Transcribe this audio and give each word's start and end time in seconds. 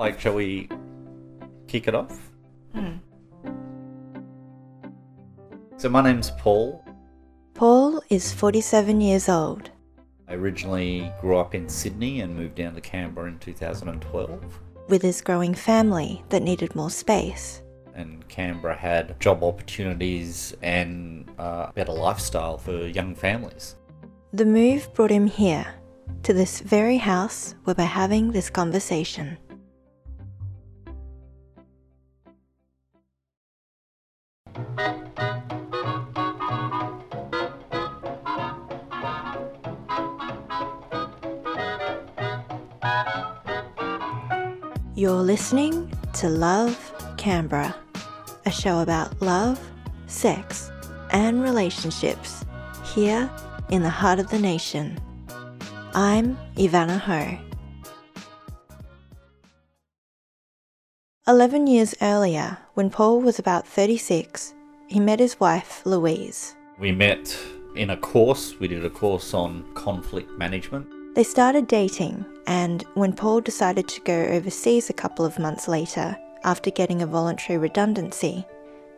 Like, 0.00 0.18
shall 0.18 0.32
we 0.32 0.66
kick 1.68 1.86
it 1.86 1.94
off? 1.94 2.32
Hmm. 2.72 2.94
So, 5.76 5.90
my 5.90 6.00
name's 6.00 6.30
Paul. 6.38 6.82
Paul 7.52 8.02
is 8.08 8.32
47 8.32 9.02
years 9.02 9.28
old. 9.28 9.70
I 10.26 10.36
originally 10.36 11.12
grew 11.20 11.36
up 11.36 11.54
in 11.54 11.68
Sydney 11.68 12.22
and 12.22 12.34
moved 12.34 12.54
down 12.54 12.74
to 12.76 12.80
Canberra 12.80 13.28
in 13.28 13.38
2012. 13.40 14.60
with 14.88 15.02
his 15.02 15.20
growing 15.20 15.54
family 15.54 16.24
that 16.30 16.42
needed 16.42 16.74
more 16.74 16.88
space. 16.88 17.60
And 17.94 18.26
Canberra 18.26 18.76
had 18.76 19.20
job 19.20 19.44
opportunities 19.44 20.56
and 20.62 21.30
a 21.36 21.72
better 21.74 21.92
lifestyle 21.92 22.56
for 22.56 22.86
young 22.86 23.14
families. 23.14 23.76
The 24.32 24.46
move 24.46 24.94
brought 24.94 25.10
him 25.10 25.26
here, 25.26 25.66
to 26.22 26.32
this 26.32 26.60
very 26.60 26.96
house 26.96 27.54
where 27.64 27.76
we're 27.76 27.84
having 27.84 28.32
this 28.32 28.48
conversation. 28.48 29.36
Listening 45.30 45.88
to 46.12 46.28
Love 46.28 46.76
Canberra, 47.16 47.72
a 48.46 48.50
show 48.50 48.80
about 48.80 49.22
love, 49.22 49.60
sex, 50.08 50.72
and 51.12 51.40
relationships 51.40 52.44
here 52.82 53.30
in 53.68 53.80
the 53.84 53.88
heart 53.88 54.18
of 54.18 54.28
the 54.30 54.40
nation. 54.40 54.98
I'm 55.94 56.36
Ivana 56.56 56.98
Ho. 56.98 57.38
11 61.28 61.68
years 61.68 61.94
earlier, 62.02 62.58
when 62.74 62.90
Paul 62.90 63.20
was 63.20 63.38
about 63.38 63.68
36, 63.68 64.52
he 64.88 64.98
met 64.98 65.20
his 65.20 65.38
wife, 65.38 65.86
Louise. 65.86 66.56
We 66.80 66.90
met 66.90 67.38
in 67.76 67.90
a 67.90 67.96
course, 67.96 68.58
we 68.58 68.66
did 68.66 68.84
a 68.84 68.90
course 68.90 69.32
on 69.32 69.62
conflict 69.74 70.28
management. 70.36 70.88
They 71.14 71.22
started 71.22 71.68
dating, 71.68 72.24
and 72.46 72.82
when 72.94 73.12
Paul 73.12 73.40
decided 73.40 73.88
to 73.88 74.00
go 74.02 74.24
overseas 74.24 74.90
a 74.90 74.94
couple 74.94 75.24
of 75.24 75.38
months 75.38 75.68
later, 75.68 76.16
after 76.44 76.70
getting 76.70 77.02
a 77.02 77.06
voluntary 77.06 77.58
redundancy, 77.58 78.46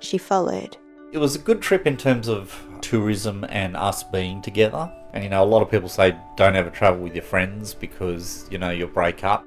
she 0.00 0.18
followed. 0.18 0.76
It 1.12 1.18
was 1.18 1.36
a 1.36 1.38
good 1.38 1.60
trip 1.60 1.86
in 1.86 1.96
terms 1.96 2.28
of 2.28 2.58
tourism 2.80 3.44
and 3.48 3.76
us 3.76 4.02
being 4.02 4.40
together. 4.42 4.90
And 5.12 5.22
you 5.22 5.30
know, 5.30 5.42
a 5.42 5.44
lot 5.44 5.62
of 5.62 5.70
people 5.70 5.88
say 5.88 6.16
don't 6.36 6.56
ever 6.56 6.70
travel 6.70 7.02
with 7.02 7.14
your 7.14 7.24
friends 7.24 7.74
because 7.74 8.46
you 8.50 8.58
know 8.58 8.70
you'll 8.70 8.88
break 8.88 9.24
up. 9.24 9.44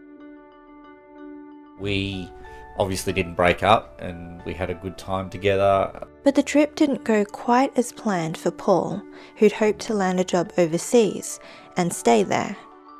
We 1.79 2.29
obviously 2.77 3.13
didn't 3.13 3.35
break 3.35 3.63
up 3.63 3.99
and 4.01 4.43
we 4.45 4.53
had 4.53 4.69
a 4.69 4.75
good 4.75 4.97
time 4.97 5.29
together. 5.29 6.07
But 6.23 6.35
the 6.35 6.43
trip 6.43 6.75
didn't 6.75 7.03
go 7.03 7.25
quite 7.25 7.77
as 7.77 7.91
planned 7.91 8.37
for 8.37 8.51
Paul, 8.51 9.01
who'd 9.37 9.53
hoped 9.53 9.79
to 9.81 9.93
land 9.93 10.19
a 10.19 10.23
job 10.23 10.51
overseas 10.57 11.39
and 11.77 11.93
stay 11.93 12.23
there. 12.23 12.55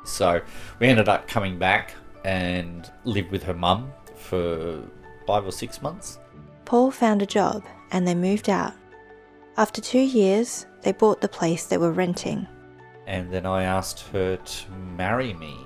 So 0.06 0.40
we 0.78 0.86
ended 0.86 1.08
up 1.08 1.26
coming 1.28 1.58
back 1.58 1.94
and 2.24 2.90
lived 3.04 3.30
with 3.30 3.42
her 3.42 3.54
mum 3.54 3.92
for 4.14 4.82
five 5.26 5.44
or 5.44 5.52
six 5.52 5.82
months. 5.82 6.18
Paul 6.64 6.90
found 6.90 7.22
a 7.22 7.26
job 7.26 7.64
and 7.90 8.06
they 8.06 8.14
moved 8.14 8.48
out. 8.48 8.72
After 9.56 9.80
two 9.80 10.00
years, 10.00 10.66
they 10.82 10.92
bought 10.92 11.20
the 11.20 11.28
place 11.28 11.66
they 11.66 11.78
were 11.78 11.92
renting. 11.92 12.46
And 13.06 13.32
then 13.32 13.46
I 13.46 13.64
asked 13.64 14.00
her 14.12 14.36
to 14.36 14.70
marry 14.96 15.34
me. 15.34 15.56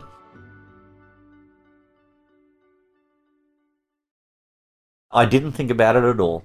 I 5.11 5.27
didn't 5.27 5.53
think 5.53 5.71
about 5.71 5.97
it 5.97 6.05
at 6.05 6.21
all. 6.21 6.45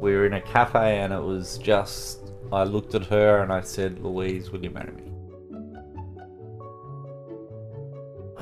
We 0.00 0.14
were 0.14 0.26
in 0.26 0.34
a 0.34 0.40
cafe 0.40 0.98
and 0.98 1.12
it 1.12 1.22
was 1.22 1.58
just, 1.58 2.32
I 2.52 2.64
looked 2.64 2.94
at 2.94 3.06
her 3.06 3.42
and 3.42 3.52
I 3.52 3.60
said, 3.60 4.00
Louise, 4.00 4.50
will 4.50 4.62
you 4.62 4.70
marry 4.70 4.92
me? 4.92 5.13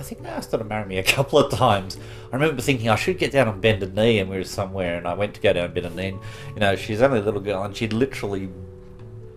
I 0.03 0.05
think 0.05 0.27
I 0.27 0.31
asked 0.31 0.51
her 0.51 0.59
to 0.59 0.65
marry 0.65 0.85
me 0.85 0.99
a 0.99 1.03
couple 1.17 1.39
of 1.39 1.53
times. 1.53 1.97
I 2.33 2.35
remember 2.35 2.61
thinking 2.61 2.89
I 2.89 2.97
should 2.97 3.19
get 3.19 3.31
down 3.31 3.47
on 3.47 3.61
bended 3.61 3.95
knee, 3.95 4.19
and 4.19 4.29
we 4.29 4.37
were 4.37 4.43
somewhere, 4.43 4.97
and 4.97 5.07
I 5.07 5.15
went 5.15 5.33
to 5.35 5.41
go 5.41 5.53
down 5.53 5.73
bended 5.73 5.95
knee. 5.95 6.09
And, 6.09 6.21
you 6.55 6.61
know, 6.61 6.75
she's 6.75 7.01
only 7.01 7.21
a 7.21 7.23
little 7.23 7.41
girl, 7.41 7.63
and 7.63 7.77
she'd 7.77 7.93
literally, 7.93 8.51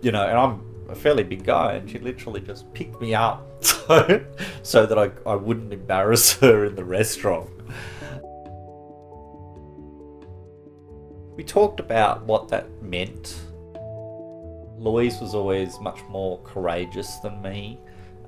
you 0.02 0.10
know, 0.10 0.26
and 0.26 0.36
I'm 0.36 0.60
a 0.88 0.94
fairly 0.96 1.22
big 1.22 1.44
guy, 1.44 1.74
and 1.74 1.88
she 1.88 2.00
literally 2.00 2.40
just 2.40 2.72
picked 2.74 3.00
me 3.00 3.14
up 3.14 3.46
so, 3.64 4.26
so 4.64 4.86
that 4.86 4.98
I, 4.98 5.12
I 5.24 5.36
wouldn't 5.36 5.72
embarrass 5.72 6.32
her 6.40 6.64
in 6.64 6.74
the 6.74 6.84
restaurant. 6.84 7.48
We 11.36 11.44
talked 11.44 11.78
about 11.78 12.24
what 12.24 12.48
that 12.48 12.82
meant. 12.82 13.36
Louise 14.78 15.20
was 15.20 15.32
always 15.32 15.78
much 15.78 16.00
more 16.08 16.40
courageous 16.42 17.18
than 17.18 17.40
me 17.40 17.78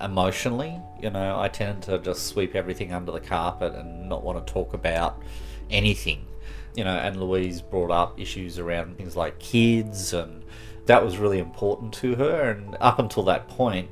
emotionally. 0.00 0.80
You 1.00 1.10
know, 1.10 1.38
I 1.38 1.48
tend 1.48 1.82
to 1.84 1.98
just 1.98 2.26
sweep 2.26 2.54
everything 2.54 2.92
under 2.92 3.12
the 3.12 3.20
carpet 3.20 3.74
and 3.74 4.08
not 4.08 4.22
want 4.22 4.44
to 4.44 4.52
talk 4.52 4.74
about 4.74 5.22
anything. 5.70 6.26
You 6.74 6.84
know, 6.84 6.96
and 6.96 7.20
Louise 7.20 7.60
brought 7.60 7.90
up 7.90 8.20
issues 8.20 8.58
around 8.58 8.96
things 8.96 9.16
like 9.16 9.38
kids, 9.38 10.12
and 10.12 10.44
that 10.86 11.04
was 11.04 11.18
really 11.18 11.38
important 11.38 11.92
to 11.94 12.14
her. 12.16 12.50
And 12.50 12.76
up 12.80 12.98
until 12.98 13.24
that 13.24 13.48
point, 13.48 13.90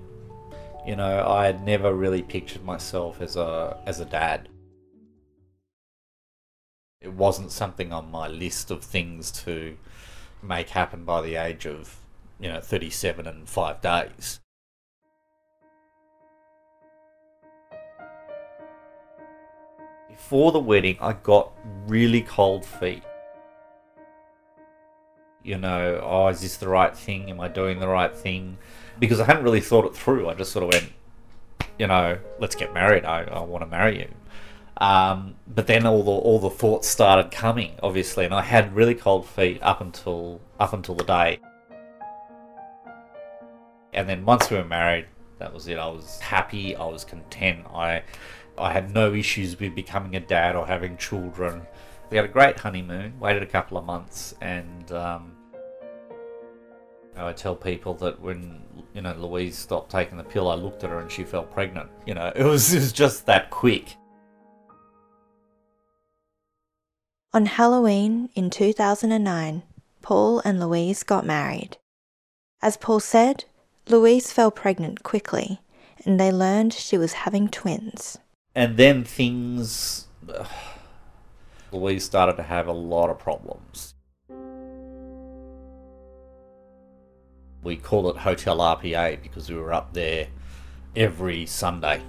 you 0.86 0.94
know, 0.94 1.26
I 1.28 1.46
had 1.46 1.64
never 1.64 1.92
really 1.94 2.22
pictured 2.22 2.64
myself 2.64 3.20
as 3.20 3.36
a 3.36 3.76
as 3.86 3.98
a 3.98 4.04
dad. 4.04 4.48
It 7.00 7.12
wasn't 7.12 7.50
something 7.50 7.92
on 7.92 8.10
my 8.10 8.28
list 8.28 8.70
of 8.70 8.82
things 8.82 9.30
to 9.44 9.76
make 10.42 10.70
happen 10.70 11.04
by 11.04 11.22
the 11.22 11.36
age 11.36 11.66
of, 11.66 11.96
you 12.40 12.48
know, 12.48 12.60
37 12.60 13.26
and 13.26 13.48
5 13.48 13.80
days. 13.80 14.40
Before 20.16 20.50
the 20.50 20.58
wedding, 20.58 20.96
I 21.00 21.12
got 21.12 21.52
really 21.86 22.22
cold 22.22 22.64
feet. 22.64 23.02
You 25.44 25.58
know, 25.58 26.00
oh, 26.02 26.28
is 26.28 26.40
this 26.40 26.56
the 26.56 26.68
right 26.68 26.96
thing? 26.96 27.30
Am 27.30 27.38
I 27.38 27.48
doing 27.48 27.78
the 27.78 27.86
right 27.86 28.14
thing? 28.14 28.56
Because 28.98 29.20
I 29.20 29.24
hadn't 29.26 29.44
really 29.44 29.60
thought 29.60 29.84
it 29.84 29.94
through. 29.94 30.28
I 30.28 30.34
just 30.34 30.52
sort 30.52 30.64
of 30.64 30.72
went, 30.72 30.92
you 31.78 31.86
know, 31.86 32.18
let's 32.40 32.56
get 32.56 32.72
married. 32.72 33.04
I, 33.04 33.24
I 33.24 33.40
want 33.40 33.62
to 33.62 33.66
marry 33.68 34.00
you. 34.00 34.08
Um, 34.78 35.36
but 35.46 35.66
then 35.66 35.86
all 35.86 36.02
the 36.02 36.10
all 36.10 36.38
the 36.38 36.50
thoughts 36.50 36.88
started 36.88 37.30
coming, 37.30 37.74
obviously, 37.82 38.24
and 38.24 38.34
I 38.34 38.42
had 38.42 38.74
really 38.74 38.94
cold 38.94 39.26
feet 39.26 39.62
up 39.62 39.80
until 39.80 40.40
up 40.58 40.72
until 40.72 40.94
the 40.94 41.04
day. 41.04 41.40
And 43.92 44.08
then 44.08 44.24
once 44.24 44.50
we 44.50 44.56
were 44.56 44.64
married, 44.64 45.06
that 45.38 45.52
was 45.52 45.68
it. 45.68 45.78
I 45.78 45.88
was 45.88 46.18
happy. 46.20 46.74
I 46.74 46.86
was 46.86 47.04
content. 47.04 47.66
I 47.72 48.02
I 48.58 48.72
had 48.72 48.92
no 48.94 49.12
issues 49.12 49.58
with 49.58 49.74
becoming 49.74 50.16
a 50.16 50.20
dad 50.20 50.56
or 50.56 50.66
having 50.66 50.96
children. 50.96 51.62
We 52.10 52.16
had 52.16 52.24
a 52.24 52.28
great 52.28 52.58
honeymoon. 52.58 53.18
Waited 53.20 53.42
a 53.42 53.46
couple 53.46 53.76
of 53.76 53.84
months, 53.84 54.34
and 54.40 54.90
um, 54.92 55.32
I 57.16 57.32
tell 57.32 57.56
people 57.56 57.94
that 57.94 58.20
when 58.20 58.62
you 58.94 59.02
know 59.02 59.14
Louise 59.14 59.56
stopped 59.58 59.90
taking 59.90 60.16
the 60.16 60.24
pill, 60.24 60.48
I 60.48 60.54
looked 60.54 60.84
at 60.84 60.90
her 60.90 61.00
and 61.00 61.10
she 61.10 61.24
fell 61.24 61.42
pregnant. 61.42 61.90
You 62.06 62.14
know, 62.14 62.32
it 62.34 62.44
was 62.44 62.72
it 62.74 62.78
was 62.78 62.92
just 62.92 63.26
that 63.26 63.50
quick. 63.50 63.96
On 67.32 67.44
Halloween 67.44 68.30
in 68.34 68.48
2009, 68.48 69.62
Paul 70.00 70.40
and 70.44 70.58
Louise 70.58 71.02
got 71.02 71.26
married. 71.26 71.76
As 72.62 72.78
Paul 72.78 73.00
said, 73.00 73.44
Louise 73.88 74.32
fell 74.32 74.50
pregnant 74.50 75.02
quickly, 75.02 75.60
and 76.06 76.18
they 76.18 76.32
learned 76.32 76.72
she 76.72 76.96
was 76.96 77.12
having 77.12 77.48
twins. 77.48 78.18
And 78.56 78.78
then 78.78 79.04
things. 79.04 80.06
we 81.70 81.98
started 81.98 82.36
to 82.36 82.42
have 82.42 82.66
a 82.68 82.72
lot 82.72 83.10
of 83.10 83.18
problems. 83.18 83.94
We 87.62 87.76
call 87.76 88.08
it 88.08 88.16
Hotel 88.16 88.56
RPA 88.56 89.22
because 89.22 89.50
we 89.50 89.56
were 89.56 89.74
up 89.74 89.92
there 89.92 90.28
every 90.96 91.44
Sunday. 91.44 92.00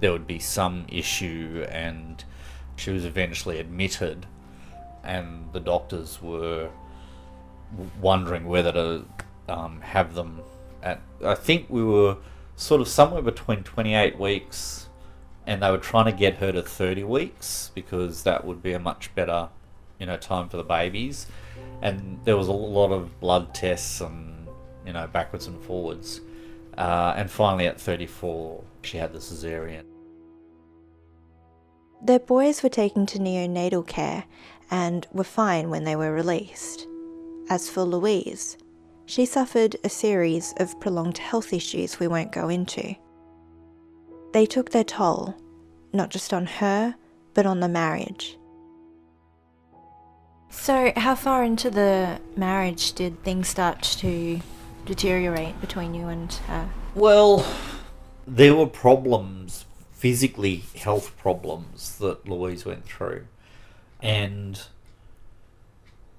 There 0.00 0.12
would 0.12 0.26
be 0.26 0.38
some 0.38 0.84
issue, 0.90 1.64
and 1.70 2.22
she 2.76 2.90
was 2.90 3.06
eventually 3.06 3.58
admitted, 3.58 4.26
and 5.02 5.50
the 5.54 5.60
doctors 5.60 6.20
were 6.20 6.68
wondering 7.98 8.44
whether 8.44 8.72
to 8.72 9.04
um, 9.48 9.80
have 9.80 10.14
them 10.14 10.42
at. 10.82 11.00
I 11.24 11.34
think 11.34 11.70
we 11.70 11.82
were 11.82 12.18
sort 12.56 12.82
of 12.82 12.88
somewhere 12.88 13.22
between 13.22 13.62
28 13.62 14.18
weeks 14.18 14.87
and 15.48 15.62
they 15.62 15.70
were 15.70 15.78
trying 15.78 16.04
to 16.04 16.12
get 16.12 16.34
her 16.36 16.52
to 16.52 16.62
30 16.62 17.04
weeks 17.04 17.72
because 17.74 18.22
that 18.24 18.44
would 18.44 18.62
be 18.62 18.74
a 18.74 18.78
much 18.78 19.12
better 19.14 19.48
you 19.98 20.06
know 20.06 20.16
time 20.16 20.48
for 20.48 20.58
the 20.58 20.62
babies 20.62 21.26
and 21.82 22.20
there 22.24 22.36
was 22.36 22.48
a 22.48 22.52
lot 22.52 22.92
of 22.92 23.18
blood 23.18 23.54
tests 23.54 24.00
and 24.00 24.46
you 24.86 24.92
know 24.92 25.08
backwards 25.08 25.46
and 25.46 25.60
forwards 25.64 26.20
uh, 26.76 27.14
and 27.16 27.30
finally 27.30 27.66
at 27.66 27.80
34 27.80 28.62
she 28.82 28.98
had 28.98 29.12
the 29.12 29.18
cesarean 29.18 29.84
Their 32.02 32.20
boys 32.20 32.62
were 32.62 32.68
taken 32.68 33.06
to 33.06 33.18
neonatal 33.18 33.86
care 33.86 34.24
and 34.70 35.06
were 35.12 35.24
fine 35.24 35.70
when 35.70 35.84
they 35.84 35.96
were 35.96 36.12
released. 36.12 36.86
As 37.50 37.68
for 37.68 37.82
Louise, 37.82 38.56
she 39.06 39.24
suffered 39.26 39.76
a 39.82 39.88
series 39.88 40.54
of 40.58 40.78
prolonged 40.78 41.18
health 41.18 41.52
issues 41.52 41.98
we 41.98 42.06
won't 42.06 42.30
go 42.30 42.48
into. 42.50 42.94
They 44.32 44.46
took 44.46 44.70
their 44.70 44.84
toll, 44.84 45.34
not 45.92 46.10
just 46.10 46.32
on 46.32 46.46
her, 46.46 46.94
but 47.34 47.46
on 47.46 47.60
the 47.60 47.68
marriage. 47.68 48.36
So, 50.50 50.92
how 50.96 51.14
far 51.14 51.44
into 51.44 51.70
the 51.70 52.20
marriage 52.36 52.92
did 52.92 53.22
things 53.22 53.48
start 53.48 53.82
to 53.82 54.40
deteriorate 54.86 55.60
between 55.60 55.94
you 55.94 56.08
and 56.08 56.32
her? 56.32 56.68
Well, 56.94 57.46
there 58.26 58.54
were 58.54 58.66
problems, 58.66 59.66
physically 59.92 60.64
health 60.76 61.16
problems 61.18 61.98
that 61.98 62.28
Louise 62.28 62.64
went 62.64 62.84
through. 62.84 63.26
And 64.02 64.60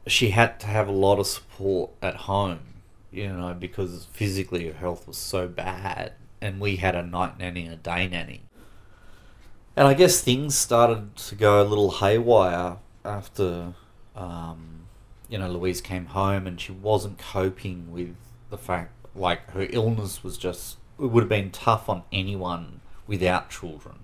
she 0.08 0.32
had 0.32 0.60
to 0.62 0.68
have 0.68 0.88
a 0.88 0.92
lot 0.92 1.20
of 1.20 1.28
support 1.28 1.92
at 2.02 2.16
home, 2.16 2.60
you 3.12 3.30
know, 3.30 3.54
because 3.54 4.08
physically 4.12 4.68
her 4.68 4.74
health 4.74 5.08
was 5.08 5.18
so 5.18 5.48
bad. 5.48 6.14
And 6.42 6.60
we 6.60 6.78
had 6.78 6.96
a 6.96 7.04
night 7.04 7.38
nanny 7.40 7.66
and 7.66 7.74
a 7.74 7.78
day 7.78 8.08
nanny. 8.08 8.42
And 9.76 9.88
I 9.88 9.94
guess 9.94 10.22
things 10.22 10.56
started 10.58 11.16
to 11.16 11.36
go 11.36 11.62
a 11.62 11.64
little 11.64 11.92
haywire 11.92 12.78
after 13.06 13.74
um, 14.16 14.80
you 15.30 15.38
know, 15.38 15.50
Louise 15.50 15.80
came 15.80 16.08
home 16.08 16.48
and 16.48 16.60
she 16.60 16.72
wasn't 16.72 17.18
coping 17.20 17.92
with 17.92 18.16
the 18.50 18.58
fact, 18.58 18.92
like, 19.16 19.52
her 19.52 19.68
illness 19.70 20.24
was 20.24 20.38
just, 20.38 20.78
it 21.00 21.06
would 21.06 21.22
have 21.22 21.30
been 21.30 21.52
tough 21.52 21.88
on 21.88 22.04
anyone 22.12 22.82
without 23.08 23.50
children. 23.50 23.98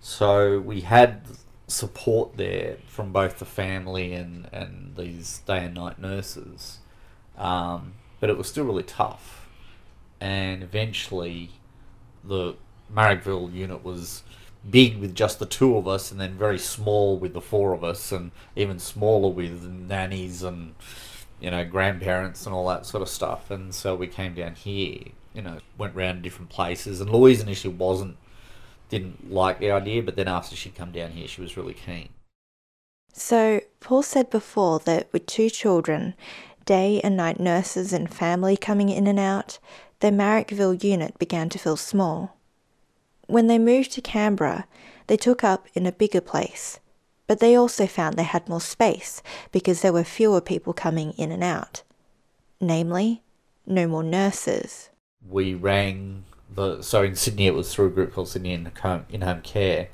So 0.00 0.58
we 0.58 0.80
had 0.80 1.22
support 1.68 2.36
there 2.36 2.76
from 2.88 3.12
both 3.12 3.38
the 3.38 3.44
family 3.44 4.12
and, 4.12 4.48
and 4.52 4.94
these 4.96 5.38
day 5.46 5.64
and 5.64 5.74
night 5.74 6.00
nurses. 6.00 6.78
Um, 7.38 7.94
but 8.18 8.28
it 8.28 8.36
was 8.36 8.48
still 8.48 8.64
really 8.64 8.82
tough. 8.82 9.41
And 10.22 10.62
eventually, 10.62 11.50
the 12.22 12.54
Marrickville 12.94 13.52
unit 13.52 13.82
was 13.82 14.22
big 14.70 14.98
with 14.98 15.16
just 15.16 15.40
the 15.40 15.46
two 15.46 15.76
of 15.76 15.88
us, 15.88 16.12
and 16.12 16.20
then 16.20 16.34
very 16.34 16.60
small 16.60 17.18
with 17.18 17.32
the 17.32 17.40
four 17.40 17.72
of 17.72 17.82
us, 17.82 18.12
and 18.12 18.30
even 18.54 18.78
smaller 18.78 19.30
with 19.30 19.64
nannies 19.64 20.44
and 20.44 20.76
you 21.40 21.50
know 21.50 21.64
grandparents 21.64 22.46
and 22.46 22.54
all 22.54 22.68
that 22.68 22.86
sort 22.86 23.02
of 23.02 23.08
stuff. 23.08 23.50
And 23.50 23.74
so 23.74 23.96
we 23.96 24.06
came 24.06 24.32
down 24.32 24.54
here, 24.54 25.00
you 25.34 25.42
know, 25.42 25.58
went 25.76 25.96
around 25.96 26.22
different 26.22 26.50
places. 26.50 27.00
And 27.00 27.10
Louise 27.10 27.42
initially 27.42 27.74
wasn't 27.74 28.16
didn't 28.90 29.28
like 29.28 29.58
the 29.58 29.72
idea, 29.72 30.04
but 30.04 30.14
then 30.14 30.28
after 30.28 30.54
she'd 30.54 30.76
come 30.76 30.92
down 30.92 31.10
here, 31.10 31.26
she 31.26 31.40
was 31.40 31.56
really 31.56 31.74
keen. 31.74 32.10
So 33.12 33.60
Paul 33.80 34.04
said 34.04 34.30
before 34.30 34.78
that 34.80 35.12
with 35.12 35.26
two 35.26 35.50
children, 35.50 36.14
day 36.64 37.00
and 37.02 37.16
night 37.16 37.40
nurses 37.40 37.92
and 37.92 38.12
family 38.14 38.56
coming 38.56 38.88
in 38.88 39.08
and 39.08 39.18
out, 39.18 39.58
their 40.02 40.10
Marrickville 40.12 40.82
unit 40.82 41.16
began 41.18 41.48
to 41.48 41.58
feel 41.60 41.76
small. 41.76 42.36
When 43.28 43.46
they 43.46 43.58
moved 43.58 43.92
to 43.92 44.00
Canberra, 44.00 44.66
they 45.06 45.16
took 45.16 45.44
up 45.44 45.68
in 45.74 45.86
a 45.86 45.92
bigger 45.92 46.20
place, 46.20 46.80
but 47.28 47.38
they 47.38 47.54
also 47.54 47.86
found 47.86 48.16
they 48.16 48.24
had 48.24 48.48
more 48.48 48.60
space 48.60 49.22
because 49.52 49.80
there 49.80 49.92
were 49.92 50.02
fewer 50.02 50.40
people 50.40 50.72
coming 50.72 51.12
in 51.12 51.30
and 51.30 51.44
out. 51.44 51.84
Namely, 52.60 53.22
no 53.64 53.86
more 53.86 54.02
nurses. 54.02 54.90
We 55.26 55.54
rang 55.54 56.24
the 56.52 56.82
so 56.82 57.04
in 57.04 57.14
Sydney 57.14 57.46
it 57.46 57.54
was 57.54 57.72
through 57.72 57.86
a 57.86 57.90
group 57.90 58.12
called 58.12 58.28
Sydney 58.28 58.54
in 58.54 58.66
home, 58.66 59.06
in 59.08 59.20
home 59.20 59.40
care, 59.42 59.88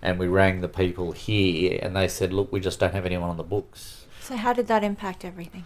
and 0.00 0.16
we 0.16 0.28
rang 0.28 0.60
the 0.60 0.68
people 0.68 1.10
here, 1.10 1.80
and 1.82 1.96
they 1.96 2.06
said, 2.06 2.32
"Look, 2.32 2.52
we 2.52 2.60
just 2.60 2.78
don't 2.78 2.94
have 2.94 3.04
anyone 3.04 3.30
on 3.30 3.36
the 3.36 3.42
books." 3.42 4.06
So 4.20 4.36
how 4.36 4.52
did 4.52 4.68
that 4.68 4.84
impact 4.84 5.24
everything? 5.24 5.64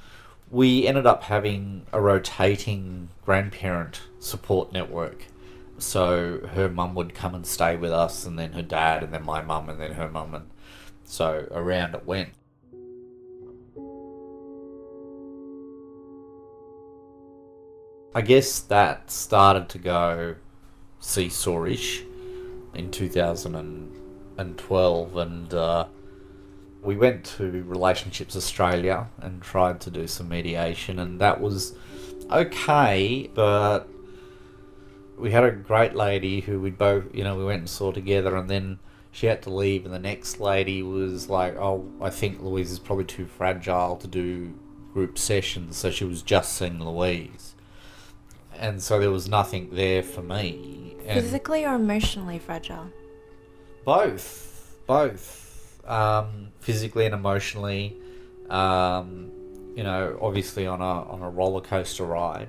We 0.55 0.87
ended 0.87 1.05
up 1.05 1.25
having 1.25 1.85
a 1.93 2.01
rotating 2.01 3.09
grandparent 3.25 4.03
support 4.21 4.73
network 4.73 5.25
so 5.79 6.47
her 6.53 6.69
mum 6.69 6.95
would 6.95 7.13
come 7.13 7.35
and 7.35 7.45
stay 7.45 7.77
with 7.77 7.91
us, 7.91 8.25
and 8.25 8.39
then 8.39 8.53
her 8.53 8.63
dad, 8.63 9.03
and 9.03 9.13
then 9.13 9.25
my 9.25 9.43
mum, 9.43 9.69
and 9.69 9.81
then 9.81 9.95
her 9.95 10.09
mum, 10.09 10.33
and 10.35 10.49
so 11.05 11.49
around 11.51 11.97
it 11.97 12.07
went. 12.07 12.29
I 18.15 18.21
guess 18.21 18.61
that 18.61 19.11
started 19.11 19.69
to 19.71 19.79
go 19.79 20.37
seesawish 21.01 22.05
in 22.75 22.93
2012, 22.93 25.17
and 25.17 25.53
uh, 25.53 25.87
we 26.85 26.97
went 26.97 27.25
to 27.25 27.65
Relationships 27.65 28.37
Australia 28.37 29.09
and 29.19 29.43
tried 29.43 29.81
to 29.83 29.91
do 29.91 30.07
some 30.07 30.29
mediation, 30.29 30.99
and 30.99 31.21
that 31.21 31.41
was 31.41 31.75
okay, 32.31 33.31
but 33.35 33.89
we 35.17 35.31
had 35.31 35.45
a 35.45 35.51
great 35.51 35.95
lady 35.95 36.41
who 36.41 36.61
we 36.61 36.71
both, 36.71 37.05
you 37.15 37.25
know, 37.25 37.37
we 37.37 37.45
went 37.45 37.61
and 37.61 37.69
saw 37.69 37.91
together, 37.91 38.37
and 38.37 38.51
then 38.51 38.79
she 39.11 39.27
had 39.27 39.43
to 39.43 39.51
leave, 39.51 39.85
and 39.85 39.95
the 39.95 39.99
next 39.99 40.41
lady 40.41 40.83
was 40.83 41.31
like, 41.31 41.57
"Oh, 41.57 41.87
I 42.03 42.11
think 42.11 42.43
Louise 42.43 42.71
is 42.71 42.79
probably 42.79 43.05
too 43.05 43.27
fragile 43.27 43.97
to 43.97 44.07
do 44.07 44.53
group 44.93 45.19
sessions," 45.19 45.77
so 45.77 45.91
she 45.91 46.05
was 46.05 46.21
just 46.21 46.53
seeing 46.53 46.81
Louise, 46.81 47.55
and 48.59 48.83
so 48.83 48.99
there 48.99 49.11
was 49.11 49.29
nothing 49.29 49.71
there 49.73 50.03
for 50.03 50.23
me. 50.23 50.97
And 51.07 51.21
Physically 51.21 51.65
or 51.65 51.75
emotionally 51.75 52.39
fragile? 52.39 52.91
Both, 53.85 54.77
both, 54.87 55.44
um, 55.87 56.49
physically 56.61 57.07
and 57.07 57.15
emotionally. 57.15 57.97
Um, 58.49 59.31
you 59.77 59.83
know, 59.83 60.19
obviously 60.21 60.67
on 60.67 60.81
a 60.81 60.85
on 60.85 61.23
a 61.23 61.29
roller 61.29 61.61
coaster 61.61 62.05
ride 62.05 62.49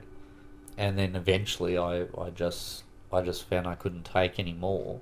and 0.78 0.98
then 0.98 1.16
eventually 1.16 1.78
I, 1.78 2.06
I 2.18 2.30
just 2.34 2.84
I 3.12 3.22
just 3.22 3.48
found 3.48 3.68
I 3.68 3.76
couldn't 3.76 4.04
take 4.04 4.40
any 4.40 4.54
more, 4.54 5.00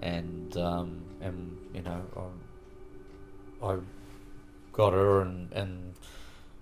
and 0.00 0.56
um, 0.56 1.02
and 1.20 1.56
you 1.74 1.82
know 1.82 2.02
I, 3.62 3.72
I 3.72 3.76
got 4.72 4.92
her 4.92 5.20
and 5.20 5.52
and 5.52 5.94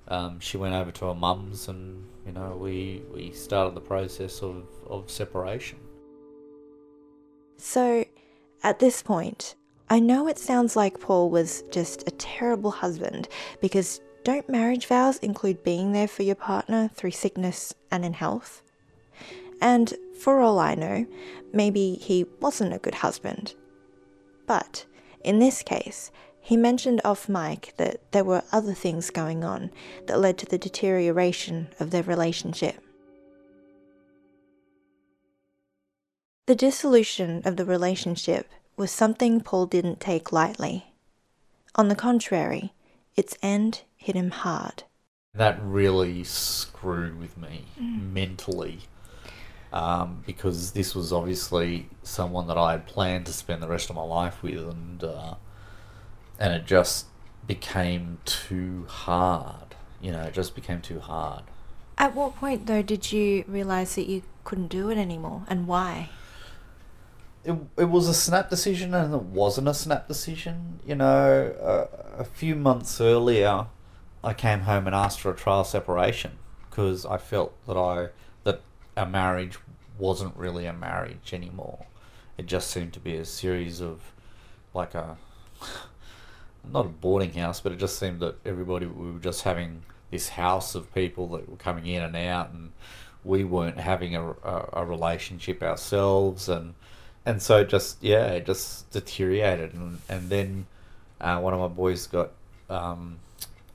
um, 0.08 0.40
she 0.40 0.56
went 0.56 0.74
over 0.74 0.90
to 0.90 1.06
her 1.06 1.14
mum's 1.14 1.68
and 1.68 2.04
you 2.26 2.32
know 2.32 2.56
we 2.60 3.02
we 3.14 3.32
started 3.32 3.74
the 3.74 3.80
process 3.80 4.42
of, 4.42 4.64
of 4.88 5.10
separation. 5.10 5.78
So, 7.58 8.04
at 8.64 8.80
this 8.80 9.02
point, 9.02 9.54
I 9.92 9.98
know 9.98 10.26
it 10.26 10.38
sounds 10.38 10.74
like 10.74 11.00
Paul 11.00 11.28
was 11.28 11.64
just 11.70 12.08
a 12.08 12.12
terrible 12.12 12.70
husband 12.70 13.28
because 13.60 14.00
don't 14.24 14.48
marriage 14.48 14.86
vows 14.86 15.18
include 15.18 15.62
being 15.62 15.92
there 15.92 16.08
for 16.08 16.22
your 16.22 16.34
partner 16.34 16.88
through 16.94 17.10
sickness 17.10 17.74
and 17.90 18.02
in 18.02 18.14
health? 18.14 18.62
And 19.60 19.92
for 20.18 20.40
all 20.40 20.58
I 20.58 20.76
know, 20.76 21.04
maybe 21.52 21.96
he 22.00 22.24
wasn't 22.40 22.72
a 22.72 22.78
good 22.78 22.94
husband. 22.94 23.54
But 24.46 24.86
in 25.24 25.40
this 25.40 25.62
case, 25.62 26.10
he 26.40 26.56
mentioned 26.56 27.02
off 27.04 27.28
mic 27.28 27.74
that 27.76 28.12
there 28.12 28.24
were 28.24 28.44
other 28.50 28.72
things 28.72 29.10
going 29.10 29.44
on 29.44 29.70
that 30.06 30.20
led 30.20 30.38
to 30.38 30.46
the 30.46 30.56
deterioration 30.56 31.68
of 31.78 31.90
their 31.90 32.02
relationship. 32.02 32.82
The 36.46 36.54
dissolution 36.54 37.42
of 37.44 37.58
the 37.58 37.66
relationship 37.66 38.48
was 38.82 38.90
something 38.90 39.40
Paul 39.40 39.66
didn't 39.66 40.00
take 40.00 40.32
lightly. 40.32 40.86
On 41.76 41.86
the 41.86 41.94
contrary, 41.94 42.72
its 43.14 43.38
end 43.40 43.82
hit 43.96 44.16
him 44.16 44.32
hard. 44.32 44.82
That 45.34 45.56
really 45.62 46.24
screwed 46.24 47.16
with 47.16 47.38
me 47.38 47.66
mm. 47.80 48.12
mentally. 48.12 48.80
Um, 49.72 50.24
because 50.26 50.72
this 50.72 50.96
was 50.96 51.12
obviously 51.12 51.90
someone 52.02 52.48
that 52.48 52.58
I 52.58 52.72
had 52.72 52.86
planned 52.86 53.26
to 53.26 53.32
spend 53.32 53.62
the 53.62 53.68
rest 53.68 53.88
of 53.88 53.94
my 53.94 54.02
life 54.02 54.42
with, 54.42 54.58
and 54.58 55.04
uh, 55.04 55.34
and 56.40 56.52
it 56.52 56.66
just 56.66 57.06
became 57.46 58.18
too 58.24 58.84
hard. 58.88 59.76
You 60.00 60.10
know, 60.10 60.22
it 60.24 60.34
just 60.34 60.56
became 60.56 60.80
too 60.80 60.98
hard. 60.98 61.44
At 61.96 62.16
what 62.16 62.34
point, 62.34 62.66
though, 62.66 62.82
did 62.82 63.12
you 63.12 63.44
realize 63.46 63.94
that 63.94 64.08
you 64.08 64.24
couldn't 64.42 64.68
do 64.68 64.90
it 64.90 64.98
anymore, 64.98 65.44
and 65.48 65.68
why? 65.68 66.10
It, 67.44 67.56
it 67.76 67.84
was 67.86 68.08
a 68.08 68.14
snap 68.14 68.50
decision, 68.50 68.94
and 68.94 69.12
it 69.14 69.22
wasn't 69.22 69.68
a 69.68 69.74
snap 69.74 70.06
decision. 70.06 70.80
You 70.86 70.94
know, 70.94 71.54
uh, 71.60 71.86
a 72.18 72.24
few 72.24 72.54
months 72.54 73.00
earlier, 73.00 73.66
I 74.22 74.34
came 74.34 74.60
home 74.60 74.86
and 74.86 74.94
asked 74.94 75.20
for 75.20 75.30
a 75.30 75.36
trial 75.36 75.64
separation 75.64 76.38
because 76.70 77.04
I 77.04 77.18
felt 77.18 77.54
that 77.66 77.76
I 77.76 78.08
that 78.44 78.60
our 78.96 79.06
marriage 79.06 79.58
wasn't 79.98 80.36
really 80.36 80.66
a 80.66 80.72
marriage 80.72 81.32
anymore. 81.32 81.86
It 82.38 82.46
just 82.46 82.70
seemed 82.70 82.92
to 82.94 83.00
be 83.00 83.16
a 83.16 83.24
series 83.24 83.80
of 83.80 84.12
like 84.72 84.94
a 84.94 85.16
not 86.72 86.86
a 86.86 86.90
boarding 86.90 87.32
house, 87.32 87.60
but 87.60 87.72
it 87.72 87.78
just 87.78 87.98
seemed 87.98 88.20
that 88.20 88.36
everybody 88.44 88.86
we 88.86 89.12
were 89.12 89.18
just 89.18 89.42
having 89.42 89.82
this 90.10 90.30
house 90.30 90.74
of 90.74 90.94
people 90.94 91.26
that 91.28 91.48
were 91.48 91.56
coming 91.56 91.86
in 91.86 92.02
and 92.02 92.16
out, 92.16 92.50
and 92.50 92.72
we 93.24 93.44
weren't 93.44 93.78
having 93.78 94.14
a, 94.14 94.30
a, 94.30 94.68
a 94.74 94.84
relationship 94.84 95.62
ourselves, 95.62 96.48
and 96.48 96.74
and 97.24 97.40
so 97.40 97.58
it 97.58 97.68
just 97.68 98.02
yeah, 98.02 98.26
it 98.26 98.46
just 98.46 98.90
deteriorated, 98.90 99.74
and 99.74 100.00
and 100.08 100.28
then 100.28 100.66
uh, 101.20 101.38
one 101.38 101.54
of 101.54 101.60
my 101.60 101.68
boys 101.68 102.06
got 102.06 102.30
um, 102.68 103.18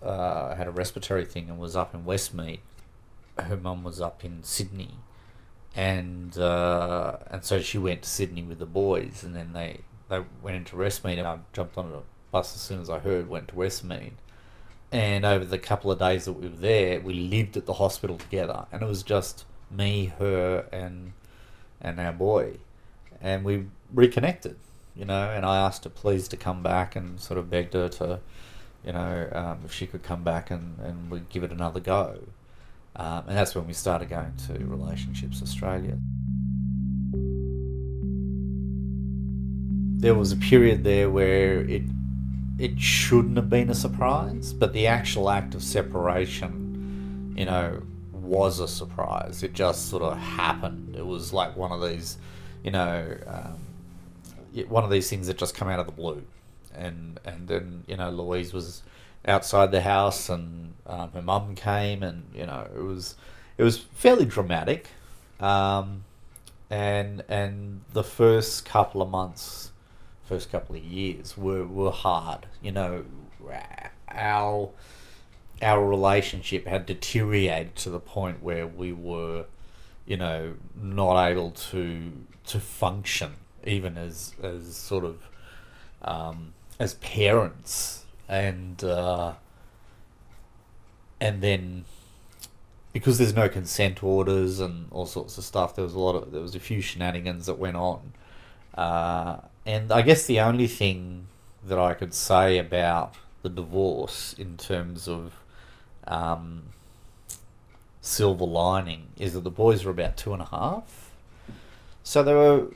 uh, 0.02 0.56
had 0.56 0.68
a 0.68 0.72
respiratory 0.72 1.26
thing 1.26 1.50
and 1.50 1.60
was 1.60 1.76
up 1.76 1.94
in 1.94 2.04
Westmead. 2.04 2.60
Her 3.38 3.58
mum 3.58 3.84
was 3.84 4.02
up 4.02 4.26
in 4.26 4.44
Sydney, 4.44 4.96
and 5.76 6.38
uh, 6.38 7.18
and 7.28 7.46
so 7.46 7.62
she 7.62 7.78
went 7.78 8.04
to 8.04 8.10
Sydney 8.10 8.44
with 8.44 8.60
the 8.60 8.66
boys, 8.66 9.24
and 9.24 9.36
then 9.36 9.54
they 9.54 9.82
they 10.10 10.24
went 10.42 10.58
into 10.58 10.76
Westmead, 10.76 11.18
and 11.18 11.28
I 11.28 11.40
jumped 11.54 11.78
on 11.78 11.92
a 11.94 12.02
bus 12.32 12.56
as 12.56 12.62
soon 12.62 12.82
as 12.82 12.90
I 12.90 13.00
heard 13.00 13.30
went 13.30 13.50
to 13.50 13.56
Westmead. 13.56 14.14
And 14.90 15.26
over 15.26 15.44
the 15.44 15.60
couple 15.60 15.92
of 15.92 16.00
days 16.00 16.26
that 16.26 16.34
we 16.34 16.48
were 16.48 16.56
there, 16.56 17.02
we 17.02 17.14
lived 17.14 17.58
at 17.58 17.66
the 17.66 17.74
hospital 17.74 18.18
together, 18.18 18.66
and 18.72 18.82
it 18.82 18.86
was 18.86 19.04
just 19.04 19.46
me, 19.70 20.14
her, 20.18 20.66
and 20.72 21.14
and 21.82 22.00
our 22.00 22.14
boy, 22.14 22.58
and 23.22 23.44
we 23.44 23.66
reconnected, 23.94 24.58
you 24.96 25.06
know. 25.06 25.30
And 25.32 25.46
I 25.46 25.58
asked 25.58 25.84
her 25.84 25.90
please 25.90 26.28
to 26.30 26.38
come 26.38 26.64
back, 26.64 26.96
and 26.96 27.20
sort 27.20 27.38
of 27.38 27.50
begged 27.50 27.74
her 27.74 27.90
to, 27.90 28.20
you 28.86 28.94
know, 28.94 29.30
um, 29.32 29.60
if 29.66 29.74
she 29.74 29.88
could 29.88 30.04
come 30.04 30.24
back 30.24 30.52
and 30.52 30.80
and 30.80 31.12
we 31.12 31.22
give 31.30 31.44
it 31.44 31.52
another 31.52 31.80
go. 31.80 32.20
Um, 32.96 33.26
and 33.28 33.38
that's 33.38 33.54
when 33.54 33.68
we 33.68 33.74
started 33.74 34.10
going 34.10 34.34
to 34.48 34.54
Relationships 34.54 35.42
Australia. 35.42 35.98
There 40.00 40.16
was 40.16 40.32
a 40.32 40.38
period 40.38 40.84
there 40.84 41.10
where 41.10 41.62
it 41.62 41.84
it 42.58 42.80
shouldn't 42.80 43.38
have 43.38 43.50
been 43.50 43.70
a 43.70 43.76
surprise, 43.76 44.52
but 44.52 44.74
the 44.74 44.88
actual 44.88 45.30
act 45.30 45.54
of 45.54 45.62
separation, 45.62 47.34
you 47.38 47.46
know, 47.46 47.84
was 48.12 48.60
a 48.60 48.68
surprise. 48.68 49.44
It 49.44 49.54
just 49.54 49.90
sort 49.90 50.02
of 50.02 50.18
happened. 50.18 50.96
It 50.96 51.06
was 51.06 51.34
like 51.34 51.56
one 51.56 51.72
of 51.72 51.88
these, 51.88 52.18
you 52.68 52.72
know, 52.72 53.18
um, 53.28 54.68
one 54.68 54.84
of 54.84 54.90
these 54.90 55.10
things 55.10 55.28
that 55.28 55.38
just 55.38 55.56
come 55.56 55.70
out 55.70 55.80
of 55.80 55.86
the 55.86 55.94
blue. 55.94 56.22
And 56.76 57.18
and 57.24 57.48
then 57.48 57.86
you 57.88 57.96
know 57.96 58.10
Louise 58.10 58.52
was 58.52 58.84
outside 59.26 59.72
the 59.72 59.80
house, 59.80 60.28
and 60.28 60.74
um, 60.86 61.12
her 61.14 61.22
mum 61.22 61.56
came, 61.56 62.04
and 62.04 62.26
you 62.36 62.46
know 62.46 62.68
it 62.76 62.82
was 62.82 63.16
it 63.58 63.64
was 63.64 63.78
fairly 63.78 64.26
dramatic. 64.26 64.88
Um, 65.40 66.04
and 66.70 67.24
and 67.30 67.86
the 67.94 68.04
first 68.04 68.66
couple 68.66 69.02
of 69.02 69.10
months, 69.10 69.72
first 70.26 70.52
couple 70.52 70.76
of 70.76 70.84
years 70.84 71.38
were 71.38 71.66
were 71.66 71.92
hard. 71.92 72.48
You 72.62 72.74
know, 72.74 73.06
our 74.10 74.72
our 75.62 75.88
relationship 75.88 76.68
had 76.68 76.86
deteriorated 76.86 77.78
to 77.78 77.90
the 77.90 78.02
point 78.02 78.44
where 78.44 78.68
we 78.68 78.92
were, 78.92 79.46
you 80.08 80.18
know, 80.18 80.56
not 80.76 81.28
able 81.28 81.52
to 81.52 82.12
to 82.46 82.60
function 82.60 83.34
even 83.66 83.98
as 83.98 84.34
as 84.42 84.76
sort 84.76 85.04
of 85.04 85.28
um, 86.02 86.54
as 86.80 86.96
parents. 86.96 88.06
And 88.30 88.84
uh, 88.84 89.34
and 91.20 91.42
then 91.42 91.86
because 92.94 93.18
there's 93.18 93.36
no 93.36 93.48
consent 93.48 94.04
orders 94.04 94.60
and 94.60 94.88
all 94.92 95.06
sorts 95.06 95.38
of 95.38 95.44
stuff 95.44 95.76
there 95.76 95.84
was 95.84 95.94
a 95.94 96.00
lot 96.00 96.16
of 96.16 96.32
there 96.32 96.42
was 96.42 96.56
a 96.56 96.60
few 96.60 96.82
shenanigans 96.82 97.46
that 97.46 97.58
went 97.58 97.78
on. 97.78 98.14
Uh, 98.74 99.38
and 99.66 99.92
I 99.92 100.02
guess 100.02 100.26
the 100.26 100.40
only 100.40 100.68
thing 100.68 101.28
that 101.66 101.80
I 101.80 101.94
could 101.94 102.14
say 102.14 102.58
about 102.58 103.16
the 103.42 103.50
divorce 103.50 104.34
in 104.38 104.58
terms 104.58 105.08
of 105.08 105.34
um, 106.08 106.64
silver 108.02 108.46
lining 108.46 109.08
is 109.18 109.34
that 109.34 109.44
the 109.44 109.52
boys 109.52 109.84
were 109.84 109.92
about 109.92 110.18
two 110.18 110.34
and 110.34 110.42
a 110.42 110.46
half. 110.46 111.12
So 112.04 112.24
they 112.24 112.34
were, 112.34 112.68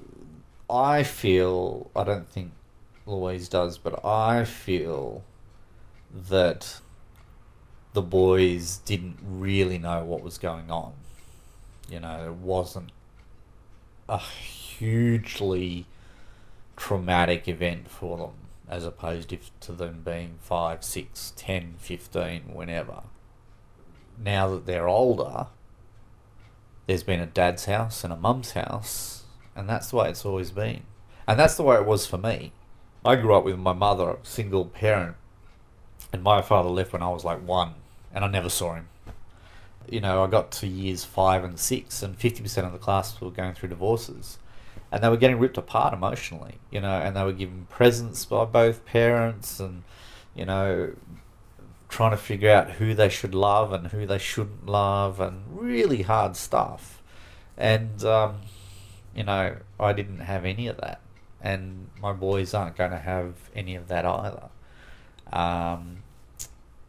I 0.70 1.04
feel, 1.04 1.90
I 1.96 2.04
don't 2.04 2.28
think 2.28 2.52
Louise 3.06 3.48
does, 3.48 3.78
but 3.78 4.04
I 4.06 4.44
feel 4.46 5.24
that 6.14 6.82
the 7.94 8.02
boys 8.02 8.78
didn't 8.78 9.18
really 9.22 9.78
know 9.78 10.04
what 10.04 10.22
was 10.22 10.38
going 10.38 10.70
on. 10.72 10.94
You 11.90 12.00
know, 12.00 12.26
it 12.26 12.36
wasn't 12.36 12.92
a 14.08 14.18
hugely 14.18 15.86
traumatic 16.76 17.48
event 17.48 17.90
for 17.90 18.18
them 18.18 18.32
as 18.70 18.86
opposed 18.86 19.34
to 19.60 19.72
them 19.74 20.02
being 20.04 20.36
5, 20.42 20.84
6, 20.84 21.34
10, 21.36 21.76
15, 21.78 22.42
whenever 22.54 23.04
now 24.18 24.50
that 24.50 24.66
they're 24.66 24.88
older, 24.88 25.48
there's 26.88 27.04
been 27.04 27.20
a 27.20 27.26
dad's 27.26 27.66
house 27.66 28.04
and 28.04 28.12
a 28.12 28.18
mum's 28.18 28.52
house, 28.52 29.24
and 29.56 29.70
that's 29.70 29.90
the 29.90 29.98
way 29.98 30.10
it's 30.10 30.26
always 30.26 30.52
been. 30.52 30.82
And 31.28 31.40
that's 31.40 31.56
the 31.56 31.64
way 31.64 31.78
it 31.78 31.86
was 31.86 32.06
for 32.06 32.18
me. 32.18 32.52
I 33.06 33.16
grew 33.16 33.36
up 33.36 33.46
with 33.46 33.58
my 33.58 33.74
mother, 33.74 34.10
a 34.12 34.18
single 34.24 34.66
parent, 34.66 35.16
and 36.14 36.22
my 36.24 36.42
father 36.42 36.70
left 36.70 36.94
when 36.94 37.02
I 37.02 37.10
was 37.10 37.24
like 37.24 37.46
one, 37.46 37.76
and 38.14 38.24
I 38.24 38.28
never 38.28 38.50
saw 38.50 38.76
him. 38.76 38.90
You 39.90 40.02
know, 40.02 40.24
I 40.24 40.28
got 40.28 40.52
to 40.52 40.68
years 40.68 41.04
five 41.04 41.44
and 41.44 41.60
six, 41.60 42.04
and 42.04 42.18
50% 42.18 42.66
of 42.66 42.72
the 42.74 42.78
class 42.78 43.20
were 43.20 43.32
going 43.32 43.54
through 43.54 43.70
divorces. 43.70 44.38
And 44.92 45.04
they 45.04 45.10
were 45.10 45.18
getting 45.18 45.40
ripped 45.40 45.58
apart 45.58 45.94
emotionally, 45.94 46.56
you 46.70 46.82
know, 46.82 47.00
and 47.00 47.16
they 47.16 47.24
were 47.24 47.32
given 47.32 47.66
presents 47.70 48.26
by 48.26 48.46
both 48.46 48.86
parents, 48.86 49.60
and, 49.60 49.84
you 50.36 50.46
know, 50.46 50.94
trying 51.92 52.12
to 52.12 52.18
figure 52.18 52.50
out 52.50 52.72
who 52.72 52.94
they 52.96 53.10
should 53.10 53.36
love 53.36 53.74
and 53.74 53.88
who 53.88 54.08
they 54.08 54.18
shouldn't 54.18 54.66
love, 54.66 55.20
and 55.20 55.44
really 55.50 56.02
hard 56.02 56.36
stuff. 56.36 57.04
And, 57.58 58.04
um, 58.06 58.38
you 59.14 59.24
know, 59.24 59.58
I 59.80 59.94
didn't 59.94 60.22
have 60.22 60.46
any 60.46 60.68
of 60.68 60.78
that. 60.78 61.02
And 61.42 61.90
my 62.02 62.14
boys 62.14 62.54
aren't 62.54 62.78
going 62.78 62.92
to 62.92 63.00
have 63.00 63.36
any 63.54 63.76
of 63.76 63.90
that 63.90 64.06
either. 64.06 64.50
Um, 65.34 65.98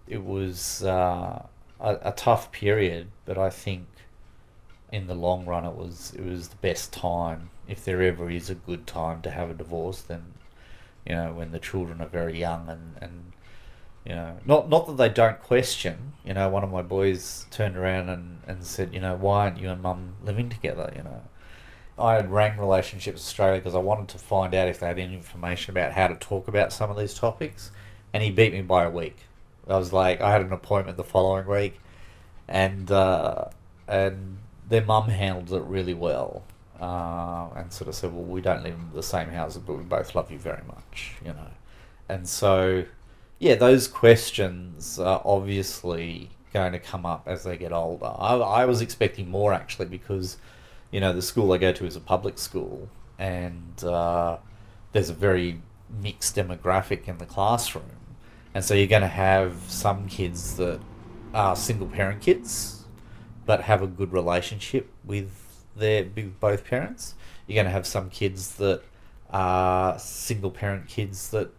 it 0.07 0.25
was 0.25 0.83
uh, 0.85 1.47
a, 1.81 1.99
a 2.03 2.13
tough 2.13 2.53
period, 2.53 3.09
but 3.25 3.37
I 3.37 3.51
think 3.51 3.87
in 4.93 5.07
the 5.07 5.15
long 5.15 5.47
run 5.47 5.65
it 5.65 5.75
was 5.75 6.13
it 6.15 6.25
was 6.25 6.49
the 6.49 6.57
best 6.57 6.93
time. 6.93 7.51
If 7.67 7.85
there 7.85 8.03
ever 8.03 8.31
is 8.31 8.51
a 8.51 8.55
good 8.55 8.87
time 8.87 9.23
to 9.23 9.31
have 9.31 9.51
a 9.51 9.55
divorce, 9.55 10.03
then 10.03 10.35
you 11.07 11.15
know 11.15 11.33
when 11.33 11.51
the 11.51 11.59
children 11.59 12.01
are 12.01 12.09
very 12.09 12.39
young 12.39 12.69
and, 12.69 12.97
and 13.01 13.32
you 14.05 14.15
know, 14.15 14.37
not 14.45 14.69
not 14.69 14.87
that 14.87 14.97
they 14.97 15.09
don't 15.09 15.41
question. 15.41 16.13
You 16.25 16.35
know, 16.35 16.49
one 16.49 16.65
of 16.65 16.71
my 16.71 16.83
boys 16.83 17.47
turned 17.51 17.77
around 17.77 18.09
and, 18.09 18.41
and 18.47 18.65
said, 18.65 18.95
you 18.95 19.01
know, 19.01 19.17
why 19.17 19.45
aren't 19.45 19.59
you 19.59 19.71
and 19.71 19.83
mum 19.83 20.15
living 20.25 20.49
together? 20.49 20.93
You 20.97 21.03
know, 21.03 21.23
I 21.99 22.15
had 22.15 22.31
rang 22.31 22.59
Relationships 22.59 23.21
Australia 23.21 23.61
because 23.61 23.75
I 23.75 23.79
wanted 23.79 24.09
to 24.09 24.19
find 24.19 24.55
out 24.55 24.69
if 24.69 24.81
they 24.81 24.87
had 24.87 24.99
any 24.99 25.15
information 25.15 25.73
about 25.73 25.93
how 25.93 26.09
to 26.09 26.17
talk 26.17 26.49
about 26.49 26.73
some 26.73 26.91
of 26.91 26.97
these 26.97 27.15
topics, 27.15 27.71
and 28.13 28.23
he 28.23 28.31
beat 28.31 28.53
me 28.53 28.63
by 28.63 28.85
a 28.85 28.91
week. 28.91 29.17
I 29.69 29.77
was 29.77 29.93
like, 29.93 30.21
I 30.21 30.33
had 30.33 30.41
an 30.41 30.53
appointment 30.53 30.97
the 30.97 31.05
following 31.05 31.47
week, 31.47 31.81
and 32.49 32.91
uh, 32.91 33.47
and 33.87 34.39
their 34.69 34.85
mum 34.85 35.09
handled 35.09 35.53
it 35.53 35.65
really 35.67 35.95
well, 35.95 36.43
uh, 36.81 37.49
and 37.55 37.73
sort 37.73 37.89
of 37.89 37.95
said, 37.95 38.13
well, 38.13 38.25
we 38.25 38.41
don't 38.41 38.65
live 38.65 38.75
in 38.75 38.91
the 38.93 39.03
same 39.03 39.29
house, 39.29 39.57
but 39.59 39.75
we 39.75 39.85
both 39.85 40.15
love 40.15 40.31
you 40.33 40.39
very 40.39 40.63
much, 40.67 41.15
you 41.25 41.33
know, 41.33 41.51
and 42.09 42.29
so 42.29 42.85
yeah, 43.43 43.57
those 43.57 43.89
questions 43.89 45.01
are 45.01 45.21
obviously 45.25 46.31
going 46.53 46.71
to 46.71 46.79
come 46.79 47.05
up 47.05 47.25
as 47.27 47.43
they 47.43 47.57
get 47.57 47.73
older. 47.73 48.07
I, 48.07 48.37
I 48.37 48.65
was 48.67 48.81
expecting 48.81 49.29
more 49.29 49.53
actually 49.53 49.87
because, 49.87 50.37
you 50.93 51.01
know, 51.01 51.13
the 51.13 51.23
school 51.23 51.53
I 51.53 51.59
go 51.59 51.73
to 51.73 51.85
is 51.85 51.97
a 51.97 52.01
public 52.01 52.39
school 52.39 52.89
and 53.19 53.83
uh, 53.83 54.37
there's 54.93 55.11
a 55.11 55.13
very 55.13 55.61
mixed 56.01 56.37
demographic 56.37 57.09
in 57.09 57.19
the 57.19 57.27
classroom. 57.27 57.91
And 58.55 58.65
so 58.65 58.75
you're 58.75 58.87
going 58.87 59.03
to 59.03 59.09
have 59.09 59.57
some 59.67 60.07
kids 60.07 60.57
that 60.59 60.79
are 61.35 61.57
single 61.57 61.89
parent 61.89 62.23
kids 62.23 62.85
but 63.45 63.63
have 63.63 63.83
a 63.83 63.89
good 63.89 64.13
relationship 64.13 64.89
with 65.05 65.65
their 65.75 66.05
with 66.15 66.39
both 66.39 66.65
parents. 66.65 67.17
You're 67.49 67.57
going 67.57 67.67
to 67.67 67.73
have 67.73 67.89
some 67.89 68.09
kids 68.09 68.55
that 68.57 68.83
are 69.31 69.99
single 69.99 70.53
parent 70.53 70.87
kids 70.87 71.31
that 71.31 71.51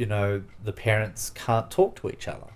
you 0.00 0.06
know, 0.06 0.42
the 0.64 0.72
parents 0.72 1.28
can't 1.28 1.70
talk 1.70 1.94
to 1.96 2.08
each 2.08 2.26
other. 2.26 2.46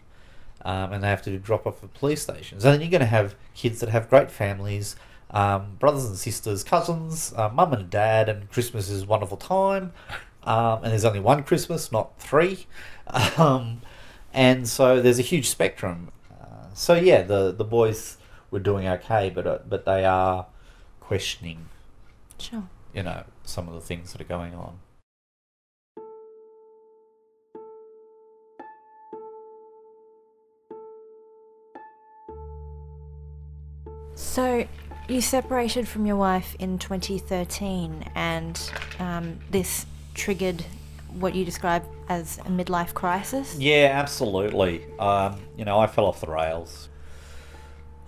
Um, 0.64 0.94
and 0.94 1.04
they 1.04 1.08
have 1.08 1.20
to 1.24 1.38
drop 1.38 1.66
off 1.66 1.84
at 1.84 1.92
police 1.92 2.22
stations. 2.22 2.64
And 2.64 2.72
then 2.72 2.80
you're 2.80 2.90
going 2.90 3.00
to 3.00 3.06
have 3.06 3.34
kids 3.54 3.80
that 3.80 3.90
have 3.90 4.08
great 4.08 4.30
families, 4.30 4.96
um, 5.30 5.76
brothers 5.78 6.06
and 6.06 6.16
sisters, 6.16 6.64
cousins, 6.64 7.34
uh, 7.36 7.50
mum 7.50 7.74
and 7.74 7.90
dad, 7.90 8.30
and 8.30 8.50
Christmas 8.50 8.88
is 8.88 9.02
a 9.02 9.06
wonderful 9.06 9.36
time. 9.36 9.92
Um, 10.44 10.82
and 10.82 10.92
there's 10.92 11.04
only 11.04 11.20
one 11.20 11.42
Christmas, 11.44 11.92
not 11.92 12.18
three. 12.18 12.66
Um, 13.36 13.82
and 14.32 14.66
so 14.66 15.02
there's 15.02 15.18
a 15.18 15.22
huge 15.22 15.50
spectrum. 15.50 16.10
Uh, 16.40 16.68
so 16.72 16.94
yeah, 16.94 17.20
the 17.20 17.52
the 17.52 17.64
boys 17.64 18.16
were 18.50 18.58
doing 18.58 18.88
okay, 18.88 19.28
but 19.28 19.46
uh, 19.46 19.58
but 19.68 19.84
they 19.84 20.06
are 20.06 20.46
questioning. 21.00 21.68
Sure. 22.38 22.64
You 22.94 23.02
know 23.02 23.24
some 23.44 23.68
of 23.68 23.74
the 23.74 23.82
things 23.82 24.12
that 24.12 24.22
are 24.22 24.24
going 24.24 24.54
on. 24.54 24.78
So, 34.14 34.66
You 35.06 35.20
separated 35.20 35.86
from 35.86 36.06
your 36.06 36.16
wife 36.16 36.56
in 36.58 36.78
2013, 36.78 38.10
and 38.14 38.58
um, 38.98 39.38
this 39.50 39.84
triggered 40.14 40.64
what 41.10 41.34
you 41.34 41.44
describe 41.44 41.84
as 42.08 42.38
a 42.38 42.48
midlife 42.48 42.94
crisis? 42.94 43.54
Yeah, 43.58 43.90
absolutely. 43.92 44.82
Um, 44.98 45.40
you 45.58 45.66
know, 45.66 45.78
I 45.78 45.88
fell 45.88 46.06
off 46.06 46.22
the 46.22 46.28
rails. 46.30 46.88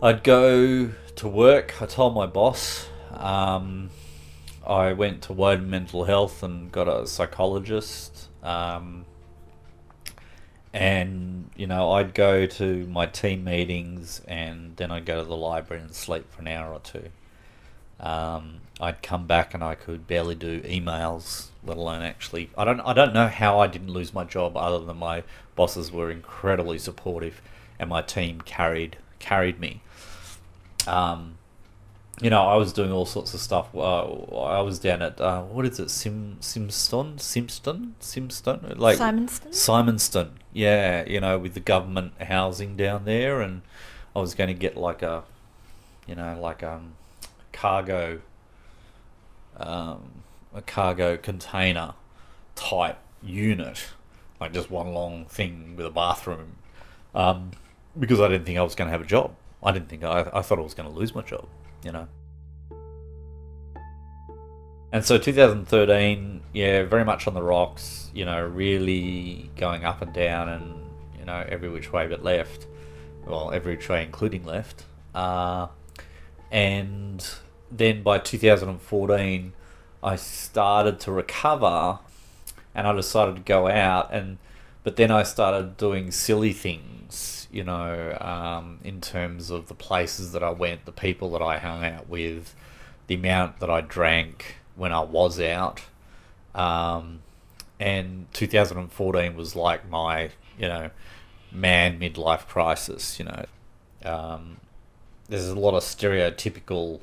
I'd 0.03 0.25
go 0.25 0.91
to 1.17 1.29
work. 1.29 1.83
I 1.83 1.87
told 1.87 2.15
my 2.15 2.27
boss. 2.27 2.89
Um, 3.13 3.91
I 4.67 4.95
went 4.95 5.21
to 5.25 5.35
Woden 5.35 5.69
Mental 5.69 6.05
Health 6.05 6.43
and 6.43 6.73
got 6.73 6.89
a 6.89 7.07
psychologist. 7.07 8.29
Um, 8.43 9.05
and 10.77 11.51
you 11.57 11.67
know, 11.67 11.93
I'd 11.93 12.13
go 12.13 12.45
to 12.45 12.87
my 12.89 13.07
team 13.07 13.45
meetings, 13.45 14.21
and 14.29 14.77
then 14.77 14.91
I'd 14.91 15.07
go 15.07 15.23
to 15.23 15.27
the 15.27 15.37
library 15.37 15.83
and 15.83 15.95
sleep 15.95 16.31
for 16.31 16.43
an 16.43 16.49
hour 16.49 16.71
or 16.71 16.81
two. 16.81 17.09
Um, 17.99 18.61
I'd 18.79 19.03
come 19.03 19.27
back 19.27 19.55
and 19.55 19.65
I 19.65 19.75
could 19.75 20.07
barely 20.07 20.35
do 20.35 20.61
emails, 20.61 21.47
let 21.65 21.79
alone 21.79 22.03
actually. 22.03 22.51
I 22.59 22.67
don't. 22.67 22.81
I 22.81 22.93
don't 22.93 23.15
know 23.15 23.27
how 23.27 23.59
I 23.59 23.69
didn't 23.69 23.91
lose 23.91 24.13
my 24.13 24.25
job, 24.25 24.55
other 24.55 24.85
than 24.85 24.99
my 24.99 25.23
bosses 25.55 25.91
were 25.91 26.11
incredibly 26.11 26.79
supportive, 26.79 27.41
and 27.79 27.89
my 27.89 28.03
team 28.03 28.43
carried 28.43 28.99
carried 29.19 29.59
me. 29.59 29.81
Um, 30.87 31.39
you 32.21 32.31
know, 32.31 32.43
I 32.43 32.57
was 32.57 32.73
doing 32.73 32.91
all 32.93 33.07
sorts 33.07 33.35
of 33.35 33.41
stuff. 33.41 33.69
Uh, 33.75 34.05
I 34.41 34.61
was 34.61 34.79
down 34.79 35.03
at 35.03 35.21
uh, 35.21 35.43
what 35.43 35.67
is 35.67 35.79
it, 35.79 35.91
Sim 35.91 36.39
Simston, 36.41 37.17
Simston, 37.17 37.93
Simston, 38.01 38.79
like 38.79 38.99
Symonston. 38.99 39.51
Symonston, 39.51 40.31
yeah. 40.53 41.05
You 41.07 41.21
know, 41.21 41.39
with 41.39 41.55
the 41.55 41.61
government 41.61 42.21
housing 42.23 42.77
down 42.77 43.05
there, 43.05 43.41
and 43.41 43.63
I 44.15 44.21
was 44.21 44.35
going 44.35 44.49
to 44.49 44.55
get 44.55 44.77
like 44.77 45.03
a, 45.03 45.25
you 46.07 46.15
know, 46.15 46.39
like 46.41 46.63
um, 46.63 46.95
cargo 47.53 48.21
um, 49.59 50.23
a 50.55 50.63
cargo 50.63 51.17
container 51.17 51.95
type 52.55 52.99
unit, 53.23 53.85
like 54.41 54.53
just 54.53 54.71
one 54.71 54.93
long 54.95 55.27
thing 55.27 55.75
with 55.77 55.87
a 55.87 55.91
bathroom, 55.91 56.57
um, 57.15 57.51
because 57.99 58.21
I 58.21 58.29
didn't 58.29 58.47
think 58.47 58.59
I 58.59 58.63
was 58.63 58.75
going 58.75 58.89
to 58.89 58.93
have 58.93 59.01
a 59.01 59.07
job. 59.07 59.35
I 59.67 59.73
didn't 59.73 59.89
think 59.89 60.05
I, 60.05 60.31
I 60.33 60.43
thought 60.43 60.61
I 60.61 60.63
was 60.63 60.75
going 60.75 60.89
to 60.89 60.95
lose 60.95 61.13
my 61.13 61.23
job, 61.23 61.49
you 61.83 61.91
know. 61.91 62.07
And 64.93 65.05
so 65.05 65.19
2013, 65.19 66.41
yeah, 66.53 66.85
very 66.85 67.05
much 67.05 67.27
on 67.27 67.35
the 67.35 67.43
rocks, 67.43 68.09
you 68.15 68.25
know, 68.25 68.47
really 68.47 69.51
going 69.57 69.85
up 69.85 70.01
and 70.01 70.13
down 70.15 70.49
and, 70.49 70.85
you 71.19 71.25
know, 71.25 71.45
every 71.49 71.69
which 71.69 71.93
way 71.93 72.07
but 72.07 72.23
left. 72.23 72.69
Well, 73.27 73.51
every 73.51 73.75
which 73.75 73.89
way 73.89 74.05
including 74.05 74.45
left. 74.45 74.85
Uh, 75.13 75.67
and 76.53 77.29
then 77.69 78.05
by 78.05 78.19
2014, 78.19 79.53
I 80.01 80.15
started 80.15 81.01
to 81.01 81.11
recover, 81.11 81.99
and 82.73 82.87
I 82.87 82.93
decided 82.93 83.35
to 83.37 83.43
go 83.43 83.69
out 83.69 84.15
and. 84.15 84.39
But 84.85 84.95
then 84.95 85.11
I 85.11 85.25
started 85.25 85.77
doing 85.77 86.13
silly 86.13 86.53
things, 86.53 86.96
you 87.57 87.65
know, 87.65 88.19
um, 88.21 88.81
in 88.85 89.01
terms 89.01 89.51
of 89.51 89.69
the 89.69 89.75
places 89.75 90.33
that 90.33 90.43
I 90.43 90.51
went, 90.51 90.85
the 90.85 90.93
people 90.93 91.31
that 91.31 91.41
I 91.41 91.57
hung 91.57 91.83
out 91.87 92.07
with, 92.07 92.55
the 93.07 93.15
amount 93.15 93.61
that 93.61 93.71
I 93.71 93.81
drank 93.81 94.57
when 94.75 94.93
I 94.93 95.01
was 95.01 95.41
out. 95.41 95.81
Um, 96.55 97.23
and 97.81 98.27
2014 98.35 99.35
was 99.35 99.57
like 99.57 99.89
my, 99.89 100.25
you 100.59 100.69
know, 100.69 100.91
man 101.51 101.99
midlife 101.99 102.47
crisis, 102.47 103.19
you 103.19 103.25
know. 103.25 103.47
Um, 104.05 104.59
there's 105.27 105.49
a 105.49 105.59
lot 105.59 105.75
of 105.75 105.83
stereotypical 105.83 107.01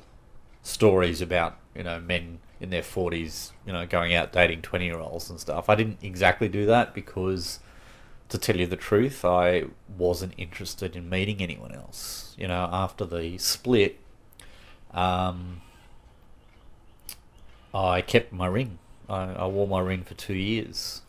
stories 0.62 1.20
about 1.20 1.58
you 1.74 1.82
know 1.82 2.00
men 2.00 2.38
in 2.58 2.70
their 2.70 2.80
40s 2.80 3.50
you 3.66 3.72
know 3.72 3.84
going 3.84 4.14
out 4.14 4.32
dating 4.32 4.62
20 4.62 4.86
year 4.86 4.98
olds 4.98 5.28
and 5.28 5.38
stuff 5.38 5.68
i 5.68 5.74
didn't 5.74 5.98
exactly 6.00 6.48
do 6.48 6.64
that 6.64 6.94
because 6.94 7.60
to 8.28 8.38
tell 8.38 8.56
you 8.56 8.66
the 8.66 8.76
truth 8.76 9.24
i 9.24 9.64
wasn't 9.98 10.32
interested 10.36 10.96
in 10.96 11.08
meeting 11.08 11.40
anyone 11.40 11.72
else. 11.72 12.34
You 12.38 12.48
know 12.48 12.68
after 12.72 13.04
the 13.04 13.38
split 13.38 13.98
um, 14.92 15.60
i 17.72 18.00
kept 18.00 18.32
my 18.32 18.46
ring. 18.46 18.78
I, 19.08 19.32
I 19.32 19.46
wore 19.46 19.66
my 19.66 19.80
ring 19.80 20.02
for 20.04 20.14
two 20.14 20.34
years. 20.34 21.02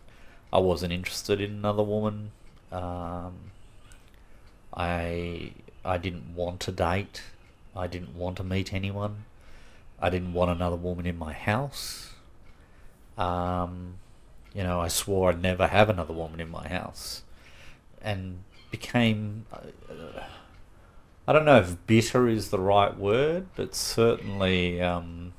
I 0.51 0.59
wasn't 0.59 0.93
interested 0.93 1.39
in 1.39 1.51
another 1.51 1.83
woman. 1.83 2.31
Um, 2.71 3.51
i 4.73 5.51
i 5.83 5.97
didn't 5.97 6.35
want 6.35 6.59
to 6.61 6.71
date. 6.71 7.21
I 7.75 7.87
didn't 7.87 8.15
want 8.15 8.37
to 8.37 8.43
meet 8.43 8.73
anyone. 8.73 9.25
I 9.99 10.09
didn't 10.09 10.33
want 10.33 10.51
another 10.51 10.75
woman 10.75 11.05
in 11.05 11.17
my 11.17 11.33
house. 11.33 12.11
Um, 13.17 13.95
you 14.55 14.63
know, 14.63 14.79
I 14.79 14.87
swore 14.87 15.29
I'd 15.29 15.41
never 15.41 15.67
have 15.67 15.89
another 15.89 16.13
woman 16.13 16.39
in 16.39 16.49
my 16.49 16.67
house, 16.67 17.23
and 18.01 18.43
became. 18.71 19.45
Uh, 19.51 20.21
I 21.27 21.33
don't 21.33 21.45
know 21.45 21.57
if 21.57 21.87
bitter 21.87 22.27
is 22.27 22.51
the 22.51 22.59
right 22.59 22.95
word, 22.95 23.47
but 23.55 23.73
certainly, 23.73 24.79
um, 24.79 25.33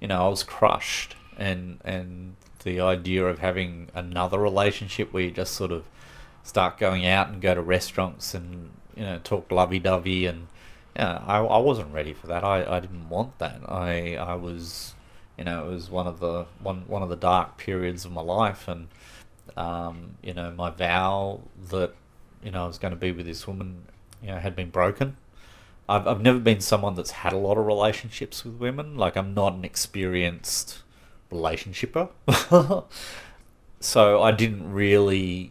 you 0.00 0.06
know, 0.06 0.26
I 0.26 0.28
was 0.28 0.42
crushed, 0.42 1.16
and 1.36 1.78
and 1.84 2.36
the 2.64 2.80
idea 2.80 3.26
of 3.26 3.40
having 3.40 3.88
another 3.94 4.38
relationship 4.38 5.12
where 5.12 5.24
you 5.24 5.30
just 5.30 5.54
sort 5.54 5.72
of 5.72 5.84
start 6.44 6.78
going 6.78 7.04
out 7.06 7.28
and 7.28 7.40
go 7.42 7.54
to 7.54 7.60
restaurants 7.60 8.34
and 8.34 8.70
you 8.96 9.02
know 9.02 9.20
talk 9.22 9.50
lovey 9.50 9.78
dovey 9.78 10.26
and 10.26 10.46
yeah, 10.96 11.22
I, 11.26 11.38
I 11.38 11.58
wasn't 11.58 11.92
ready 11.94 12.12
for 12.12 12.26
that. 12.26 12.44
I, 12.44 12.76
I 12.76 12.80
didn't 12.80 13.08
want 13.08 13.38
that. 13.38 13.60
I 13.66 14.16
I 14.16 14.34
was, 14.34 14.94
you 15.42 15.46
know, 15.46 15.68
it 15.68 15.74
was 15.74 15.90
one 15.90 16.06
of 16.06 16.20
the 16.20 16.46
one 16.60 16.84
one 16.86 17.02
of 17.02 17.08
the 17.08 17.16
dark 17.16 17.56
periods 17.56 18.04
of 18.04 18.12
my 18.12 18.20
life, 18.20 18.68
and 18.68 18.86
um, 19.56 20.14
you 20.22 20.32
know, 20.32 20.52
my 20.52 20.70
vow 20.70 21.40
that 21.70 21.94
you 22.44 22.52
know 22.52 22.62
I 22.62 22.66
was 22.68 22.78
going 22.78 22.92
to 22.92 22.96
be 22.96 23.10
with 23.10 23.26
this 23.26 23.44
woman, 23.44 23.86
you 24.22 24.28
know, 24.28 24.38
had 24.38 24.54
been 24.54 24.70
broken. 24.70 25.16
I've 25.88 26.06
I've 26.06 26.20
never 26.20 26.38
been 26.38 26.60
someone 26.60 26.94
that's 26.94 27.10
had 27.10 27.32
a 27.32 27.38
lot 27.38 27.58
of 27.58 27.66
relationships 27.66 28.44
with 28.44 28.54
women. 28.54 28.96
Like 28.96 29.16
I'm 29.16 29.34
not 29.34 29.54
an 29.54 29.64
experienced 29.64 30.78
relationshipper, 31.32 32.10
so 33.80 34.22
I 34.22 34.30
didn't 34.30 34.72
really 34.72 35.50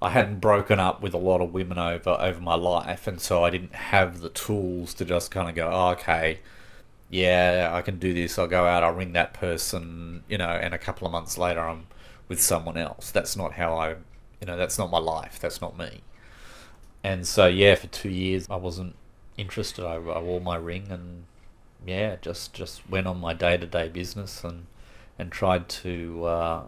I 0.00 0.08
hadn't 0.08 0.40
broken 0.40 0.80
up 0.80 1.02
with 1.02 1.12
a 1.12 1.18
lot 1.18 1.42
of 1.42 1.52
women 1.52 1.76
over 1.76 2.16
over 2.18 2.40
my 2.40 2.54
life, 2.54 3.06
and 3.06 3.20
so 3.20 3.44
I 3.44 3.50
didn't 3.50 3.74
have 3.74 4.22
the 4.22 4.30
tools 4.30 4.94
to 4.94 5.04
just 5.04 5.30
kind 5.30 5.50
of 5.50 5.54
go, 5.54 5.68
oh, 5.70 5.88
okay, 5.90 6.38
yeah, 7.10 7.70
I 7.72 7.82
can 7.82 7.98
do 7.98 8.12
this. 8.14 8.38
I'll 8.38 8.46
go 8.46 8.66
out, 8.66 8.82
I'll 8.82 8.94
ring 8.94 9.12
that 9.12 9.34
person, 9.34 10.24
you 10.28 10.38
know, 10.38 10.48
and 10.48 10.74
a 10.74 10.78
couple 10.78 11.06
of 11.06 11.12
months 11.12 11.38
later, 11.38 11.60
I'm 11.60 11.86
with 12.28 12.40
someone 12.42 12.76
else. 12.76 13.10
That's 13.10 13.36
not 13.36 13.52
how 13.52 13.74
I, 13.76 13.90
you 14.40 14.46
know, 14.46 14.56
that's 14.56 14.78
not 14.78 14.90
my 14.90 14.98
life. 14.98 15.38
That's 15.40 15.60
not 15.60 15.78
me. 15.78 16.02
And 17.04 17.26
so, 17.26 17.46
yeah, 17.46 17.76
for 17.76 17.86
two 17.86 18.10
years, 18.10 18.46
I 18.50 18.56
wasn't 18.56 18.96
interested. 19.36 19.84
I, 19.84 19.94
I 19.94 20.18
wore 20.20 20.40
my 20.40 20.56
ring 20.56 20.88
and, 20.90 21.24
yeah, 21.86 22.16
just 22.20 22.52
just 22.54 22.88
went 22.90 23.06
on 23.06 23.20
my 23.20 23.32
day 23.34 23.56
to 23.56 23.66
day 23.66 23.88
business 23.88 24.42
and 24.44 24.66
and 25.18 25.30
tried 25.30 25.68
to. 25.68 26.24
Uh, 26.24 26.62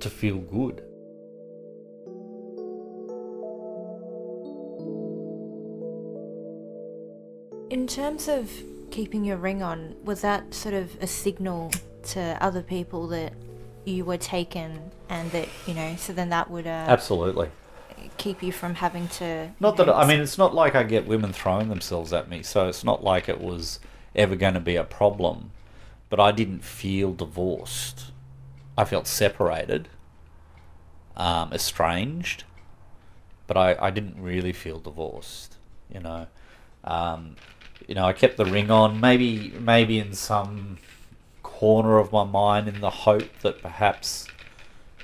to 0.00 0.10
feel 0.10 0.38
good. 0.38 0.82
In 7.72 7.86
terms 7.86 8.28
of 8.28 8.50
keeping 8.90 9.24
your 9.24 9.38
ring 9.38 9.62
on, 9.62 9.96
was 10.04 10.20
that 10.20 10.52
sort 10.52 10.74
of 10.74 10.94
a 11.00 11.06
signal 11.06 11.70
to 12.08 12.36
other 12.38 12.60
people 12.60 13.06
that 13.06 13.32
you 13.86 14.04
were 14.04 14.18
taken 14.18 14.90
and 15.08 15.30
that, 15.30 15.48
you 15.66 15.72
know, 15.72 15.96
so 15.96 16.12
then 16.12 16.28
that 16.28 16.50
would. 16.50 16.66
Uh, 16.66 16.84
Absolutely. 16.86 17.48
Keep 18.18 18.42
you 18.42 18.52
from 18.52 18.74
having 18.74 19.08
to. 19.08 19.52
Not 19.58 19.78
that, 19.78 19.88
I 19.88 20.06
mean, 20.06 20.20
it's 20.20 20.36
not 20.36 20.54
like 20.54 20.74
I 20.74 20.82
get 20.82 21.06
women 21.06 21.32
throwing 21.32 21.70
themselves 21.70 22.12
at 22.12 22.28
me, 22.28 22.42
so 22.42 22.68
it's 22.68 22.84
not 22.84 23.02
like 23.02 23.26
it 23.26 23.40
was 23.40 23.80
ever 24.14 24.36
going 24.36 24.52
to 24.52 24.60
be 24.60 24.76
a 24.76 24.84
problem. 24.84 25.52
But 26.10 26.20
I 26.20 26.30
didn't 26.30 26.64
feel 26.64 27.14
divorced. 27.14 28.12
I 28.76 28.84
felt 28.84 29.06
separated, 29.06 29.88
um, 31.16 31.54
estranged, 31.54 32.44
but 33.46 33.56
I, 33.56 33.76
I 33.80 33.90
didn't 33.90 34.20
really 34.22 34.52
feel 34.52 34.78
divorced. 34.78 35.56
You 35.90 36.00
know, 36.00 36.26
um, 36.84 37.36
you 37.88 37.94
know, 37.94 38.04
I 38.04 38.12
kept 38.12 38.36
the 38.36 38.44
ring 38.44 38.70
on, 38.70 39.00
maybe 39.00 39.52
maybe 39.58 39.98
in 39.98 40.14
some 40.14 40.78
corner 41.42 41.98
of 41.98 42.12
my 42.12 42.24
mind, 42.24 42.68
in 42.68 42.80
the 42.80 42.90
hope 42.90 43.38
that 43.40 43.62
perhaps, 43.62 44.26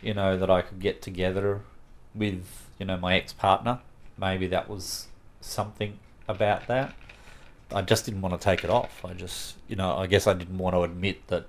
you 0.03 0.15
know, 0.15 0.37
that 0.37 0.51
I 0.51 0.63
could 0.63 0.81
get 0.81 1.03
together 1.03 1.61
with 2.15 2.45
you 2.79 2.87
know 2.87 2.97
my 2.97 3.17
ex 3.17 3.33
partner. 3.33 3.81
Maybe 4.19 4.47
that 4.49 4.69
was 4.69 5.09
something 5.41 5.99
about 6.27 6.67
that. 6.69 6.95
I 7.73 7.83
just 7.83 8.07
didn't 8.07 8.23
want 8.23 8.41
to 8.41 8.43
take 8.43 8.65
it 8.65 8.71
off. 8.71 9.05
I 9.05 9.13
just, 9.13 9.57
you 9.69 9.77
know, 9.77 9.97
I 9.97 10.07
guess 10.07 10.27
I 10.27 10.33
didn't 10.33 10.59
want 10.59 10.75
to 10.75 10.83
admit 10.83 11.27
that 11.29 11.47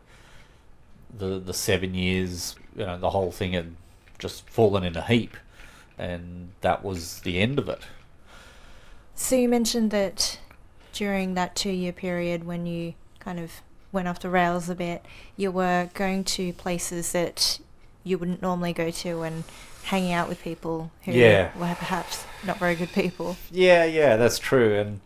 the 1.15 1.39
the 1.39 1.53
seven 1.53 1.93
years, 1.93 2.55
you 2.75 2.85
know, 2.85 2.97
the 2.97 3.11
whole 3.11 3.31
thing 3.31 3.53
had 3.53 3.75
just 4.17 4.49
fallen 4.49 4.83
in 4.83 4.95
a 4.95 5.01
heap, 5.01 5.37
and 5.97 6.51
that 6.61 6.83
was 6.83 7.21
the 7.21 7.39
end 7.39 7.57
of 7.57 7.69
it. 7.69 7.81
So 9.15 9.35
you 9.35 9.49
mentioned 9.49 9.91
that 9.91 10.39
during 10.93 11.33
that 11.35 11.55
two 11.55 11.71
year 11.71 11.91
period 11.93 12.45
when 12.45 12.65
you 12.65 12.93
kind 13.19 13.39
of 13.39 13.51
went 13.91 14.07
off 14.07 14.19
the 14.19 14.29
rails 14.29 14.69
a 14.69 14.75
bit, 14.75 15.03
you 15.37 15.51
were 15.51 15.89
going 15.93 16.23
to 16.23 16.53
places 16.53 17.11
that 17.11 17.59
you 18.03 18.17
wouldn't 18.17 18.41
normally 18.41 18.73
go 18.73 18.91
to 18.91 19.21
and 19.23 19.43
hanging 19.83 20.13
out 20.13 20.29
with 20.29 20.41
people 20.43 20.91
who 21.05 21.11
Yeah. 21.11 21.49
were 21.57 21.73
perhaps 21.75 22.25
not 22.45 22.57
very 22.57 22.75
good 22.75 22.91
people. 22.91 23.35
Yeah, 23.51 23.83
yeah, 23.85 24.15
that's 24.17 24.37
true. 24.39 24.75
And 24.75 24.99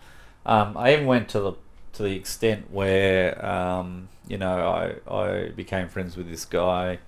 um, 0.46 0.76
I 0.78 0.94
even 0.94 1.06
went 1.06 1.30
to 1.30 1.40
the 1.40 1.54
to 1.94 2.04
the 2.04 2.16
extent 2.16 2.72
where 2.72 3.44
um, 3.46 4.10
you 4.28 4.38
know 4.38 4.68
I 5.08 5.14
I 5.14 5.50
became 5.50 5.88
friends 5.90 6.18
with 6.18 6.28
this 6.30 6.44
guy 6.44 7.00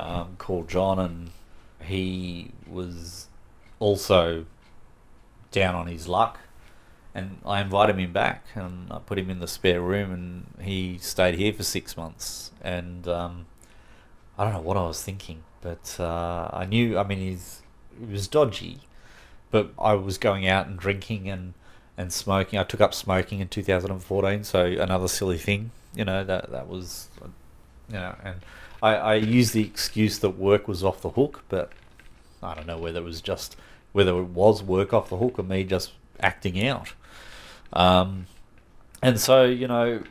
um, 0.00 0.36
called 0.38 0.68
John, 0.68 0.98
and 0.98 1.30
he 1.86 2.50
was 2.66 3.28
also 3.78 4.46
down 5.52 5.74
on 5.74 5.86
his 5.86 6.08
luck. 6.08 6.38
And 7.14 7.38
I 7.46 7.60
invited 7.60 7.98
him 7.98 8.12
back, 8.12 8.44
and 8.54 8.92
I 8.92 8.98
put 8.98 9.18
him 9.18 9.30
in 9.30 9.38
the 9.38 9.46
spare 9.46 9.80
room, 9.80 10.10
and 10.10 10.66
he 10.66 10.98
stayed 10.98 11.36
here 11.36 11.52
for 11.52 11.62
six 11.62 11.96
months. 11.96 12.50
And 12.60 13.06
um, 13.06 13.46
I 14.36 14.44
don't 14.44 14.52
know 14.52 14.60
what 14.60 14.76
I 14.76 14.82
was 14.82 15.00
thinking, 15.00 15.44
but 15.60 15.96
uh, 16.00 16.50
I 16.52 16.66
knew. 16.66 16.98
I 16.98 17.04
mean, 17.04 17.18
he's 17.18 17.62
he 17.98 18.12
was 18.12 18.26
dodgy, 18.26 18.80
but 19.52 19.70
I 19.78 19.94
was 19.94 20.18
going 20.18 20.48
out 20.48 20.66
and 20.66 20.76
drinking 20.76 21.28
and 21.28 21.54
and 21.96 22.12
smoking. 22.12 22.58
I 22.58 22.64
took 22.64 22.80
up 22.80 22.92
smoking 22.92 23.38
in 23.38 23.48
2014, 23.48 24.42
so 24.42 24.64
another 24.64 25.06
silly 25.06 25.38
thing, 25.38 25.70
you 25.94 26.04
know 26.04 26.24
that 26.24 26.50
that 26.50 26.66
was, 26.68 27.08
you 27.88 27.94
know, 27.94 28.16
and 28.24 28.40
I 28.82 28.94
I 28.96 29.14
used 29.14 29.54
the 29.54 29.64
excuse 29.64 30.18
that 30.18 30.30
work 30.30 30.66
was 30.66 30.82
off 30.82 31.00
the 31.00 31.10
hook, 31.10 31.44
but 31.48 31.70
I 32.42 32.54
don't 32.54 32.66
know 32.66 32.78
whether 32.78 32.98
it 32.98 33.04
was 33.04 33.20
just 33.20 33.56
whether 33.92 34.18
it 34.18 34.24
was 34.24 34.62
work 34.62 34.92
off 34.92 35.08
the 35.08 35.16
hook 35.16 35.38
or 35.38 35.44
me 35.44 35.62
just 35.62 35.92
acting 36.20 36.66
out. 36.66 36.92
Um, 37.74 38.26
and 39.02 39.20
so 39.20 39.44
you 39.44 39.68
know, 39.68 40.02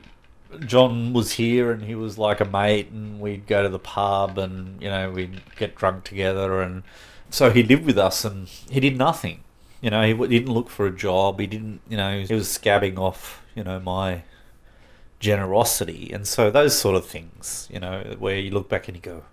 John 0.66 1.14
was 1.14 1.34
here 1.34 1.72
and 1.72 1.84
he 1.84 1.96
was 1.96 2.18
like 2.18 2.40
a 2.40 2.46
mate, 2.46 2.92
and 2.92 3.20
we'd 3.20 3.48
go 3.48 3.64
to 3.64 3.70
the 3.70 3.80
pub 3.80 4.38
and 4.38 4.82
you 4.82 4.90
know 4.90 5.10
we'd 5.10 5.42
get 5.56 5.76
drunk 5.76 6.04
together, 6.04 6.62
and 6.62 6.84
so 7.30 7.50
he 7.50 7.64
lived 7.64 7.86
with 7.86 7.98
us 7.98 8.24
and 8.24 8.48
he 8.48 8.80
did 8.80 8.98
nothing. 8.98 9.44
You 9.82 9.90
know, 9.90 10.02
he 10.04 10.14
didn't 10.14 10.54
look 10.54 10.70
for 10.70 10.86
a 10.86 10.96
job. 10.96 11.40
He 11.42 11.48
didn't, 11.48 11.82
you 11.90 11.98
know, 11.98 12.22
he 12.22 12.34
was 12.34 12.48
scabbing 12.48 12.98
off, 12.98 13.42
you 13.54 13.66
know, 13.66 13.82
my 13.82 14.24
generosity, 15.20 16.12
and 16.14 16.28
so 16.28 16.52
those 16.52 16.78
sort 16.78 16.96
of 16.96 17.06
things, 17.06 17.68
you 17.72 17.80
know, 17.80 18.16
where 18.20 18.38
you 18.38 18.52
look 18.52 18.70
back 18.70 18.88
and 18.88 18.96
you 18.96 19.02
go, 19.02 19.24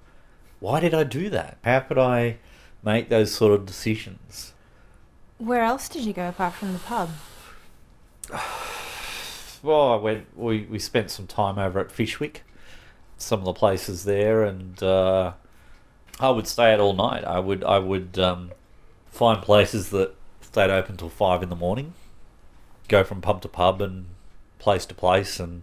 why 0.59 0.81
did 0.81 0.95
I 0.95 1.05
do 1.05 1.31
that? 1.31 1.59
How 1.62 1.81
could 1.81 1.99
I 1.99 2.38
make 2.83 3.09
those 3.09 3.33
sort 3.33 3.53
of 3.53 3.66
decisions? 3.66 4.53
Where 5.38 5.62
else 5.62 5.88
did 5.88 6.05
you 6.05 6.12
go 6.12 6.29
apart 6.29 6.55
from 6.55 6.73
the 6.73 6.79
pub? 6.79 7.11
Well, 9.62 9.93
I 9.93 9.97
went. 9.97 10.27
We 10.35 10.62
we 10.62 10.79
spent 10.79 11.11
some 11.11 11.27
time 11.27 11.59
over 11.59 11.81
at 11.81 11.88
Fyshwick, 11.90 12.37
some 13.19 13.40
of 13.40 13.45
the 13.45 13.53
places 13.53 14.05
there, 14.05 14.43
and 14.43 14.83
uh, 14.83 15.33
I 16.19 16.31
would 16.31 16.47
stay 16.47 16.73
out 16.73 16.81
all 16.81 16.95
night. 16.95 17.25
I 17.25 17.40
would 17.40 17.62
I 17.64 17.79
would 17.79 18.19
um, 18.19 18.53
find 19.11 19.43
places 19.43 19.90
that 19.90 20.14
stayed 20.40 20.71
open 20.71 20.97
till 20.97 21.11
five 21.11 21.43
in 21.43 21.51
the 21.51 21.57
morning, 21.57 21.93
go 22.88 23.05
from 23.05 23.21
pub 23.21 23.43
to 23.43 23.49
pub 23.49 23.83
and 23.83 24.07
place 24.59 24.87
to 24.87 24.95
place, 24.95 25.38
and 25.38 25.61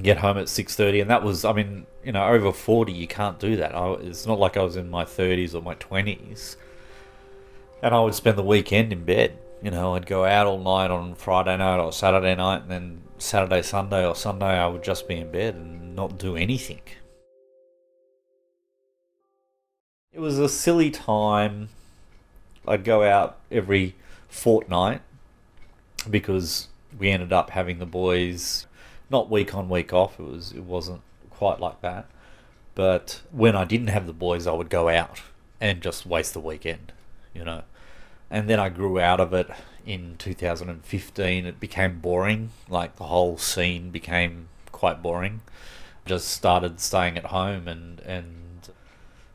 get 0.00 0.18
home 0.18 0.38
at 0.38 0.48
six 0.48 0.76
thirty. 0.76 1.00
And 1.00 1.10
that 1.10 1.24
was, 1.24 1.44
I 1.44 1.52
mean, 1.52 1.86
you 2.04 2.12
know, 2.12 2.24
over 2.24 2.52
forty, 2.52 2.92
you 2.92 3.08
can't 3.08 3.40
do 3.40 3.56
that. 3.56 3.74
I, 3.74 3.94
it's 3.94 4.26
not 4.26 4.38
like 4.38 4.56
I 4.56 4.62
was 4.62 4.76
in 4.76 4.90
my 4.90 5.04
thirties 5.04 5.56
or 5.56 5.62
my 5.62 5.74
twenties, 5.74 6.56
and 7.82 7.92
I 7.92 8.00
would 8.00 8.14
spend 8.14 8.38
the 8.38 8.44
weekend 8.44 8.92
in 8.92 9.04
bed. 9.04 9.38
You 9.62 9.72
know, 9.72 9.94
I'd 9.94 10.06
go 10.06 10.24
out 10.24 10.46
all 10.46 10.58
night 10.58 10.90
on 10.90 11.14
Friday 11.16 11.56
night 11.56 11.80
or 11.80 11.92
Saturday 11.92 12.34
night, 12.36 12.62
and 12.62 12.70
then 12.70 13.02
Saturday, 13.18 13.62
Sunday, 13.62 14.06
or 14.06 14.14
Sunday, 14.14 14.46
I 14.46 14.68
would 14.68 14.84
just 14.84 15.08
be 15.08 15.16
in 15.16 15.32
bed 15.32 15.54
and 15.54 15.96
not 15.96 16.16
do 16.16 16.36
anything. 16.36 16.80
It 20.12 20.20
was 20.20 20.38
a 20.38 20.48
silly 20.48 20.90
time. 20.90 21.70
I'd 22.66 22.84
go 22.84 23.02
out 23.02 23.38
every 23.50 23.96
fortnight 24.28 25.00
because 26.08 26.68
we 26.96 27.10
ended 27.10 27.32
up 27.32 27.50
having 27.50 27.78
the 27.78 27.86
boys 27.86 28.66
not 29.10 29.30
week 29.30 29.54
on 29.54 29.68
week 29.68 29.92
off. 29.92 30.20
It 30.20 30.24
was 30.24 30.52
it 30.52 30.64
wasn't 30.64 31.00
quite 31.30 31.60
like 31.60 31.80
that. 31.80 32.06
But 32.74 33.22
when 33.32 33.56
I 33.56 33.64
didn't 33.64 33.88
have 33.88 34.06
the 34.06 34.12
boys, 34.12 34.46
I 34.46 34.52
would 34.52 34.70
go 34.70 34.88
out 34.88 35.20
and 35.60 35.80
just 35.80 36.06
waste 36.06 36.32
the 36.32 36.40
weekend, 36.40 36.92
you 37.34 37.44
know. 37.44 37.62
And 38.30 38.48
then 38.48 38.60
I 38.60 38.68
grew 38.68 39.00
out 39.00 39.20
of 39.20 39.32
it 39.32 39.50
in 39.86 40.16
2015. 40.18 41.46
It 41.46 41.60
became 41.60 42.00
boring. 42.00 42.50
Like 42.68 42.96
the 42.96 43.04
whole 43.04 43.38
scene 43.38 43.90
became 43.90 44.48
quite 44.70 45.02
boring. 45.02 45.40
Just 46.04 46.28
started 46.28 46.80
staying 46.80 47.16
at 47.16 47.26
home 47.26 47.68
and 47.68 48.00
and 48.00 48.68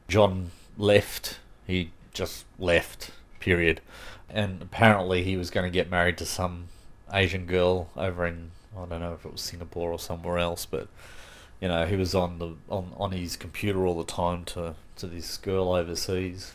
John 0.07 0.51
left. 0.77 1.39
He 1.65 1.91
just 2.13 2.45
left. 2.59 3.11
Period. 3.39 3.81
And 4.29 4.61
apparently 4.61 5.23
he 5.23 5.37
was 5.37 5.49
going 5.49 5.65
to 5.65 5.73
get 5.73 5.89
married 5.89 6.17
to 6.19 6.25
some 6.25 6.67
Asian 7.11 7.45
girl 7.45 7.89
over 7.95 8.25
in 8.25 8.51
I 8.75 8.85
don't 8.85 9.01
know 9.01 9.13
if 9.13 9.25
it 9.25 9.31
was 9.31 9.41
Singapore 9.41 9.91
or 9.91 9.99
somewhere 9.99 10.39
else, 10.39 10.65
but 10.65 10.87
you 11.61 11.67
know 11.67 11.85
he 11.85 11.95
was 11.95 12.15
on 12.15 12.39
the 12.39 12.55
on, 12.69 12.93
on 12.97 13.11
his 13.11 13.35
computer 13.35 13.85
all 13.85 13.97
the 13.97 14.11
time 14.11 14.45
to 14.45 14.75
to 14.97 15.07
this 15.07 15.37
girl 15.37 15.73
overseas. 15.73 16.53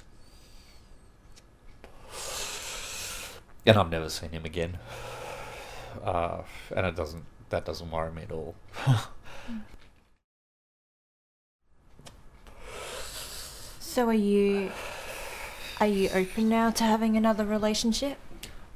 And 3.66 3.76
I've 3.76 3.90
never 3.90 4.08
seen 4.08 4.30
him 4.30 4.44
again. 4.44 4.78
Uh, 6.02 6.42
and 6.74 6.86
it 6.86 6.96
doesn't 6.96 7.24
that 7.50 7.64
doesn't 7.64 7.90
worry 7.90 8.12
me 8.12 8.22
at 8.22 8.32
all. 8.32 8.54
So 13.98 14.06
are 14.06 14.14
you 14.14 14.70
are 15.80 15.86
you 15.88 16.08
open 16.10 16.48
now 16.48 16.70
to 16.70 16.84
having 16.84 17.16
another 17.16 17.44
relationship? 17.44 18.16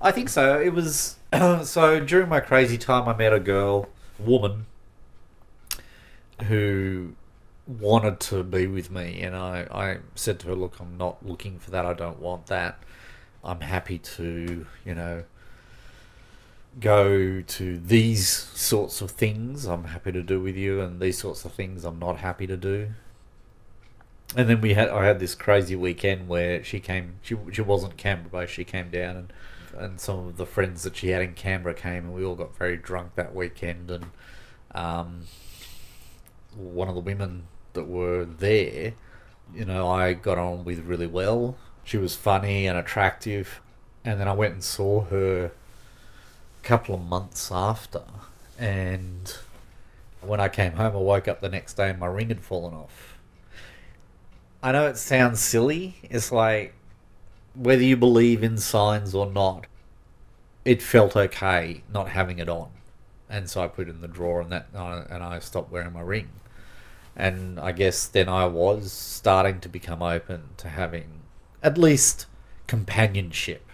I 0.01 0.11
think 0.11 0.29
so. 0.29 0.61
It 0.61 0.73
was 0.75 1.17
so 1.63 2.01
during 2.01 2.29
my 2.29 2.41
crazy 2.41 2.77
time. 2.77 3.09
I 3.09 3.17
met 3.17 3.33
a 3.33 3.39
girl, 3.39 3.89
woman, 4.19 4.67
who 6.49 7.13
wanted 7.69 8.19
to 8.19 8.43
be 8.43 8.67
with 8.67 8.91
me, 8.91 9.21
and 9.21 9.37
I, 9.37 9.69
I 9.71 9.99
said 10.17 10.41
to 10.41 10.49
her, 10.49 10.57
"Look, 10.57 10.81
I'm 10.81 10.97
not 10.99 11.25
looking 11.25 11.61
for 11.61 11.71
that. 11.71 11.87
I 11.87 11.93
don't 11.93 12.19
want 12.19 12.47
that. 12.47 12.83
I'm 13.45 13.61
happy 13.61 13.99
to, 13.99 14.67
you 14.85 14.95
know, 14.95 15.25
go 16.81 17.43
to 17.43 17.79
these 17.79 18.29
sorts 18.29 19.01
of 19.01 19.11
things. 19.11 19.67
I'm 19.67 19.85
happy 19.85 20.13
to 20.13 20.23
do 20.23 20.41
with 20.41 20.57
you, 20.57 20.81
and 20.81 21.01
these 21.01 21.19
sorts 21.19 21.45
of 21.45 21.53
things 21.53 21.85
I'm 21.85 21.99
not 21.99 22.19
happy 22.19 22.47
to 22.47 22.57
do." 22.57 22.91
And 24.37 24.49
then 24.49 24.61
we 24.61 24.75
had 24.75 24.89
I 24.89 25.05
had 25.05 25.19
this 25.21 25.35
crazy 25.35 25.77
weekend 25.77 26.29
where 26.29 26.65
she 26.65 26.81
came. 26.81 27.17
She 27.23 27.37
she 27.53 27.63
wasn't 27.63 27.97
Canberra 27.97 28.43
based. 28.43 28.55
She 28.55 28.65
came 28.65 28.91
down 28.91 29.17
and 29.17 29.33
and 29.77 30.01
some 30.01 30.27
of 30.27 30.37
the 30.37 30.47
friends 30.47 30.83
that 30.83 30.97
she 30.97 31.09
had 31.09 31.23
in 31.23 31.35
Canberra 31.35 31.75
came, 31.75 32.05
and 32.05 32.15
we 32.15 32.25
all 32.25 32.35
got 32.35 32.57
very 32.57 32.77
drunk 32.77 33.15
that 33.15 33.35
weekend. 33.35 33.91
And 33.91 34.07
um, 34.75 35.23
one 36.55 36.89
of 36.89 36.95
the 36.95 37.01
women 37.01 37.45
that 37.73 37.85
were 37.85 38.25
there, 38.25 38.95
you 39.55 39.65
know, 39.65 39.89
I 39.89 40.13
got 40.13 40.39
on 40.39 40.65
with 40.65 40.81
really 40.81 41.07
well. 41.07 41.57
She 41.85 41.97
was 41.97 42.15
funny 42.17 42.67
and 42.67 42.79
attractive, 42.79 43.61
and 44.05 44.19
then 44.21 44.29
I 44.29 44.33
went 44.33 44.55
and 44.55 44.65
saw 44.65 45.03
her 45.05 45.47
a 45.47 46.67
couple 46.67 46.95
of 46.95 47.03
months 47.03 47.51
after, 47.53 48.03
and 48.59 49.37
when 50.21 50.41
I 50.41 50.49
came 50.49 50.73
home, 50.73 50.95
I 50.95 50.99
woke 50.99 51.27
up 51.27 51.41
the 51.41 51.49
next 51.49 51.75
day 51.75 51.91
and 51.91 51.99
my 51.99 52.07
ring 52.07 52.29
had 52.29 52.41
fallen 52.41 52.73
off. 52.73 53.19
I 54.63 54.71
know 54.71 54.87
it 54.87 54.97
sounds 54.97 55.41
silly. 55.41 55.97
It's 56.05 56.31
like 56.31 56.75
whether 57.55 57.83
you 57.83 57.97
believe 57.97 58.45
in 58.45 58.59
signs 58.59 59.13
or 59.15 59.27
not, 59.27 59.67
it 60.65 60.81
felt 60.81 61.17
okay 61.17 61.83
not 61.93 62.11
having 62.11 62.39
it 62.39 62.49
on, 62.49 62.71
and 63.29 63.51
so 63.51 63.63
I 63.63 63.67
put 63.67 63.89
it 63.89 63.91
in 63.91 64.01
the 64.01 64.09
drawer, 64.09 64.41
and 64.41 64.53
that 64.53 64.69
and 64.73 65.25
I 65.25 65.41
stopped 65.41 65.73
wearing 65.73 65.93
my 65.93 66.01
ring, 66.01 66.29
and 67.17 67.59
I 67.59 67.73
guess 67.73 68.07
then 68.07 68.29
I 68.29 68.47
was 68.47 68.93
starting 68.93 69.59
to 69.61 69.69
become 69.69 70.01
open 70.01 70.51
to 70.59 70.69
having 70.69 71.22
at 71.63 71.79
least 71.79 72.27
companionship, 72.67 73.67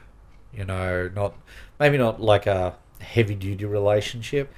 you 0.53 0.65
know, 0.65 1.11
not 1.15 1.35
maybe 1.79 1.99
not 1.99 2.21
like 2.21 2.47
a 2.47 2.77
heavy 3.01 3.35
duty 3.35 3.65
relationship. 3.65 4.53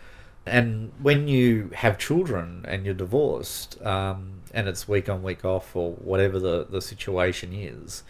And 0.46 0.92
when 1.00 1.28
you 1.28 1.70
have 1.74 1.98
children 1.98 2.64
and 2.66 2.84
you're 2.84 2.94
divorced, 2.94 3.80
um, 3.84 4.40
and 4.52 4.66
it's 4.68 4.88
week 4.88 5.08
on 5.08 5.22
week 5.22 5.44
off 5.44 5.76
or 5.76 5.92
whatever 5.92 6.38
the, 6.38 6.66
the 6.68 6.80
situation 6.80 7.52
is, 7.52 8.02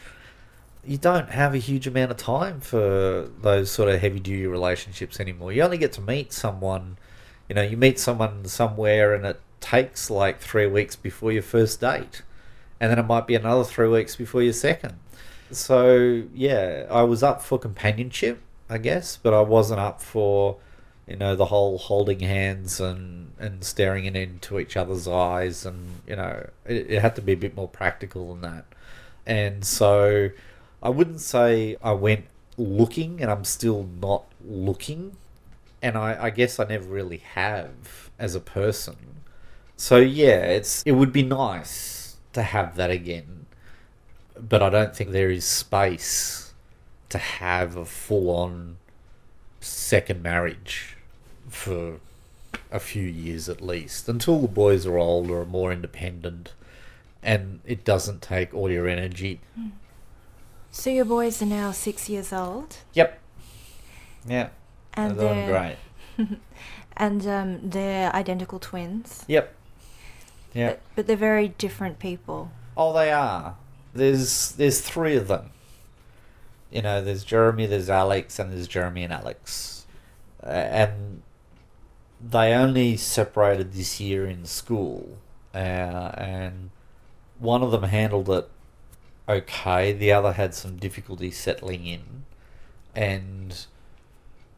you 0.85 0.97
don't 0.97 1.31
have 1.31 1.55
a 1.55 1.59
huge 1.59 1.87
amount 1.87 2.11
of 2.11 2.17
time 2.17 2.61
for 2.61 3.29
those 3.43 3.71
sort 3.71 3.89
of 3.91 4.01
heavy 4.01 4.21
duty 4.21 4.47
relationships 4.47 5.21
anymore. 5.21 5.53
You 5.53 5.63
only 5.63 5.77
get 5.77 5.93
to 5.95 6.01
meet 6.01 6.33
someone, 6.33 6.97
you 7.49 7.55
know, 7.55 7.63
you 7.63 7.77
meet 7.77 7.99
someone 7.99 8.47
somewhere 8.47 9.15
and 9.15 9.27
it 9.27 9.41
takes 9.61 10.09
like 10.09 10.41
three 10.41 10.67
weeks 10.67 10.97
before 10.97 11.33
your 11.33 11.43
first 11.43 11.81
date. 11.81 12.23
And 12.81 12.91
then 12.91 12.99
it 12.99 13.07
might 13.07 13.27
be 13.27 13.35
another 13.35 13.65
three 13.65 13.89
weeks 13.89 14.17
before 14.17 14.43
your 14.43 14.55
second. 14.55 14.95
So, 15.51 16.23
yeah, 16.35 16.87
I 16.91 17.03
was 17.03 17.23
up 17.23 17.43
for 17.43 17.59
companionship, 17.59 18.41
I 18.69 18.79
guess, 18.79 19.17
but 19.17 19.35
I 19.35 19.43
wasn't 19.43 19.81
up 19.81 20.01
for, 20.01 20.57
you 21.07 21.17
know, 21.17 21.37
the 21.37 21.47
whole 21.47 21.77
holding 21.77 22.21
hands 22.21 22.81
and, 22.81 23.33
and 23.39 23.63
staring 23.65 24.07
into 24.07 24.59
each 24.59 24.77
other's 24.77 25.07
eyes, 25.07 25.67
and, 25.67 26.01
you 26.07 26.17
know, 26.17 26.49
it, 26.65 26.91
it 26.91 27.03
had 27.03 27.17
to 27.17 27.23
be 27.23 27.33
a 27.33 27.37
bit 27.37 27.55
more 27.55 27.69
practical 27.69 28.33
than 28.33 28.43
that. 28.43 28.65
And 29.27 29.65
so 29.65 30.31
I 30.83 30.89
wouldn't 30.89 31.21
say 31.21 31.77
I 31.83 31.93
went 31.93 32.25
looking, 32.57 33.21
and 33.21 33.31
I'm 33.31 33.45
still 33.45 33.89
not 34.01 34.25
looking. 34.43 35.17
And 35.83 35.97
I, 35.97 36.25
I 36.25 36.31
guess 36.31 36.61
I 36.61 36.65
never 36.65 36.89
really 36.89 37.23
have 37.35 38.11
as 38.19 38.35
a 38.35 38.41
person. 38.41 38.97
So 39.77 39.97
yeah, 39.97 40.43
it's 40.45 40.83
it 40.85 40.93
would 40.93 41.13
be 41.13 41.23
nice 41.23 42.00
to 42.33 42.43
have 42.43 42.77
that 42.77 42.91
again, 42.91 43.47
but 44.39 44.63
I 44.63 44.71
don't 44.71 44.95
think 44.95 45.11
there 45.11 45.31
is 45.31 45.45
space 45.45 46.53
to 47.09 47.19
have 47.19 47.77
a 47.77 47.85
full 47.85 48.31
on 48.31 48.77
second 49.61 50.23
marriage 50.23 50.97
for 51.49 51.99
a 52.71 52.79
few 52.81 53.03
years 53.03 53.49
at 53.49 53.61
least 53.61 54.09
until 54.09 54.39
the 54.41 54.49
boys 54.49 54.87
are 54.87 54.97
older 54.97 55.43
and 55.43 55.51
more 55.51 55.73
independent 55.73 56.53
and 57.23 57.61
it 57.67 57.85
doesn't 57.85 58.23
take 58.23 58.55
all 58.55 58.71
your 58.71 58.89
energy. 58.89 59.41
So 60.71 60.89
your 60.89 61.05
boys 61.05 61.43
are 61.43 61.47
now 61.47 61.73
six 61.73 62.09
years 62.09 62.33
old, 62.33 62.79
Yep. 62.95 63.19
Yeah. 64.27 64.49
and 64.95 65.19
they're 65.19 65.35
doing 65.35 65.47
they're 65.49 65.77
great. 66.17 66.29
and 66.97 67.27
um, 67.27 67.71
they're 67.71 68.15
identical 68.15 68.59
twins. 68.59 69.25
Yep. 69.27 69.55
Yeah. 70.53 70.71
But, 70.71 70.81
but 70.97 71.07
they're 71.07 71.17
very 71.17 71.49
different 71.49 71.99
people. 71.99 72.51
Oh, 72.77 72.93
they 72.93 73.11
are. 73.11 73.57
There's 73.93 74.53
there's 74.53 74.81
three 74.81 75.17
of 75.17 75.29
them. 75.29 75.51
You 76.71 76.83
know, 76.83 77.03
there's 77.03 77.25
Jeremy, 77.25 77.67
there's 77.67 77.91
Alex, 77.91 78.39
and 78.39 78.53
there's 78.53 78.69
Jeremy 78.69 79.03
and 79.03 79.13
Alex, 79.13 79.87
uh, 80.43 80.47
and 80.47 81.23
they 82.21 82.53
only 82.53 82.97
separated 82.97 83.73
this 83.73 83.99
year 83.99 84.27
in 84.27 84.45
school, 84.45 85.19
uh, 85.53 85.59
and 85.59 86.71
one 87.41 87.63
of 87.63 87.73
them 87.73 87.83
handled 87.83 88.31
it 88.31 88.49
okay. 89.29 89.93
The 89.93 90.13
other 90.13 90.33
had 90.35 90.55
some 90.55 90.77
difficulty 90.77 91.33
settling 91.33 91.87
in, 91.87 92.25
and 92.95 93.67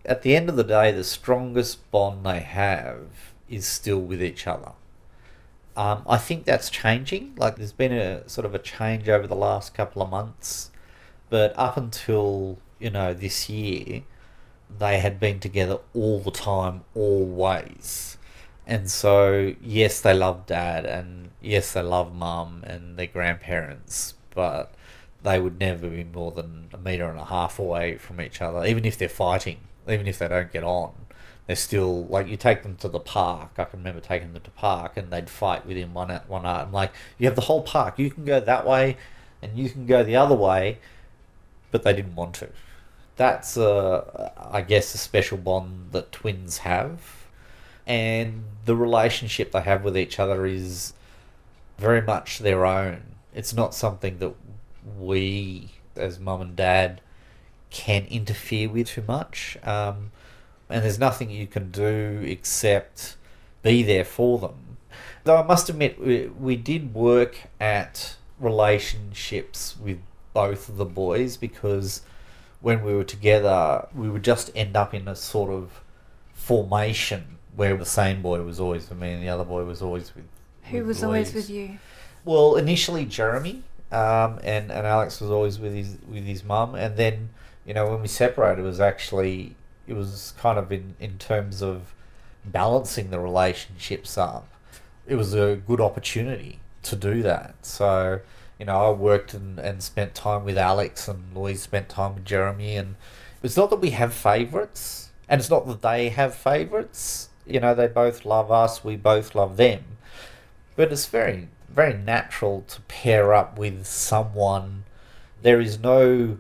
at 0.05 0.23
the 0.23 0.37
end 0.37 0.51
of 0.51 0.57
the 0.57 0.65
day, 0.65 0.93
the 0.93 1.05
strongest 1.05 1.91
bond 1.91 2.27
they 2.27 2.41
have 2.41 3.33
is 3.49 3.67
still 3.67 4.01
with 4.01 4.23
each 4.23 4.47
other. 4.47 4.73
Um, 5.77 6.03
I 6.07 6.19
think 6.19 6.45
that's 6.45 6.71
changing. 6.71 7.35
Like 7.37 7.57
there's 7.57 7.73
been 7.73 7.93
a 7.93 8.29
sort 8.29 8.45
of 8.45 8.55
a 8.55 8.59
change 8.59 9.09
over 9.09 9.27
the 9.27 9.37
last 9.37 9.75
couple 9.75 10.03
of 10.03 10.11
months, 10.11 10.71
but 11.31 11.55
up 11.59 11.77
until 11.77 12.59
you 12.79 12.91
know 12.91 13.15
this 13.15 13.49
year, 13.49 14.03
they 14.79 14.99
had 14.99 15.19
been 15.19 15.41
together 15.41 15.79
all 15.95 16.21
the 16.21 16.31
time, 16.31 16.85
always. 16.95 18.19
And 18.67 18.91
so 18.91 19.55
yes, 19.63 20.01
they 20.01 20.15
love 20.15 20.47
dad, 20.47 20.85
and 20.85 21.31
yes, 21.41 21.73
they 21.73 21.83
love 21.83 22.15
mum 22.15 22.63
and 22.67 22.97
their 22.99 23.07
grandparents, 23.07 24.15
but 24.35 24.75
they 25.23 25.39
would 25.41 25.59
never 25.59 25.89
be 25.89 26.05
more 26.05 26.33
than 26.33 26.69
a 26.73 26.79
meter 26.79 27.09
and 27.09 27.19
a 27.19 27.25
half 27.25 27.59
away 27.59 27.97
from 27.97 28.21
each 28.21 28.43
other, 28.43 28.65
even 28.67 28.85
if 28.85 28.99
they're 28.99 29.09
fighting, 29.09 29.59
even 29.89 30.07
if 30.07 30.19
they 30.19 30.29
don't 30.29 30.53
get 30.53 30.65
on 30.65 30.93
they're 31.47 31.57
still 31.57 32.05
like 32.07 32.29
you 32.29 32.37
take 32.37 32.63
them 32.63 32.77
to 32.77 32.89
the 32.89 33.01
park. 33.01 33.51
I 33.59 33.65
can 33.65 33.81
remember 33.81 34.01
taking 34.01 34.33
them 34.33 34.43
to 34.43 34.51
park 34.51 34.97
and 34.97 35.11
they'd 35.11 35.29
fight 35.29 35.67
within 35.67 35.93
one 35.93 36.11
at 36.11 36.29
one 36.29 36.47
art. 36.47 36.67
I'm 36.67 36.73
like, 36.73 36.93
you 37.19 37.27
have 37.27 37.35
the 37.35 37.43
whole 37.43 37.63
park. 37.63 37.99
You 37.99 38.11
can 38.11 38.25
go 38.25 38.41
that 38.41 38.67
way, 38.67 38.97
and 39.43 39.59
you 39.59 39.69
can 39.69 39.87
go 39.87 40.03
the 40.03 40.17
other 40.17 40.35
way, 40.35 40.79
but 41.71 41.83
they 41.83 41.93
didn't 41.93 42.15
want 42.15 42.35
to. 42.37 42.49
That's 43.17 43.57
uh, 43.57 44.31
I 44.37 44.63
guess 44.63 44.95
a 44.95 44.99
special 44.99 45.37
bond 45.37 45.93
that 45.93 46.13
twins 46.13 46.59
have, 46.59 47.27
and 47.87 48.45
the 48.65 48.77
relationship 48.77 49.53
they 49.53 49.63
have 49.63 49.85
with 49.85 49.97
each 49.97 50.19
other 50.19 50.47
is 50.47 50.95
very 51.77 52.01
much 52.01 52.39
their 52.39 52.65
own. 52.65 53.03
It's 53.35 53.53
not 53.53 53.75
something 53.75 54.19
that 54.19 54.35
we, 54.99 55.71
as 55.97 56.19
mum 56.19 56.41
and 56.41 56.57
dad, 56.57 57.01
can 57.71 58.05
interfere 58.07 58.69
with 58.69 58.89
too 58.89 59.05
much. 59.07 59.59
Um, 59.65 60.13
and 60.69 60.85
there's 60.85 60.99
nothing 60.99 61.31
you 61.31 61.47
can 61.47 61.71
do 61.71 62.23
except 62.25 63.17
be 63.63 63.83
there 63.83 64.05
for 64.05 64.39
them. 64.39 64.77
Though 65.25 65.37
I 65.37 65.45
must 65.45 65.69
admit, 65.69 66.01
we, 66.01 66.27
we 66.27 66.57
did 66.57 66.95
work 66.95 67.37
at 67.61 68.17
relationships 68.41 69.77
with 69.81 69.99
both 70.35 70.69
of 70.69 70.77
the 70.77 70.85
boys 70.85 71.37
because 71.37 72.03
when 72.61 72.83
we 72.85 72.95
were 72.95 73.05
together, 73.05 73.87
we 73.95 74.09
would 74.09 74.25
just 74.25 74.51
end 74.55 74.77
up 74.77 74.95
in 74.95 75.07
a 75.07 75.17
sort 75.17 75.51
of 75.51 75.81
formation 76.33 77.39
where 77.55 77.77
the 77.77 77.87
same 77.87 78.23
boy 78.23 78.43
was 78.43 78.59
always 78.59 78.89
with 78.89 78.99
me 78.99 79.13
and 79.13 79.23
the 79.23 79.29
other 79.29 79.45
boy 79.45 79.65
was 79.65 79.83
always 79.83 80.15
with. 80.15 80.25
Who 80.65 80.79
with 80.79 80.87
was 80.87 81.05
always 81.05 81.35
with 81.35 81.51
you? 81.51 81.79
Well, 82.25 82.57
initially 82.57 83.05
Jeremy, 83.05 83.63
um, 83.91 84.39
and 84.43 84.71
and 84.71 84.87
Alex 84.87 85.21
was 85.21 85.31
always 85.31 85.59
with 85.59 85.75
his 85.75 85.99
with 86.09 86.25
his 86.25 86.45
mum, 86.45 86.75
and 86.75 86.97
then 86.97 87.31
you 87.67 87.75
know 87.75 87.91
when 87.91 88.01
we 88.01 88.09
separated, 88.09 88.61
it 88.61 88.65
was 88.65 88.81
actually 88.81 89.57
it 89.87 89.95
was 89.95 90.35
kind 90.39 90.59
of 90.59 90.73
in 90.73 90.95
in 91.01 91.19
terms 91.19 91.63
of 91.63 91.95
balancing 92.45 93.11
the 93.11 93.21
relationships 93.21 94.19
up. 94.19 94.49
It 95.07 95.17
was 95.17 95.35
a 95.35 95.57
good 95.67 95.81
opportunity 95.81 96.61
to 96.85 96.97
do 96.97 97.23
that. 97.23 97.55
So 97.63 98.21
you 98.59 98.67
know 98.67 98.89
I 98.89 98.91
worked 98.91 99.35
and 99.35 99.59
and 99.59 99.83
spent 99.83 100.15
time 100.15 100.45
with 100.45 100.59
Alex, 100.59 101.09
and 101.09 101.35
Louise 101.35 101.63
spent 101.63 101.89
time 101.89 102.15
with 102.15 102.25
Jeremy, 102.25 102.77
and 102.77 102.97
it's 103.43 103.57
not 103.57 103.71
that 103.71 103.77
we 103.81 103.91
have 103.91 104.15
favourites, 104.15 105.11
and 105.29 105.41
it's 105.41 105.51
not 105.51 105.67
that 105.67 105.83
they 105.83 106.11
have 106.11 106.35
favourites. 106.35 107.29
You 107.47 107.59
know, 107.59 107.75
they 107.75 107.89
both 107.89 108.25
love 108.25 108.53
us, 108.53 108.85
we 108.85 108.97
both 108.97 109.35
love 109.35 109.57
them 109.57 109.85
but 110.77 110.93
it's 110.93 111.07
very 111.07 111.49
very 111.69 111.95
natural 111.95 112.65
to 112.69 112.81
pair 112.83 113.33
up 113.33 113.59
with 113.59 113.87
someone 113.87 114.85
there 115.41 115.61
is 115.61 115.81
no 115.81 116.37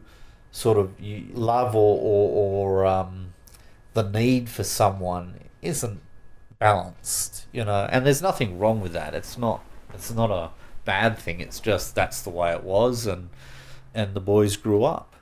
sort 0.53 0.77
of 0.77 0.93
love 1.33 1.75
or, 1.75 1.99
or, 1.99 2.83
or 2.83 2.87
um, 2.87 3.32
the 3.95 4.03
need 4.03 4.49
for 4.49 4.65
someone 4.65 5.39
isn't 5.61 6.01
balanced 6.59 7.47
you 7.53 7.65
know 7.65 7.89
and 7.91 8.07
there's 8.07 8.23
nothing 8.23 8.59
wrong 8.59 8.81
with 8.81 8.93
that 8.93 9.15
it's 9.15 9.37
not 9.37 9.65
it's 9.93 10.13
not 10.13 10.31
a 10.31 10.51
bad 10.85 11.19
thing 11.19 11.41
it's 11.41 11.61
just 11.61 11.95
that's 11.95 12.23
the 12.23 12.31
way 12.31 12.53
it 12.53 12.63
was 12.63 13.07
and 13.07 13.29
and 13.95 14.15
the 14.15 14.21
boys 14.21 14.57
grew 14.57 14.85
up 14.85 15.17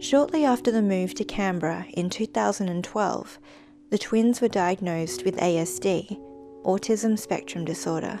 Shortly 0.00 0.46
after 0.46 0.72
the 0.72 0.80
move 0.80 1.12
to 1.14 1.24
Canberra 1.24 1.84
in 1.92 2.08
2012, 2.08 3.38
the 3.90 3.98
twins 3.98 4.40
were 4.40 4.48
diagnosed 4.48 5.26
with 5.26 5.36
ASD, 5.36 6.18
autism 6.64 7.18
spectrum 7.18 7.64
disorder. 7.66 8.18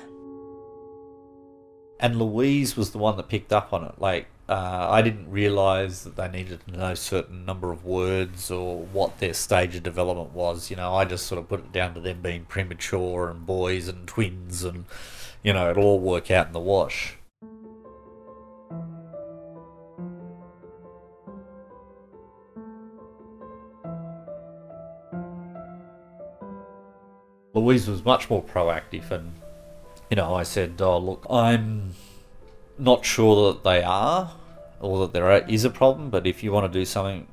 and 1.98 2.16
Louise 2.16 2.76
was 2.76 2.90
the 2.92 2.98
one 2.98 3.16
that 3.16 3.28
picked 3.28 3.52
up 3.52 3.72
on 3.72 3.84
it. 3.84 3.94
Like, 3.98 4.26
uh, 4.50 4.88
I 4.90 5.00
didn't 5.00 5.30
realize 5.30 6.02
that 6.02 6.16
they 6.16 6.28
needed 6.28 6.66
to 6.66 6.76
know 6.76 6.94
certain 6.94 7.44
number 7.44 7.70
of 7.70 7.84
words 7.84 8.50
or 8.50 8.82
what 8.82 9.20
their 9.20 9.32
stage 9.32 9.76
of 9.76 9.84
development 9.84 10.32
was. 10.32 10.70
You 10.70 10.76
know, 10.76 10.92
I 10.92 11.04
just 11.04 11.26
sort 11.26 11.38
of 11.38 11.48
put 11.48 11.60
it 11.60 11.70
down 11.70 11.94
to 11.94 12.00
them 12.00 12.20
being 12.20 12.46
premature 12.46 13.30
and 13.30 13.46
boys 13.46 13.86
and 13.86 14.08
twins, 14.08 14.64
and 14.64 14.86
you 15.44 15.52
know, 15.52 15.70
it'll 15.70 15.84
all 15.84 16.00
work 16.00 16.32
out 16.32 16.48
in 16.48 16.52
the 16.52 16.58
wash. 16.58 17.16
Louise 27.54 27.88
was 27.88 28.04
much 28.04 28.28
more 28.28 28.42
proactive, 28.42 29.12
and 29.12 29.32
you 30.10 30.16
know, 30.16 30.34
I 30.34 30.42
said, 30.42 30.80
"Oh, 30.80 30.98
look, 30.98 31.24
I'm 31.30 31.94
not 32.78 33.04
sure 33.04 33.52
that 33.52 33.62
they 33.62 33.82
are, 33.84 34.32
or 34.80 35.00
that 35.00 35.12
there 35.12 35.30
is 35.48 35.64
a 35.64 35.70
problem. 35.70 36.10
But 36.10 36.26
if 36.26 36.42
you 36.42 36.52
want 36.52 36.70
to 36.72 36.78
do 36.78 36.84
something 36.84 37.26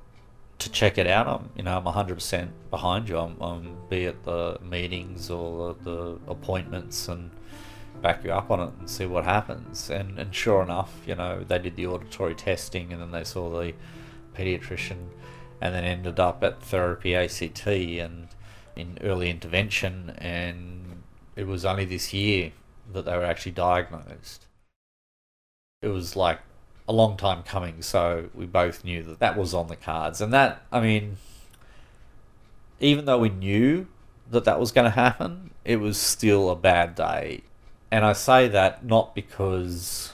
to 0.59 0.71
check 0.71 0.97
it 0.97 1.07
out, 1.07 1.27
I'm, 1.27 1.49
you 1.55 1.63
know, 1.63 1.77
I'm 1.77 1.85
100% 1.85 2.49
behind 2.69 3.09
you. 3.09 3.17
I'm, 3.17 3.41
I'm 3.41 3.77
be 3.89 4.05
at 4.05 4.23
the 4.23 4.59
meetings 4.61 5.29
or 5.29 5.75
the, 5.83 6.19
the 6.25 6.31
appointments, 6.31 7.07
and 7.07 7.31
back 8.01 8.23
you 8.23 8.31
up 8.31 8.51
on 8.51 8.59
it 8.59 8.71
and 8.79 8.89
see 8.89 9.05
what 9.05 9.23
happens." 9.23 9.89
And 9.89 10.19
and 10.19 10.33
sure 10.33 10.61
enough, 10.61 10.93
you 11.05 11.15
know, 11.15 11.43
they 11.47 11.59
did 11.59 11.75
the 11.75 11.87
auditory 11.87 12.35
testing, 12.35 12.91
and 12.91 13.01
then 13.01 13.11
they 13.11 13.23
saw 13.23 13.49
the 13.49 13.73
pediatrician, 14.35 15.09
and 15.61 15.73
then 15.73 15.83
ended 15.83 16.19
up 16.19 16.43
at 16.43 16.61
therapy 16.61 17.15
ACT 17.15 17.67
and 17.67 18.27
in 18.75 18.97
early 19.01 19.29
intervention, 19.29 20.13
and 20.17 21.03
it 21.35 21.47
was 21.47 21.65
only 21.65 21.85
this 21.85 22.13
year 22.13 22.51
that 22.93 23.05
they 23.05 23.17
were 23.17 23.25
actually 23.25 23.51
diagnosed. 23.51 24.45
It 25.81 25.87
was 25.87 26.15
like 26.15 26.39
a 26.87 26.93
long 26.93 27.17
time 27.17 27.43
coming, 27.43 27.81
so 27.81 28.29
we 28.33 28.45
both 28.45 28.83
knew 28.83 29.03
that 29.03 29.19
that 29.19 29.37
was 29.37 29.53
on 29.53 29.67
the 29.67 29.75
cards. 29.75 30.21
And 30.21 30.33
that, 30.33 30.61
I 30.71 30.79
mean, 30.79 31.17
even 32.79 33.05
though 33.05 33.19
we 33.19 33.29
knew 33.29 33.87
that 34.29 34.45
that 34.45 34.59
was 34.59 34.71
going 34.71 34.85
to 34.85 34.91
happen, 34.91 35.51
it 35.65 35.77
was 35.77 35.97
still 35.97 36.49
a 36.49 36.55
bad 36.55 36.95
day. 36.95 37.41
And 37.91 38.05
I 38.05 38.13
say 38.13 38.47
that 38.49 38.85
not 38.85 39.15
because 39.15 40.13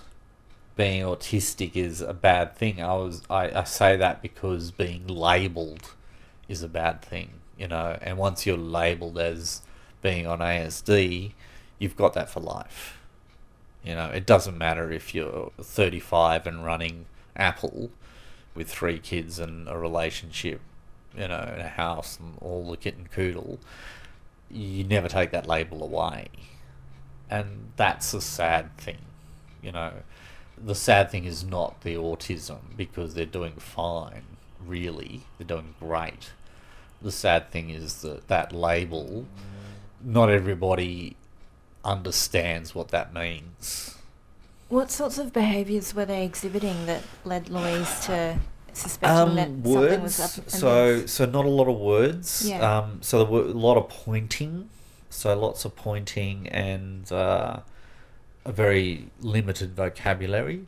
being 0.75 1.03
autistic 1.03 1.75
is 1.75 2.01
a 2.01 2.13
bad 2.13 2.55
thing. 2.55 2.81
I 2.81 2.93
was 2.93 3.21
I, 3.29 3.59
I 3.59 3.63
say 3.63 3.95
that 3.97 4.21
because 4.21 4.71
being 4.71 5.07
labelled 5.07 5.91
is 6.47 6.63
a 6.63 6.67
bad 6.67 7.01
thing, 7.01 7.29
you 7.57 7.67
know. 7.67 7.97
And 8.01 8.17
once 8.17 8.45
you're 8.45 8.57
labelled 8.57 9.17
as 9.17 9.61
being 10.01 10.27
on 10.27 10.39
ASD, 10.39 11.33
you've 11.79 11.95
got 11.95 12.13
that 12.13 12.29
for 12.29 12.39
life. 12.39 12.99
You 13.83 13.95
know, 13.95 14.07
it 14.07 14.25
doesn't 14.25 14.57
matter 14.57 14.91
if 14.91 15.13
you're 15.13 15.51
35 15.59 16.47
and 16.47 16.63
running 16.63 17.05
Apple 17.35 17.89
with 18.55 18.69
three 18.69 18.99
kids 18.99 19.39
and 19.39 19.67
a 19.67 19.77
relationship, 19.77 20.61
you 21.17 21.27
know, 21.27 21.51
in 21.53 21.59
a 21.59 21.67
house 21.67 22.17
and 22.19 22.37
all 22.39 22.69
the 22.69 22.77
kit 22.77 22.95
and 22.97 23.11
caboodle. 23.11 23.59
You 24.49 24.83
never 24.83 25.09
take 25.09 25.31
that 25.31 25.47
label 25.47 25.83
away. 25.83 26.27
And 27.29 27.71
that's 27.75 28.13
a 28.13 28.21
sad 28.21 28.77
thing, 28.77 28.99
you 29.61 29.71
know 29.71 29.93
the 30.57 30.75
sad 30.75 31.09
thing 31.09 31.25
is 31.25 31.43
not 31.43 31.81
the 31.81 31.95
autism 31.95 32.59
because 32.77 33.13
they're 33.13 33.25
doing 33.25 33.53
fine, 33.53 34.23
really. 34.65 35.21
They're 35.37 35.47
doing 35.47 35.75
great. 35.79 36.31
The 37.01 37.11
sad 37.11 37.51
thing 37.51 37.69
is 37.69 38.01
that 38.01 38.27
that 38.27 38.53
label, 38.53 39.25
not 40.01 40.29
everybody 40.29 41.15
understands 41.83 42.73
what 42.73 42.89
that 42.89 43.13
means. 43.13 43.95
What 44.69 44.89
sorts 44.91 45.17
of 45.17 45.33
behaviours 45.33 45.93
were 45.93 46.05
they 46.05 46.23
exhibiting 46.25 46.85
that 46.87 47.03
led 47.25 47.49
Louise 47.49 48.05
to 48.05 48.39
suspecting 48.73 49.17
Um, 49.29 49.35
that 49.35 49.49
words. 49.51 49.89
something 49.91 50.01
was 50.03 50.19
up? 50.19 50.49
so 50.49 51.05
so 51.05 51.25
not 51.25 51.45
a 51.45 51.49
lot 51.49 51.67
of 51.67 51.77
words. 51.77 52.47
Yeah. 52.49 52.77
Um, 52.79 52.99
so 53.01 53.19
there 53.23 53.31
were 53.31 53.41
a 53.41 53.59
lot 53.67 53.77
of 53.77 53.89
pointing. 53.89 54.69
So 55.09 55.37
lots 55.39 55.63
of 55.63 55.75
pointing 55.75 56.47
and 56.47 57.11
uh, 57.11 57.59
a 58.45 58.51
very 58.51 59.09
limited 59.21 59.75
vocabulary, 59.75 60.65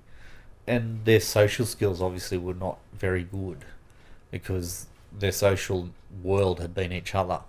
and 0.67 1.04
their 1.06 1.19
social 1.19 1.65
skills 1.65 1.99
obviously 1.99 2.38
were 2.38 2.54
not 2.54 2.78
very 2.93 3.23
good 3.23 3.65
because 4.30 4.86
their 5.17 5.32
social 5.32 5.89
world 6.21 6.60
had 6.60 6.75
been 6.75 6.91
each 6.91 7.15
other. 7.15 7.39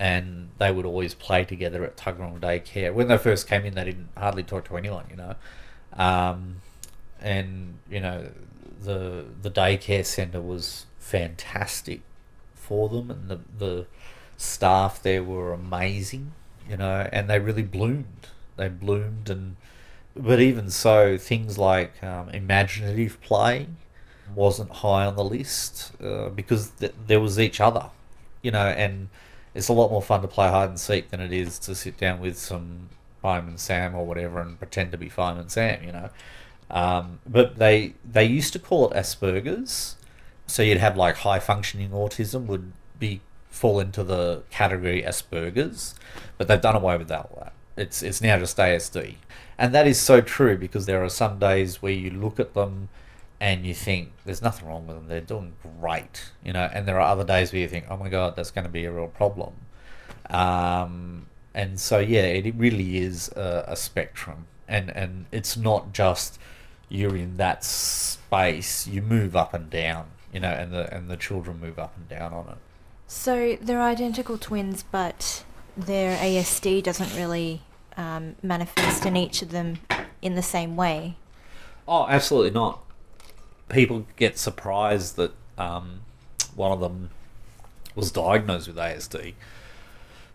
And 0.00 0.48
they 0.58 0.72
would 0.72 0.86
always 0.86 1.14
play 1.14 1.44
together 1.44 1.84
at 1.84 1.96
Tuggeranong 1.96 2.40
Daycare. 2.40 2.94
When 2.94 3.08
they 3.08 3.18
first 3.18 3.46
came 3.46 3.66
in, 3.66 3.74
they 3.74 3.84
didn't 3.84 4.08
hardly 4.16 4.42
talk 4.42 4.64
to 4.68 4.76
anyone, 4.78 5.04
you 5.10 5.16
know. 5.16 5.34
Um, 5.92 6.56
and 7.20 7.78
you 7.90 8.00
know 8.00 8.30
the 8.82 9.24
the 9.42 9.50
daycare 9.50 10.04
center 10.04 10.40
was 10.40 10.86
fantastic 10.98 12.00
for 12.54 12.88
them 12.88 13.10
and 13.10 13.28
the 13.28 13.40
the 13.58 13.86
staff 14.36 15.02
there 15.02 15.22
were 15.22 15.52
amazing 15.52 16.32
you 16.68 16.76
know 16.76 17.08
and 17.12 17.28
they 17.28 17.38
really 17.38 17.62
bloomed 17.62 18.28
they 18.56 18.68
bloomed 18.68 19.28
and 19.28 19.56
but 20.16 20.40
even 20.40 20.70
so 20.70 21.16
things 21.16 21.56
like 21.58 22.02
um, 22.02 22.28
imaginative 22.30 23.20
play 23.20 23.66
wasn't 24.34 24.70
high 24.70 25.04
on 25.04 25.16
the 25.16 25.24
list 25.24 25.92
uh, 26.02 26.28
because 26.30 26.70
th- 26.70 26.94
there 27.06 27.20
was 27.20 27.38
each 27.38 27.60
other 27.60 27.90
you 28.42 28.50
know 28.50 28.66
and 28.66 29.08
it's 29.54 29.68
a 29.68 29.72
lot 29.72 29.90
more 29.90 30.02
fun 30.02 30.22
to 30.22 30.28
play 30.28 30.48
hide 30.48 30.68
and 30.68 30.80
seek 30.80 31.10
than 31.10 31.20
it 31.20 31.32
is 31.32 31.58
to 31.60 31.74
sit 31.74 31.96
down 31.96 32.20
with 32.20 32.38
some 32.38 32.88
Fireman 33.20 33.58
Sam 33.58 33.94
or 33.94 34.06
whatever 34.06 34.40
and 34.40 34.58
pretend 34.58 34.92
to 34.92 34.98
be 34.98 35.08
Fireman 35.08 35.48
Sam, 35.48 35.82
you 35.84 35.92
know. 35.92 36.10
Um, 36.70 37.18
but 37.26 37.56
they 37.56 37.94
they 38.08 38.24
used 38.24 38.52
to 38.52 38.58
call 38.58 38.90
it 38.90 38.96
Asperger's, 38.96 39.96
so 40.46 40.62
you'd 40.62 40.78
have 40.78 40.96
like 40.96 41.16
high 41.16 41.40
functioning 41.40 41.90
autism 41.90 42.46
would 42.46 42.72
be 42.98 43.20
fall 43.50 43.80
into 43.80 44.04
the 44.04 44.42
category 44.50 45.02
Asperger's, 45.02 45.94
but 46.38 46.46
they've 46.46 46.60
done 46.60 46.76
away 46.76 46.96
with 46.96 47.08
that. 47.08 47.52
It's 47.76 48.02
it's 48.02 48.20
now 48.20 48.38
just 48.38 48.56
ASD, 48.56 49.16
and 49.58 49.74
that 49.74 49.88
is 49.88 50.00
so 50.00 50.20
true 50.20 50.56
because 50.56 50.86
there 50.86 51.02
are 51.02 51.08
some 51.08 51.40
days 51.40 51.82
where 51.82 51.92
you 51.92 52.10
look 52.10 52.38
at 52.38 52.54
them 52.54 52.88
and 53.40 53.64
you 53.64 53.74
think 53.74 54.12
there's 54.24 54.42
nothing 54.42 54.68
wrong 54.68 54.86
with 54.86 54.96
them; 54.96 55.08
they're 55.08 55.20
doing 55.20 55.54
great, 55.80 56.30
you 56.44 56.52
know. 56.52 56.70
And 56.72 56.86
there 56.86 57.00
are 57.00 57.10
other 57.12 57.24
days 57.24 57.52
where 57.52 57.62
you 57.62 57.68
think, 57.68 57.86
oh 57.88 57.96
my 57.96 58.08
god, 58.08 58.36
that's 58.36 58.50
going 58.50 58.66
to 58.66 58.70
be 58.70 58.84
a 58.84 58.92
real 58.92 59.08
problem. 59.08 59.54
Um, 60.28 61.26
and 61.54 61.80
so 61.80 61.98
yeah, 61.98 62.22
it 62.22 62.54
really 62.56 62.98
is 62.98 63.28
a, 63.30 63.64
a 63.68 63.76
spectrum, 63.76 64.46
and 64.68 64.90
and 64.90 65.26
it's 65.32 65.56
not 65.56 65.92
just 65.92 66.38
you're 66.88 67.16
in 67.16 67.38
that 67.38 67.64
space. 67.64 68.86
You 68.86 69.00
move 69.02 69.34
up 69.34 69.54
and 69.54 69.70
down, 69.70 70.08
you 70.32 70.40
know, 70.40 70.50
and 70.50 70.72
the 70.72 70.94
and 70.94 71.10
the 71.10 71.16
children 71.16 71.60
move 71.60 71.78
up 71.78 71.96
and 71.96 72.08
down 72.08 72.32
on 72.32 72.48
it. 72.48 72.58
So 73.06 73.56
they're 73.60 73.82
identical 73.82 74.38
twins, 74.38 74.84
but 74.84 75.44
their 75.76 76.16
ASD 76.18 76.82
doesn't 76.82 77.16
really 77.16 77.62
um, 77.96 78.36
manifest 78.42 79.04
in 79.04 79.16
each 79.16 79.42
of 79.42 79.50
them 79.50 79.78
in 80.22 80.34
the 80.34 80.42
same 80.42 80.76
way. 80.76 81.16
Oh, 81.88 82.06
absolutely 82.08 82.50
not. 82.50 82.84
People 83.70 84.06
get 84.16 84.38
surprised 84.38 85.16
that 85.16 85.32
um, 85.56 86.00
one 86.54 86.72
of 86.72 86.80
them 86.80 87.10
was 87.94 88.10
diagnosed 88.10 88.68
with 88.68 88.76
ASD. 88.76 89.34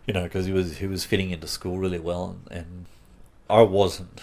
You 0.06 0.14
know, 0.14 0.24
because 0.24 0.46
he 0.46 0.52
was 0.52 0.78
he 0.78 0.86
was 0.86 1.04
fitting 1.04 1.30
into 1.30 1.48
school 1.48 1.78
really 1.78 1.98
well, 1.98 2.36
and, 2.50 2.58
and 2.58 2.86
I 3.50 3.62
wasn't. 3.62 4.22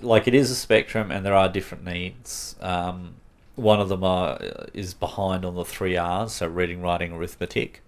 Like 0.00 0.26
it 0.26 0.34
is 0.34 0.50
a 0.50 0.56
spectrum, 0.56 1.10
and 1.10 1.24
there 1.24 1.34
are 1.34 1.48
different 1.48 1.84
needs. 1.84 2.56
Um, 2.60 3.14
one 3.54 3.80
of 3.80 3.88
them 3.88 4.02
are 4.02 4.40
is 4.74 4.92
behind 4.92 5.44
on 5.44 5.54
the 5.54 5.64
three 5.64 5.96
R's, 5.96 6.32
so 6.32 6.48
reading, 6.48 6.82
writing, 6.82 7.12
arithmetic. 7.12 7.82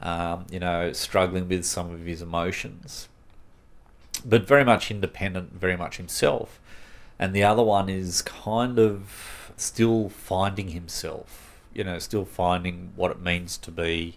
Um, 0.00 0.46
you 0.50 0.60
know, 0.60 0.92
struggling 0.92 1.48
with 1.48 1.64
some 1.64 1.90
of 1.90 2.00
his 2.00 2.20
emotions, 2.20 3.08
but 4.24 4.46
very 4.46 4.64
much 4.64 4.90
independent, 4.90 5.54
very 5.54 5.76
much 5.76 5.96
himself 5.96 6.60
and 7.18 7.34
the 7.34 7.44
other 7.44 7.62
one 7.62 7.88
is 7.88 8.22
kind 8.22 8.78
of 8.78 9.43
still 9.56 10.08
finding 10.08 10.68
himself 10.68 11.44
you 11.74 11.84
know 11.84 11.98
still 11.98 12.24
finding 12.24 12.92
what 12.96 13.10
it 13.10 13.20
means 13.20 13.58
to 13.58 13.70
be 13.70 14.14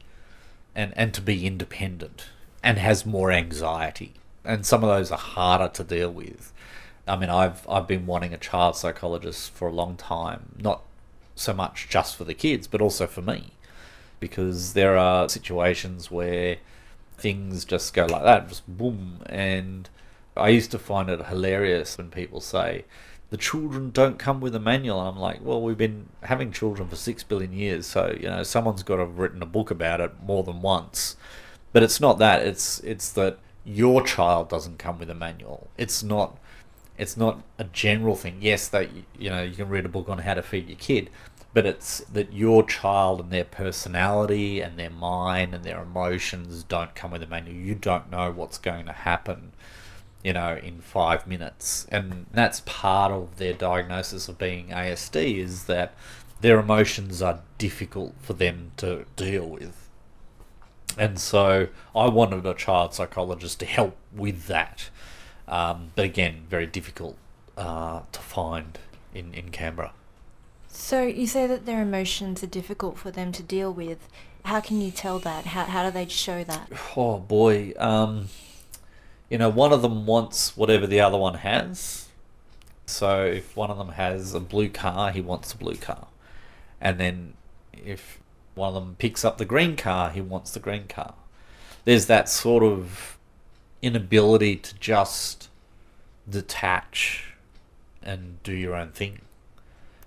and 0.75 0.93
and 0.95 1.13
to 1.13 1.21
be 1.21 1.45
independent 1.45 2.27
and 2.63 2.77
has 2.77 3.05
more 3.05 3.31
anxiety. 3.31 4.13
And 4.45 4.65
some 4.65 4.83
of 4.83 4.89
those 4.89 5.11
are 5.11 5.17
harder 5.17 5.67
to 5.69 5.83
deal 5.83 6.11
with. 6.11 6.53
I 7.07 7.17
mean 7.17 7.29
i've 7.29 7.67
i've 7.67 7.87
been 7.87 8.05
wanting 8.05 8.33
a 8.33 8.37
child 8.37 8.75
psychologist 8.75 9.51
for 9.51 9.67
a 9.67 9.73
long 9.73 9.95
time 9.95 10.53
not 10.61 10.81
so 11.35 11.53
much 11.53 11.87
just 11.89 12.15
for 12.15 12.23
the 12.23 12.33
kids 12.33 12.67
but 12.67 12.81
also 12.81 13.07
for 13.07 13.21
me. 13.21 13.51
Because 14.19 14.73
there 14.73 14.97
are 14.97 15.29
situations 15.29 16.09
where 16.09 16.57
things 17.17 17.65
just 17.65 17.93
go 17.93 18.05
like 18.05 18.23
that 18.23 18.49
just 18.49 18.67
boom. 18.67 19.21
And 19.25 19.89
I 20.35 20.49
used 20.49 20.71
to 20.71 20.79
find 20.79 21.09
it 21.09 21.27
hilarious 21.27 21.97
when 21.97 22.09
people 22.09 22.41
say, 22.41 22.85
the 23.29 23.37
children 23.37 23.91
don't 23.91 24.17
come 24.17 24.39
with 24.39 24.55
a 24.55 24.59
manual. 24.59 24.99
I'm 24.99 25.17
like, 25.17 25.43
well, 25.43 25.61
we've 25.61 25.77
been 25.77 26.07
having 26.23 26.51
children 26.51 26.87
for 26.87 26.95
six 26.95 27.23
billion 27.23 27.53
years, 27.53 27.85
so 27.85 28.15
you 28.17 28.27
know 28.27 28.43
someone's 28.43 28.83
got 28.83 28.95
to 28.95 29.01
have 29.01 29.19
written 29.19 29.43
a 29.43 29.47
book 29.47 29.69
about 29.69 29.99
it 29.99 30.13
more 30.23 30.43
than 30.43 30.61
once. 30.61 31.17
But 31.73 31.83
it's 31.83 31.99
not 31.99 32.19
that. 32.19 32.41
It's 32.43 32.79
it's 32.79 33.11
that 33.13 33.39
your 33.65 34.01
child 34.01 34.49
doesn't 34.49 34.79
come 34.79 34.99
with 34.99 35.09
a 35.09 35.15
manual. 35.15 35.69
It's 35.77 36.03
not 36.03 36.37
it's 36.97 37.17
not 37.17 37.43
a 37.59 37.65
general 37.65 38.15
thing. 38.15 38.37
Yes, 38.39 38.67
that 38.69 38.89
you 39.19 39.29
know 39.29 39.43
you 39.43 39.55
can 39.55 39.69
read 39.69 39.85
a 39.85 39.89
book 39.89 40.07
on 40.09 40.19
how 40.19 40.35
to 40.35 40.41
feed 40.41 40.69
your 40.69 40.77
kid, 40.77 41.09
but 41.53 41.65
it's 41.65 41.99
that 42.11 42.31
your 42.31 42.65
child 42.65 43.19
and 43.19 43.29
their 43.29 43.43
personality 43.43 44.61
and 44.61 44.79
their 44.79 44.89
mind 44.89 45.53
and 45.53 45.65
their 45.65 45.81
emotions 45.81 46.63
don't 46.63 46.95
come 46.95 47.11
with 47.11 47.23
a 47.23 47.27
manual. 47.27 47.55
You 47.57 47.75
don't 47.75 48.09
know 48.09 48.31
what's 48.31 48.57
going 48.57 48.85
to 48.85 48.93
happen 48.93 49.51
you 50.23 50.33
know, 50.33 50.59
in 50.61 50.81
five 50.81 51.27
minutes. 51.27 51.87
And 51.91 52.25
that's 52.31 52.61
part 52.61 53.11
of 53.11 53.37
their 53.37 53.53
diagnosis 53.53 54.27
of 54.27 54.37
being 54.37 54.69
ASD 54.69 55.37
is 55.37 55.65
that 55.65 55.93
their 56.41 56.59
emotions 56.59 57.21
are 57.21 57.41
difficult 57.57 58.15
for 58.21 58.33
them 58.33 58.71
to 58.77 59.05
deal 59.15 59.47
with. 59.47 59.89
And 60.97 61.19
so 61.19 61.67
I 61.95 62.07
wanted 62.07 62.45
a 62.45 62.53
child 62.53 62.93
psychologist 62.93 63.59
to 63.59 63.65
help 63.65 63.95
with 64.11 64.47
that. 64.47 64.89
Um, 65.47 65.91
but 65.95 66.05
again, 66.05 66.45
very 66.49 66.65
difficult 66.65 67.17
uh, 67.55 68.01
to 68.11 68.19
find 68.19 68.77
in, 69.13 69.33
in 69.33 69.49
Canberra. 69.49 69.93
So 70.67 71.03
you 71.03 71.27
say 71.27 71.47
that 71.47 71.65
their 71.65 71.81
emotions 71.81 72.43
are 72.43 72.47
difficult 72.47 72.97
for 72.97 73.11
them 73.11 73.31
to 73.33 73.43
deal 73.43 73.71
with. 73.71 74.07
How 74.45 74.61
can 74.61 74.81
you 74.81 74.91
tell 74.91 75.19
that? 75.19 75.47
How, 75.47 75.65
how 75.65 75.83
do 75.83 75.91
they 75.91 76.07
show 76.07 76.43
that? 76.43 76.71
Oh 76.97 77.19
boy. 77.19 77.73
Um, 77.77 78.29
you 79.29 79.37
know, 79.37 79.49
one 79.49 79.73
of 79.73 79.81
them 79.81 80.05
wants 80.05 80.55
whatever 80.55 80.87
the 80.87 81.01
other 81.01 81.17
one 81.17 81.35
has. 81.35 82.07
So 82.85 83.25
if 83.25 83.55
one 83.55 83.69
of 83.69 83.77
them 83.77 83.89
has 83.89 84.33
a 84.33 84.39
blue 84.39 84.69
car, 84.69 85.11
he 85.11 85.21
wants 85.21 85.51
the 85.51 85.57
blue 85.57 85.75
car. 85.75 86.07
And 86.79 86.97
then 86.99 87.33
if 87.73 88.19
one 88.55 88.69
of 88.69 88.73
them 88.75 88.95
picks 88.97 89.25
up 89.25 89.37
the 89.37 89.45
green 89.45 89.75
car, 89.75 90.09
he 90.09 90.21
wants 90.21 90.51
the 90.51 90.59
green 90.59 90.87
car. 90.87 91.13
There's 91.85 92.07
that 92.07 92.29
sort 92.29 92.63
of 92.63 93.17
inability 93.81 94.55
to 94.57 94.75
just 94.75 95.49
detach 96.29 97.33
and 98.01 98.41
do 98.43 98.53
your 98.53 98.75
own 98.75 98.91
thing. 98.91 99.21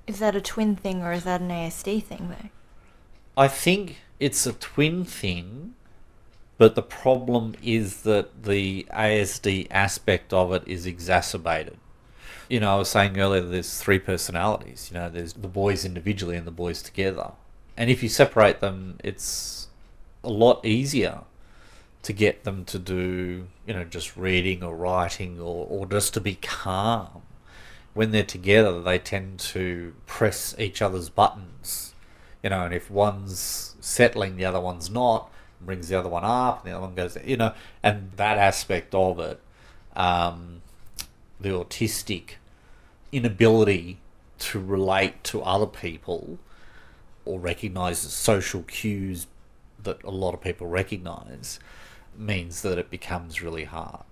Is 0.06 0.18
that 0.18 0.34
a 0.34 0.40
twin 0.40 0.76
thing 0.76 1.02
or 1.02 1.12
is 1.12 1.24
that 1.24 1.40
an 1.40 1.50
ASD 1.50 2.02
thing 2.02 2.30
though? 2.30 2.48
I 3.36 3.48
think 3.48 3.98
it's 4.18 4.46
a 4.46 4.52
twin 4.52 5.04
thing, 5.04 5.74
but 6.60 6.74
the 6.74 6.82
problem 6.82 7.54
is 7.62 8.02
that 8.02 8.44
the 8.44 8.86
ASD 8.92 9.66
aspect 9.70 10.34
of 10.34 10.52
it 10.52 10.62
is 10.66 10.84
exacerbated. 10.84 11.78
you 12.50 12.60
know, 12.60 12.74
I 12.74 12.76
was 12.76 12.90
saying 12.90 13.18
earlier 13.18 13.40
there's 13.40 13.80
three 13.80 13.98
personalities. 13.98 14.90
You 14.92 15.00
know, 15.00 15.08
there's 15.08 15.32
the 15.32 15.48
boys 15.48 15.86
individually 15.86 16.36
and 16.36 16.46
the 16.46 16.50
boys 16.50 16.82
together. 16.82 17.32
And 17.78 17.88
if 17.88 18.02
you 18.02 18.10
separate 18.10 18.60
them, 18.60 18.98
it's 19.02 19.68
a 20.22 20.28
lot 20.28 20.62
easier 20.62 21.22
to 22.02 22.12
get 22.12 22.44
them 22.44 22.66
to 22.66 22.78
do, 22.78 23.46
you 23.66 23.72
know, 23.72 23.84
just 23.84 24.14
reading 24.14 24.62
or 24.62 24.76
writing 24.76 25.40
or, 25.40 25.66
or 25.66 25.86
just 25.86 26.12
to 26.12 26.20
be 26.20 26.34
calm. 26.34 27.22
When 27.94 28.10
they're 28.10 28.22
together, 28.22 28.82
they 28.82 28.98
tend 28.98 29.38
to 29.54 29.94
press 30.04 30.54
each 30.58 30.82
other's 30.82 31.08
buttons. 31.08 31.94
You 32.42 32.50
know, 32.50 32.66
and 32.66 32.74
if 32.74 32.90
one's 32.90 33.76
settling, 33.80 34.36
the 34.36 34.44
other 34.44 34.60
one's 34.60 34.90
not, 34.90 35.30
brings 35.60 35.88
the 35.88 35.98
other 35.98 36.08
one 36.08 36.24
up, 36.24 36.64
and 36.64 36.72
the 36.72 36.76
other 36.76 36.86
one 36.86 36.94
goes, 36.94 37.16
you 37.24 37.36
know, 37.36 37.54
and 37.82 38.12
that 38.16 38.38
aspect 38.38 38.94
of 38.94 39.18
it, 39.20 39.40
um, 39.94 40.62
the 41.40 41.50
autistic 41.50 42.32
inability 43.12 43.98
to 44.38 44.58
relate 44.58 45.22
to 45.24 45.42
other 45.42 45.66
people 45.66 46.38
or 47.24 47.38
recognize 47.38 47.98
social 47.98 48.62
cues 48.62 49.26
that 49.82 50.02
a 50.04 50.10
lot 50.10 50.34
of 50.34 50.40
people 50.40 50.66
recognize 50.66 51.58
means 52.16 52.62
that 52.62 52.78
it 52.78 52.90
becomes 52.90 53.42
really 53.42 53.64
hard. 53.64 54.04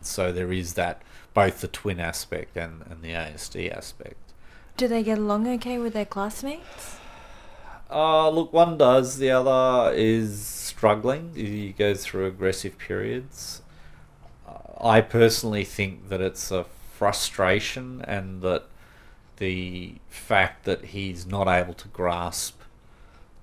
So 0.00 0.32
there 0.32 0.52
is 0.52 0.74
that 0.74 1.02
both 1.34 1.60
the 1.60 1.68
twin 1.68 2.00
aspect 2.00 2.56
and, 2.56 2.82
and 2.88 3.02
the 3.02 3.10
ASD 3.10 3.74
aspect. 3.74 4.16
Do 4.76 4.88
they 4.88 5.02
get 5.02 5.18
along 5.18 5.48
okay 5.48 5.78
with 5.78 5.94
their 5.94 6.04
classmates? 6.04 6.96
Uh, 7.90 8.28
look, 8.30 8.52
one 8.52 8.76
does, 8.76 9.18
the 9.18 9.30
other 9.30 9.92
is 9.94 10.65
struggling. 10.76 11.32
you 11.34 11.72
go 11.72 11.94
through 11.94 12.26
aggressive 12.26 12.76
periods. 12.76 13.62
Uh, 14.46 14.86
I 14.86 15.00
personally 15.00 15.64
think 15.64 16.10
that 16.10 16.20
it's 16.20 16.50
a 16.50 16.66
frustration 16.92 18.04
and 18.06 18.42
that 18.42 18.64
the 19.38 19.94
fact 20.08 20.64
that 20.64 20.86
he's 20.86 21.26
not 21.26 21.48
able 21.48 21.72
to 21.74 21.88
grasp 21.88 22.60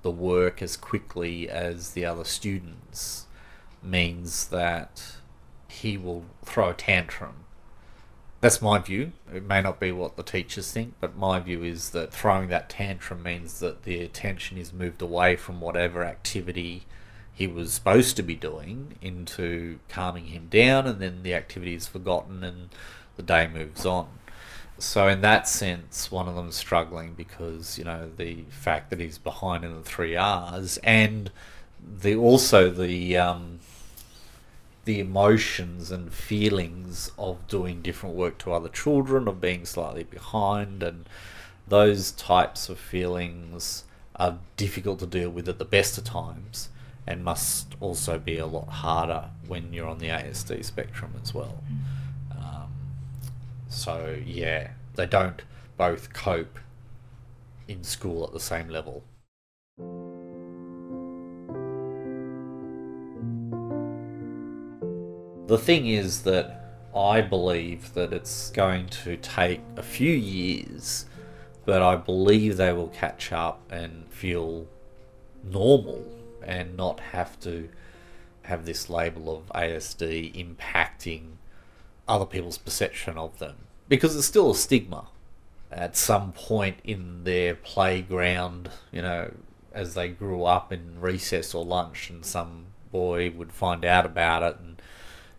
the 0.04 0.12
work 0.12 0.62
as 0.62 0.78
quickly 0.78 1.50
as 1.50 1.92
the 1.92 2.06
other 2.06 2.24
students 2.24 3.26
means 3.82 4.48
that 4.50 5.16
he 5.68 5.98
will 5.98 6.26
throw 6.46 6.70
a 6.70 6.74
tantrum. 6.74 7.46
That's 8.42 8.62
my 8.62 8.78
view. 8.78 9.14
It 9.34 9.44
may 9.44 9.62
not 9.62 9.80
be 9.80 9.92
what 9.92 10.18
the 10.18 10.24
teachers 10.24 10.72
think, 10.72 10.96
but 11.00 11.16
my 11.16 11.40
view 11.40 11.64
is 11.64 11.92
that 11.92 12.14
throwing 12.14 12.50
that 12.50 12.70
tantrum 12.70 13.24
means 13.24 13.60
that 13.60 13.84
the 13.84 14.02
attention 14.02 14.58
is 14.58 14.72
moved 14.72 15.02
away 15.02 15.36
from 15.36 15.62
whatever 15.62 16.04
activity 16.04 16.84
he 17.34 17.48
was 17.48 17.74
supposed 17.74 18.16
to 18.18 18.24
be 18.24 18.36
doing 18.36 18.96
into 19.02 19.80
calming 19.90 20.26
him 20.28 20.48
down, 20.50 20.86
and 20.86 21.00
then 21.00 21.24
the 21.24 21.34
activity 21.34 21.74
is 21.74 21.88
forgotten 21.88 22.44
and 22.44 22.70
the 23.16 23.24
day 23.24 23.48
moves 23.48 23.86
on. 23.86 24.08
So 24.78 25.08
in 25.08 25.22
that 25.22 25.48
sense, 25.48 26.12
one 26.12 26.28
of 26.28 26.36
them 26.36 26.50
is 26.50 26.56
struggling 26.56 27.14
because 27.14 27.78
you 27.78 27.84
know 27.84 28.10
the 28.16 28.44
fact 28.50 28.90
that 28.90 29.00
he's 29.00 29.18
behind 29.18 29.64
in 29.64 29.76
the 29.76 29.84
three 29.84 30.16
R's, 30.16 30.78
and 30.84 31.32
the 31.82 32.16
also 32.16 32.70
the 32.70 33.18
um, 33.18 33.60
the 34.86 35.00
emotions 35.00 35.90
and 35.90 36.14
feelings 36.14 37.12
of 37.18 37.48
doing 37.48 37.82
different 37.82 38.16
work 38.16 38.38
to 38.40 38.54
other 38.54 38.70
children, 38.70 39.28
of 39.28 39.42
being 39.42 39.66
slightly 39.66 40.04
behind, 40.04 40.84
and 40.84 41.08
those 41.68 42.12
types 42.12 42.70
of 42.70 42.78
feelings 42.78 43.86
are 44.16 44.38
difficult 44.58 45.00
to 45.00 45.08
deal 45.08 45.30
with 45.30 45.50
at 45.50 45.58
the 45.58 45.66
best 45.66 45.98
of 45.98 46.04
times 46.04 46.70
and 47.06 47.24
must 47.24 47.76
also 47.80 48.18
be 48.18 48.38
a 48.38 48.46
lot 48.46 48.68
harder 48.68 49.30
when 49.48 49.74
you're 49.74 49.88
on 49.88 49.98
the 49.98 50.08
ASD 50.08 50.64
spectrum 50.64 51.14
as 51.22 51.34
well. 51.34 51.64
Um, 52.32 52.72
so, 53.68 54.18
yeah, 54.26 54.72
they 54.96 55.06
don't 55.06 55.42
both 55.78 56.14
cope 56.14 56.60
in 57.68 57.84
school 57.84 58.24
at 58.24 58.32
the 58.32 58.40
same 58.40 58.70
level. 58.70 59.04
The 65.48 65.58
thing 65.58 65.88
is 65.88 66.24
that 66.24 66.62
I 66.96 67.22
believe 67.22 67.94
that 67.96 68.14
it's 68.14 68.50
going 68.52 68.88
to 68.88 69.18
take 69.18 69.60
a 69.76 69.84
few 69.84 70.12
years, 70.12 71.06
but 71.66 71.82
I 71.82 71.96
believe 71.96 72.56
they 72.56 72.72
will 72.72 72.88
catch 72.90 73.32
up 73.34 73.62
and 73.70 74.08
feel 74.10 74.68
normal 75.44 76.06
and 76.46 76.78
not 76.78 77.00
have 77.00 77.40
to 77.42 77.70
have 78.44 78.66
this 78.66 78.90
label 78.90 79.36
of 79.36 79.52
ASD 79.54 80.34
impacting 80.36 81.34
other 82.08 82.26
people's 82.26 82.58
perception 82.58 83.18
of 83.18 83.40
them. 83.40 83.56
Because 83.88 84.16
it's 84.16 84.28
still 84.28 84.52
a 84.52 84.56
stigma. 84.56 85.08
At 85.72 85.98
some 85.98 86.34
point 86.34 86.78
in 86.84 87.24
their 87.24 87.56
playground, 87.56 88.70
you 88.92 89.02
know, 89.02 89.32
as 89.74 89.96
they 89.96 90.10
grew 90.10 90.44
up 90.44 90.72
in 90.72 91.02
recess 91.02 91.54
or 91.54 91.66
lunch, 91.66 92.10
and 92.10 92.24
some 92.24 92.66
boy 92.92 93.32
would 93.32 93.52
find 93.52 93.84
out 93.84 94.06
about 94.06 94.44
it 94.44 94.58
and 94.60 94.82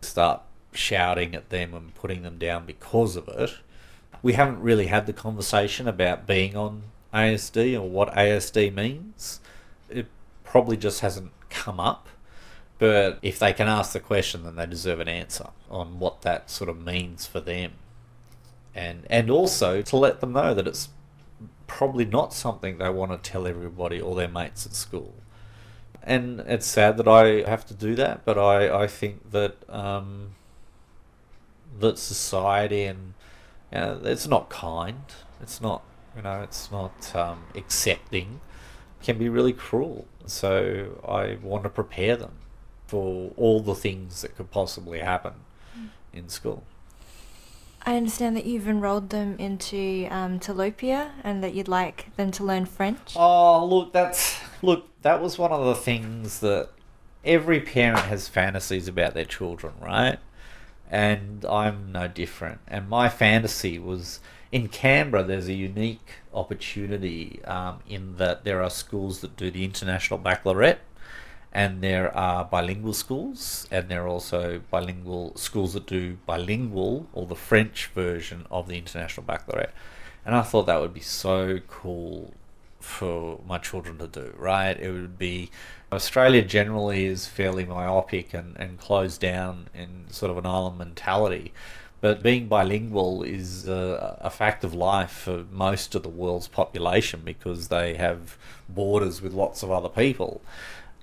start 0.01 0.41
shouting 0.73 1.33
at 1.33 1.49
them 1.49 1.73
and 1.73 1.95
putting 1.95 2.23
them 2.23 2.37
down 2.37 2.65
because 2.65 3.15
of 3.15 3.29
it. 3.29 3.57
We 4.21 4.33
haven't 4.33 4.61
really 4.61 4.87
had 4.87 5.05
the 5.05 5.13
conversation 5.13 5.87
about 5.87 6.27
being 6.27 6.55
on 6.55 6.83
ASD 7.13 7.75
or 7.75 7.89
what 7.89 8.13
ASD 8.13 8.73
means. 8.73 9.39
Probably 10.55 10.77
just 10.77 11.01
hasn't 11.01 11.31
come 11.49 11.79
up. 11.79 12.07
But 12.77 13.19
if 13.21 13.39
they 13.39 13.53
can 13.53 13.67
ask 13.67 13.93
the 13.93 13.99
question, 13.99 14.43
then 14.43 14.55
they 14.55 14.65
deserve 14.65 14.99
an 14.99 15.07
answer 15.07 15.49
on 15.69 15.99
what 15.99 16.21
that 16.21 16.49
sort 16.49 16.69
of 16.69 16.81
means 16.81 17.25
for 17.25 17.39
them. 17.39 17.73
And 18.73 19.05
and 19.09 19.29
also 19.29 19.81
to 19.81 19.97
let 19.97 20.19
them 20.19 20.33
know 20.33 20.53
that 20.53 20.67
it's 20.67 20.89
probably 21.67 22.05
not 22.05 22.33
something 22.33 22.77
they 22.77 22.89
want 22.89 23.11
to 23.11 23.29
tell 23.29 23.47
everybody 23.47 23.99
or 23.99 24.15
their 24.15 24.27
mates 24.27 24.65
at 24.65 24.73
school 24.73 25.13
and 26.05 26.41
it's 26.41 26.67
sad 26.67 26.97
that 26.97 27.07
I 27.07 27.49
have 27.49 27.65
to 27.65 27.73
do 27.73 27.95
that, 27.95 28.23
but 28.25 28.37
I, 28.37 28.83
I 28.83 28.87
think 28.87 29.31
that 29.31 29.57
um, 29.67 30.35
that 31.79 31.97
society 31.97 32.83
and 32.83 33.15
you 33.71 33.79
know, 33.79 34.01
it's 34.03 34.27
not 34.27 34.49
kind. 34.49 35.03
It's 35.41 35.59
not 35.59 35.81
you 36.15 36.21
know 36.21 36.41
it's 36.41 36.71
not 36.71 37.15
um, 37.15 37.45
accepting. 37.55 38.39
It 39.01 39.05
can 39.05 39.17
be 39.17 39.29
really 39.29 39.53
cruel. 39.53 40.05
So 40.27 41.01
I 41.07 41.37
want 41.41 41.63
to 41.63 41.69
prepare 41.69 42.15
them 42.15 42.33
for 42.87 43.31
all 43.37 43.61
the 43.61 43.75
things 43.75 44.21
that 44.21 44.35
could 44.35 44.51
possibly 44.51 44.99
happen 44.99 45.33
mm. 45.77 45.89
in 46.13 46.29
school. 46.29 46.63
I 47.85 47.97
understand 47.97 48.35
that 48.35 48.45
you've 48.45 48.67
enrolled 48.67 49.11
them 49.11 49.35
into 49.37 50.07
um, 50.09 50.39
Telopea 50.39 51.11
and 51.23 51.43
that 51.43 51.53
you'd 51.53 51.67
like 51.67 52.15
them 52.15 52.31
to 52.31 52.43
learn 52.43 52.65
French. 52.65 53.13
Oh, 53.15 53.63
look, 53.63 53.93
that's 53.93 54.39
look, 54.63 54.87
that 55.03 55.21
was 55.21 55.37
one 55.37 55.51
of 55.51 55.65
the 55.65 55.75
things 55.75 56.39
that 56.39 56.69
every 57.23 57.59
parent 57.59 58.05
has 58.05 58.27
fantasies 58.27 58.87
about 58.87 59.13
their 59.13 59.25
children, 59.25 59.73
right? 59.79 60.17
And 60.89 61.45
I'm 61.45 61.91
no 61.91 62.07
different. 62.07 62.59
And 62.67 62.89
my 62.89 63.07
fantasy 63.07 63.77
was 63.77 64.19
in 64.51 64.67
Canberra. 64.67 65.23
There's 65.23 65.47
a 65.47 65.53
unique 65.53 66.07
opportunity 66.33 67.43
um, 67.45 67.79
in 67.87 68.17
that 68.17 68.43
there 68.43 68.61
are 68.61 68.69
schools 68.69 69.21
that 69.21 69.35
do 69.37 69.51
the 69.51 69.63
international 69.63 70.19
baccalaureate 70.19 70.79
and 71.55 71.81
there 71.81 72.13
are 72.13 72.43
bilingual 72.43 72.91
schools, 72.91 73.65
and 73.71 73.87
there 73.87 74.03
are 74.03 74.09
also 74.09 74.61
bilingual 74.69 75.31
schools 75.37 75.71
that 75.71 75.87
do 75.87 76.17
bilingual 76.25 77.07
or 77.13 77.25
the 77.25 77.35
French 77.35 77.85
version 77.95 78.45
of 78.51 78.67
the 78.67 78.77
International 78.77 79.25
Baccalaureate. 79.25 79.71
And 80.25 80.35
I 80.35 80.41
thought 80.41 80.65
that 80.65 80.81
would 80.81 80.93
be 80.93 80.99
so 80.99 81.59
cool 81.69 82.33
for 82.81 83.39
my 83.47 83.57
children 83.57 83.97
to 83.99 84.07
do, 84.07 84.33
right? 84.37 84.77
It 84.77 84.91
would 84.91 85.17
be 85.17 85.49
Australia 85.93 86.41
generally 86.41 87.05
is 87.05 87.25
fairly 87.25 87.63
myopic 87.63 88.33
and, 88.33 88.57
and 88.57 88.77
closed 88.77 89.21
down 89.21 89.69
in 89.73 90.07
sort 90.09 90.31
of 90.31 90.37
an 90.37 90.45
island 90.45 90.77
mentality. 90.77 91.53
But 92.05 92.21
being 92.21 92.47
bilingual 92.47 93.23
is 93.23 93.67
a, 93.67 94.19
a, 94.21 94.29
fact 94.29 94.63
of 94.63 94.75
life 94.75 95.09
for 95.09 95.43
most 95.51 95.95
of 95.95 96.03
the 96.03 96.09
world's 96.09 96.47
population 96.47 97.21
because 97.25 97.69
they 97.69 97.95
have 97.95 98.37
borders 98.69 99.23
with 99.23 99.33
lots 99.33 99.63
of 99.63 99.71
other 99.71 99.89
people 99.89 100.43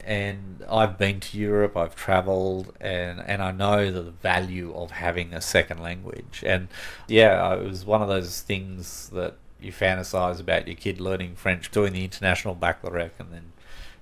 and 0.05 0.65
I've 0.71 0.99
been 0.99 1.19
to 1.19 1.37
Europe, 1.37 1.77
I've 1.77 1.97
travelled, 1.97 2.73
and, 2.81 3.21
and 3.27 3.43
I 3.43 3.51
know 3.51 3.91
the 3.91 4.13
value 4.13 4.73
of 4.77 4.93
having 4.93 5.35
a 5.35 5.41
second 5.41 5.83
language. 5.83 6.45
And 6.47 6.69
yeah, 7.09 7.53
it 7.55 7.65
was 7.65 7.85
one 7.85 8.01
of 8.01 8.07
those 8.07 8.41
things 8.41 9.09
that 9.09 9.35
you 9.61 9.73
fantasize 9.73 10.39
about 10.39 10.69
your 10.69 10.77
kid 10.77 11.01
learning 11.01 11.35
French, 11.35 11.73
doing 11.73 11.95
the 11.95 12.05
international 12.05 12.55
baccalaureate, 12.55 13.15
and 13.19 13.33
then, 13.33 13.53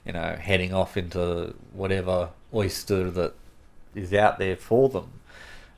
you 0.04 0.12
know, 0.12 0.36
heading 0.38 0.74
off 0.74 0.98
into 0.98 1.54
whatever 1.72 2.28
oyster 2.52 3.10
that 3.10 3.32
is 3.94 4.12
out 4.12 4.38
there 4.38 4.56
for 4.56 4.90
them, 4.90 5.19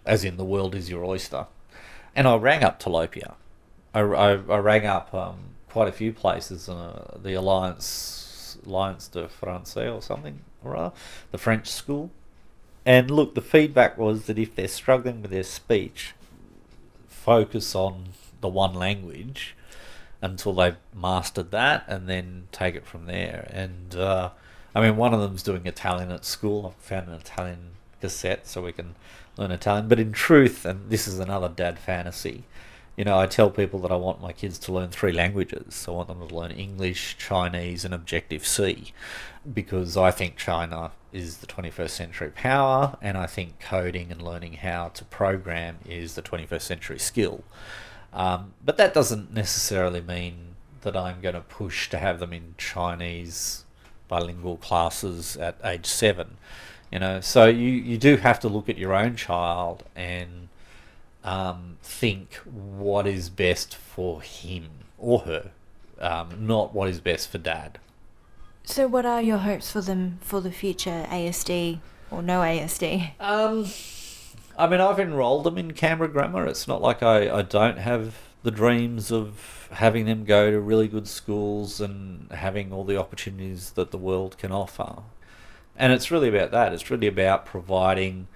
as 0.05 0.25
in 0.25 0.37
the 0.37 0.45
world 0.45 0.75
is 0.75 0.91
your 0.91 1.05
oyster. 1.05 1.47
And 2.15 2.29
I 2.29 2.37
rang 2.37 2.63
up 2.63 2.81
Telopea. 2.81 3.35
I, 3.95 4.01
I, 4.01 4.31
I 4.33 4.59
rang 4.59 4.87
up 4.87 5.13
um, 5.15 5.39
quite 5.69 5.89
a 5.89 5.93
few 5.93 6.13
places, 6.13 6.69
uh, 6.69 7.19
the 7.23 7.35
Alliance 7.35 8.59
Alliance 8.67 9.09
de 9.09 9.29
Francais 9.29 9.89
or 9.89 10.03
something 10.03 10.41
or 10.63 10.77
other, 10.77 10.95
the 11.31 11.39
French 11.39 11.69
school. 11.69 12.11
And 12.85 13.11
look, 13.11 13.35
the 13.35 13.41
feedback 13.41 13.97
was 13.97 14.27
that 14.27 14.39
if 14.39 14.55
they're 14.55 14.69
struggling 14.69 15.23
with 15.23 15.31
their 15.31 15.43
speech, 15.43 16.15
focus 17.07 17.75
on 17.75 18.09
the 18.41 18.49
one 18.49 18.75
language 18.75 19.55
until 20.21 20.53
they've 20.53 20.77
mastered 20.95 21.51
that 21.51 21.85
and 21.89 22.09
then 22.09 22.49
take 22.53 22.75
it 22.75 22.87
from 22.87 23.07
there. 23.07 23.49
And 23.53 23.95
uh, 23.95 24.31
I 24.75 24.81
mean, 24.81 24.97
one 24.97 25.15
of 25.15 25.21
them's 25.21 25.43
doing 25.43 25.67
Italian 25.67 26.11
at 26.11 26.25
school. 26.25 26.75
I 26.75 26.83
found 26.83 27.09
an 27.09 27.15
Italian 27.15 27.71
cassette 28.01 28.47
so 28.47 28.63
we 28.63 28.73
can 28.73 28.95
learn 29.37 29.51
Italian. 29.51 29.89
But 29.89 30.01
in 30.01 30.13
truth, 30.13 30.65
and 30.65 30.91
this 30.91 31.07
is 31.09 31.19
another 31.19 31.49
dad 31.49 31.79
fantasy, 31.79 32.45
you 32.97 33.05
know, 33.05 33.19
I 33.19 33.27
tell 33.27 33.51
people 33.51 33.81
that 33.81 33.93
I 33.93 33.97
want 33.97 34.21
my 34.21 34.33
kids 34.33 34.59
to 34.61 34.73
learn 34.73 34.91
three 34.91 35.13
languages. 35.13 35.87
I 35.89 35.93
want 35.93 36.09
them 36.09 36.27
to 36.27 36.35
learn 36.35 36.51
English, 36.51 37.17
Chinese, 37.19 37.85
and 37.85 37.95
Objective 37.95 38.47
C 38.47 38.93
because 39.51 39.97
I 39.97 40.11
think 40.11 40.37
China 40.37 40.93
is 41.13 41.39
the 41.39 41.47
21st 41.47 41.91
century 41.91 42.31
power, 42.31 42.97
and 43.03 43.17
I 43.17 43.27
think 43.27 43.61
coding 43.61 44.13
and 44.13 44.23
learning 44.23 44.55
how 44.55 44.89
to 44.89 45.05
program 45.05 45.79
is 45.87 46.15
the 46.15 46.23
21st 46.23 46.63
century 46.63 46.99
skill. 46.99 47.45
Um, 48.13 48.53
but 48.65 48.77
that 48.77 48.95
doesn't 48.95 49.33
necessarily 49.33 50.01
mean 50.01 50.55
that 50.83 50.97
I'm 50.97 51.21
going 51.21 51.35
to 51.35 51.41
push 51.41 51.89
to 51.91 51.99
have 51.99 52.19
them 52.19 52.33
in 52.33 52.55
Chinese 52.59 53.65
bilingual 54.09 54.59
classes 54.59 55.37
at 55.37 55.57
age 55.65 55.87
seven. 55.87 56.37
You 56.93 56.99
know, 56.99 57.21
so 57.23 57.47
you, 57.47 57.71
you 57.71 57.97
do 57.97 58.17
have 58.19 58.39
to 58.41 58.49
look 58.49 58.69
at 58.69 58.77
your 58.77 58.93
own 58.93 59.17
child 59.17 59.83
and 59.97 60.49
um, 61.25 61.79
think 61.83 62.35
what 62.45 63.07
is 63.07 63.31
best 63.31 63.75
for 63.75 64.21
him 64.21 64.69
or 64.99 65.21
her, 65.21 65.53
um, 65.99 66.47
not 66.47 66.75
what 66.75 66.91
is 66.91 67.01
best 67.01 67.31
for 67.31 67.39
dad. 67.39 67.79
So, 68.65 68.87
what 68.87 69.07
are 69.07 69.23
your 69.23 69.39
hopes 69.39 69.73
for 69.73 69.81
them 69.81 70.19
for 70.21 70.41
the 70.41 70.53
future, 70.53 71.07
ASD 71.09 71.81
or 72.11 72.23
no 72.23 72.41
ASD? 72.41 73.19
Um, 73.19 73.67
I 74.59 74.69
mean, 74.69 74.81
I've 74.81 75.01
enrolled 75.01 75.45
them 75.45 75.59
in 75.59 75.73
Canberra 75.73 76.11
Grammar. 76.11 76.47
It's 76.47 76.69
not 76.69 76.83
like 76.83 77.03
I, 77.03 77.39
I 77.39 77.43
don't 77.43 77.79
have 77.79 78.19
the 78.43 78.51
dreams 78.51 79.11
of 79.11 79.69
having 79.73 80.05
them 80.05 80.25
go 80.25 80.51
to 80.51 80.61
really 80.61 80.89
good 80.89 81.09
schools 81.09 81.81
and 81.81 82.31
having 82.33 82.73
all 82.73 82.85
the 82.85 82.99
opportunities 82.99 83.71
that 83.71 83.91
the 83.91 83.99
world 83.99 84.37
can 84.37 84.53
offer. 84.53 85.03
And 85.83 85.93
it's 85.93 86.13
really 86.13 86.29
about 86.29 86.53
that. 86.53 86.73
It's 86.73 86.93
really 86.93 87.09
about 87.09 87.45
providing 87.45 88.29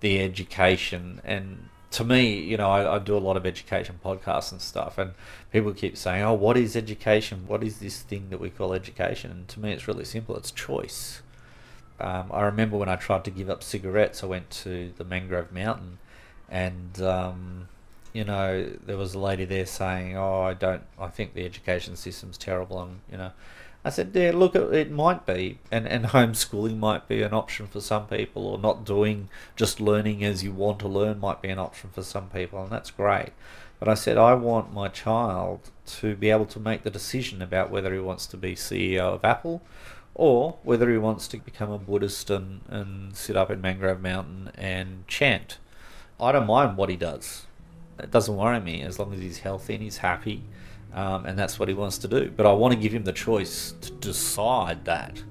the 0.00 0.18
education 0.18 1.20
and 1.24 1.68
to 1.90 2.04
me, 2.04 2.40
you 2.40 2.56
know, 2.56 2.70
I, 2.70 2.96
I, 2.96 2.98
do 2.98 3.16
a 3.16 3.18
lot 3.18 3.36
of 3.36 3.44
education 3.46 4.00
podcasts 4.04 4.50
and 4.50 4.60
stuff, 4.60 4.98
and 4.98 5.12
people 5.52 5.72
keep 5.72 5.96
saying, 5.96 6.22
"Oh, 6.22 6.34
what 6.34 6.56
is 6.56 6.76
education? 6.76 7.44
What 7.46 7.62
is 7.62 7.78
this 7.78 8.02
thing 8.02 8.28
that 8.30 8.40
we 8.40 8.50
call 8.50 8.72
education?" 8.72 9.30
And 9.30 9.48
to 9.48 9.60
me, 9.60 9.72
it's 9.72 9.86
really 9.86 10.04
simple. 10.04 10.36
It's 10.36 10.50
choice. 10.50 11.22
Um, 12.00 12.30
I 12.32 12.42
remember 12.42 12.76
when 12.76 12.88
I 12.88 12.96
tried 12.96 13.24
to 13.24 13.30
give 13.30 13.48
up 13.48 13.62
cigarettes, 13.62 14.22
I 14.22 14.26
went 14.26 14.50
to 14.64 14.92
the 14.98 15.04
Mangrove 15.04 15.52
Mountain, 15.52 15.98
and 16.50 17.00
um, 17.00 17.68
you 18.12 18.24
know, 18.24 18.68
there 18.84 18.96
was 18.98 19.14
a 19.14 19.18
lady 19.18 19.44
there 19.44 19.66
saying, 19.66 20.16
"Oh, 20.16 20.42
I 20.42 20.54
don't. 20.54 20.82
I 20.98 21.08
think 21.08 21.34
the 21.34 21.46
education 21.46 21.96
system's 21.96 22.36
terrible." 22.36 22.82
And 22.82 23.00
you 23.10 23.16
know, 23.18 23.32
I 23.86 23.90
said, 23.90 24.10
"Yeah, 24.12 24.32
look, 24.34 24.56
it 24.56 24.90
might 24.90 25.24
be, 25.26 25.58
and 25.70 25.86
and 25.86 26.04
homeschooling 26.16 26.76
might 26.76 27.06
be 27.06 27.22
an 27.22 27.32
option 27.32 27.68
for 27.68 27.80
some 27.80 28.08
people, 28.08 28.44
or 28.48 28.58
not 28.58 28.84
doing 28.84 29.28
just 29.54 29.80
learning 29.80 30.24
as 30.24 30.42
you 30.42 30.52
want 30.52 30.80
to 30.80 30.88
learn 30.88 31.20
might 31.20 31.40
be 31.40 31.50
an 31.50 31.60
option 31.60 31.90
for 31.90 32.02
some 32.02 32.28
people, 32.28 32.60
and 32.60 32.72
that's 32.72 32.90
great." 32.90 33.30
But 33.78 33.88
I 33.88 33.94
said, 33.94 34.16
I 34.16 34.34
want 34.34 34.72
my 34.72 34.88
child 34.88 35.70
to 36.00 36.16
be 36.16 36.30
able 36.30 36.46
to 36.46 36.58
make 36.58 36.82
the 36.82 36.90
decision 36.90 37.40
about 37.42 37.70
whether 37.70 37.92
he 37.92 38.00
wants 38.00 38.26
to 38.28 38.36
be 38.36 38.54
CEO 38.54 39.14
of 39.14 39.24
Apple 39.24 39.62
or 40.14 40.56
whether 40.62 40.90
he 40.90 40.98
wants 40.98 41.28
to 41.28 41.36
become 41.36 41.70
a 41.70 41.78
Buddhist 41.78 42.30
and, 42.30 42.62
and 42.68 43.14
sit 43.14 43.36
up 43.36 43.50
in 43.50 43.60
Mangrove 43.60 44.00
Mountain 44.00 44.50
and 44.56 45.06
chant. 45.06 45.58
I 46.18 46.32
don't 46.32 46.46
mind 46.46 46.78
what 46.78 46.88
he 46.88 46.96
does. 46.96 47.44
It 47.98 48.10
doesn't 48.10 48.34
worry 48.34 48.60
me 48.60 48.80
as 48.80 48.98
long 48.98 49.12
as 49.12 49.20
he's 49.20 49.40
healthy 49.40 49.74
and 49.74 49.82
he's 49.82 49.98
happy 49.98 50.42
um, 50.92 51.26
and 51.26 51.38
that's 51.38 51.58
what 51.58 51.68
he 51.68 51.74
wants 51.74 51.98
to 51.98 52.08
do. 52.08 52.30
But 52.34 52.46
I 52.46 52.52
want 52.52 52.74
to 52.74 52.80
give 52.80 52.92
him 52.92 53.04
the 53.04 53.12
choice 53.12 53.74
to 53.80 53.92
decide 53.92 54.84
that. 54.84 55.22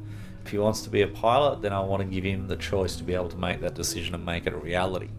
If 0.45 0.51
he 0.51 0.60
wants 0.60 0.82
to 0.82 0.89
be 0.89 1.01
a 1.01 1.08
pilot, 1.08 1.62
then 1.64 1.74
I 1.74 1.80
want 1.80 2.01
to 2.01 2.08
give 2.08 2.24
him 2.24 2.47
the 2.47 2.56
choice 2.56 2.95
to 2.97 3.03
be 3.03 3.16
able 3.16 3.30
to 3.30 3.38
make 3.38 3.62
that 3.62 3.74
decision 3.74 4.14
and 4.14 4.24
make 4.24 4.45
it 4.45 4.53
a 4.53 4.58
reality. 4.58 5.10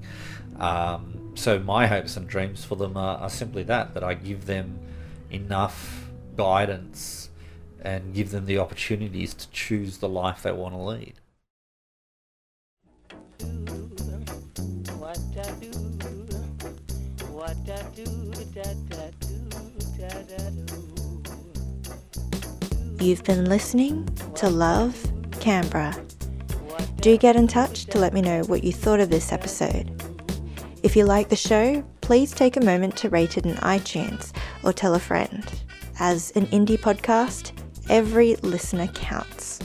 Um, 0.60 1.32
so 1.34 1.58
my 1.58 1.86
hopes 1.86 2.16
and 2.16 2.28
dreams 2.28 2.64
for 2.64 2.76
them 2.76 2.96
are, 2.96 3.18
are 3.18 3.30
simply 3.30 3.64
that: 3.64 3.94
that 3.94 4.04
I 4.04 4.14
give 4.14 4.46
them 4.46 4.78
enough 5.30 6.06
guidance 6.36 7.30
and 7.82 8.14
give 8.14 8.30
them 8.30 8.46
the 8.46 8.58
opportunities 8.58 9.34
to 9.34 9.50
choose 9.50 9.98
the 9.98 10.08
life 10.08 10.42
they 10.42 10.52
want 10.52 10.74
to 10.74 10.80
lead. 10.80 11.14
You've 22.98 23.24
been 23.24 23.44
listening 23.44 24.08
to 24.36 24.48
Love 24.48 24.96
Canberra. 25.40 25.94
Do 27.00 27.16
get 27.16 27.36
in 27.36 27.46
touch 27.46 27.84
to 27.86 27.98
let 27.98 28.12
me 28.12 28.20
know 28.20 28.42
what 28.44 28.64
you 28.64 28.72
thought 28.72 29.00
of 29.00 29.10
this 29.10 29.32
episode. 29.32 29.92
If 30.82 30.96
you 30.96 31.04
like 31.04 31.28
the 31.28 31.36
show, 31.36 31.84
please 32.00 32.32
take 32.32 32.56
a 32.56 32.64
moment 32.64 32.96
to 32.96 33.10
rate 33.10 33.36
it 33.36 33.46
in 33.46 33.54
iTunes 33.56 34.32
or 34.64 34.72
tell 34.72 34.94
a 34.94 34.98
friend. 34.98 35.44
As 36.00 36.30
an 36.32 36.46
indie 36.46 36.78
podcast, 36.78 37.52
every 37.88 38.36
listener 38.36 38.86
counts. 38.88 39.60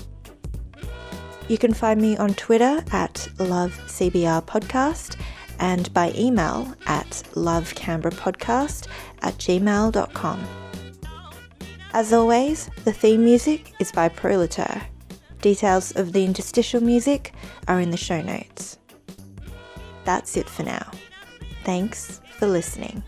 You 1.48 1.58
can 1.58 1.74
find 1.74 2.02
me 2.02 2.18
on 2.18 2.34
Twitter 2.36 2.84
at 2.92 3.16
LoveCBRPodcast 3.38 5.16
and 5.60 5.94
by 5.94 6.12
email 6.16 6.74
at 6.88 7.10
lovecanberrapodcast 7.34 8.88
at 9.22 9.38
gmail.com. 9.38 10.48
As 11.94 12.14
always, 12.14 12.70
the 12.86 12.94
theme 12.94 13.24
music 13.24 13.74
is 13.80 13.92
by 13.92 14.08
Proletaire. 14.10 14.84
Details 15.42 15.92
of 15.96 16.14
the 16.14 16.24
interstitial 16.24 16.82
music 16.82 17.34
are 17.68 17.80
in 17.80 17.92
the 17.92 17.98
show 17.98 18.22
notes. 18.22 18.78
That's 20.06 20.38
it 20.38 20.48
for 20.48 20.64
now. 20.64 20.92
Thanks 21.64 22.22
for 22.38 22.48
listening. 22.48 23.04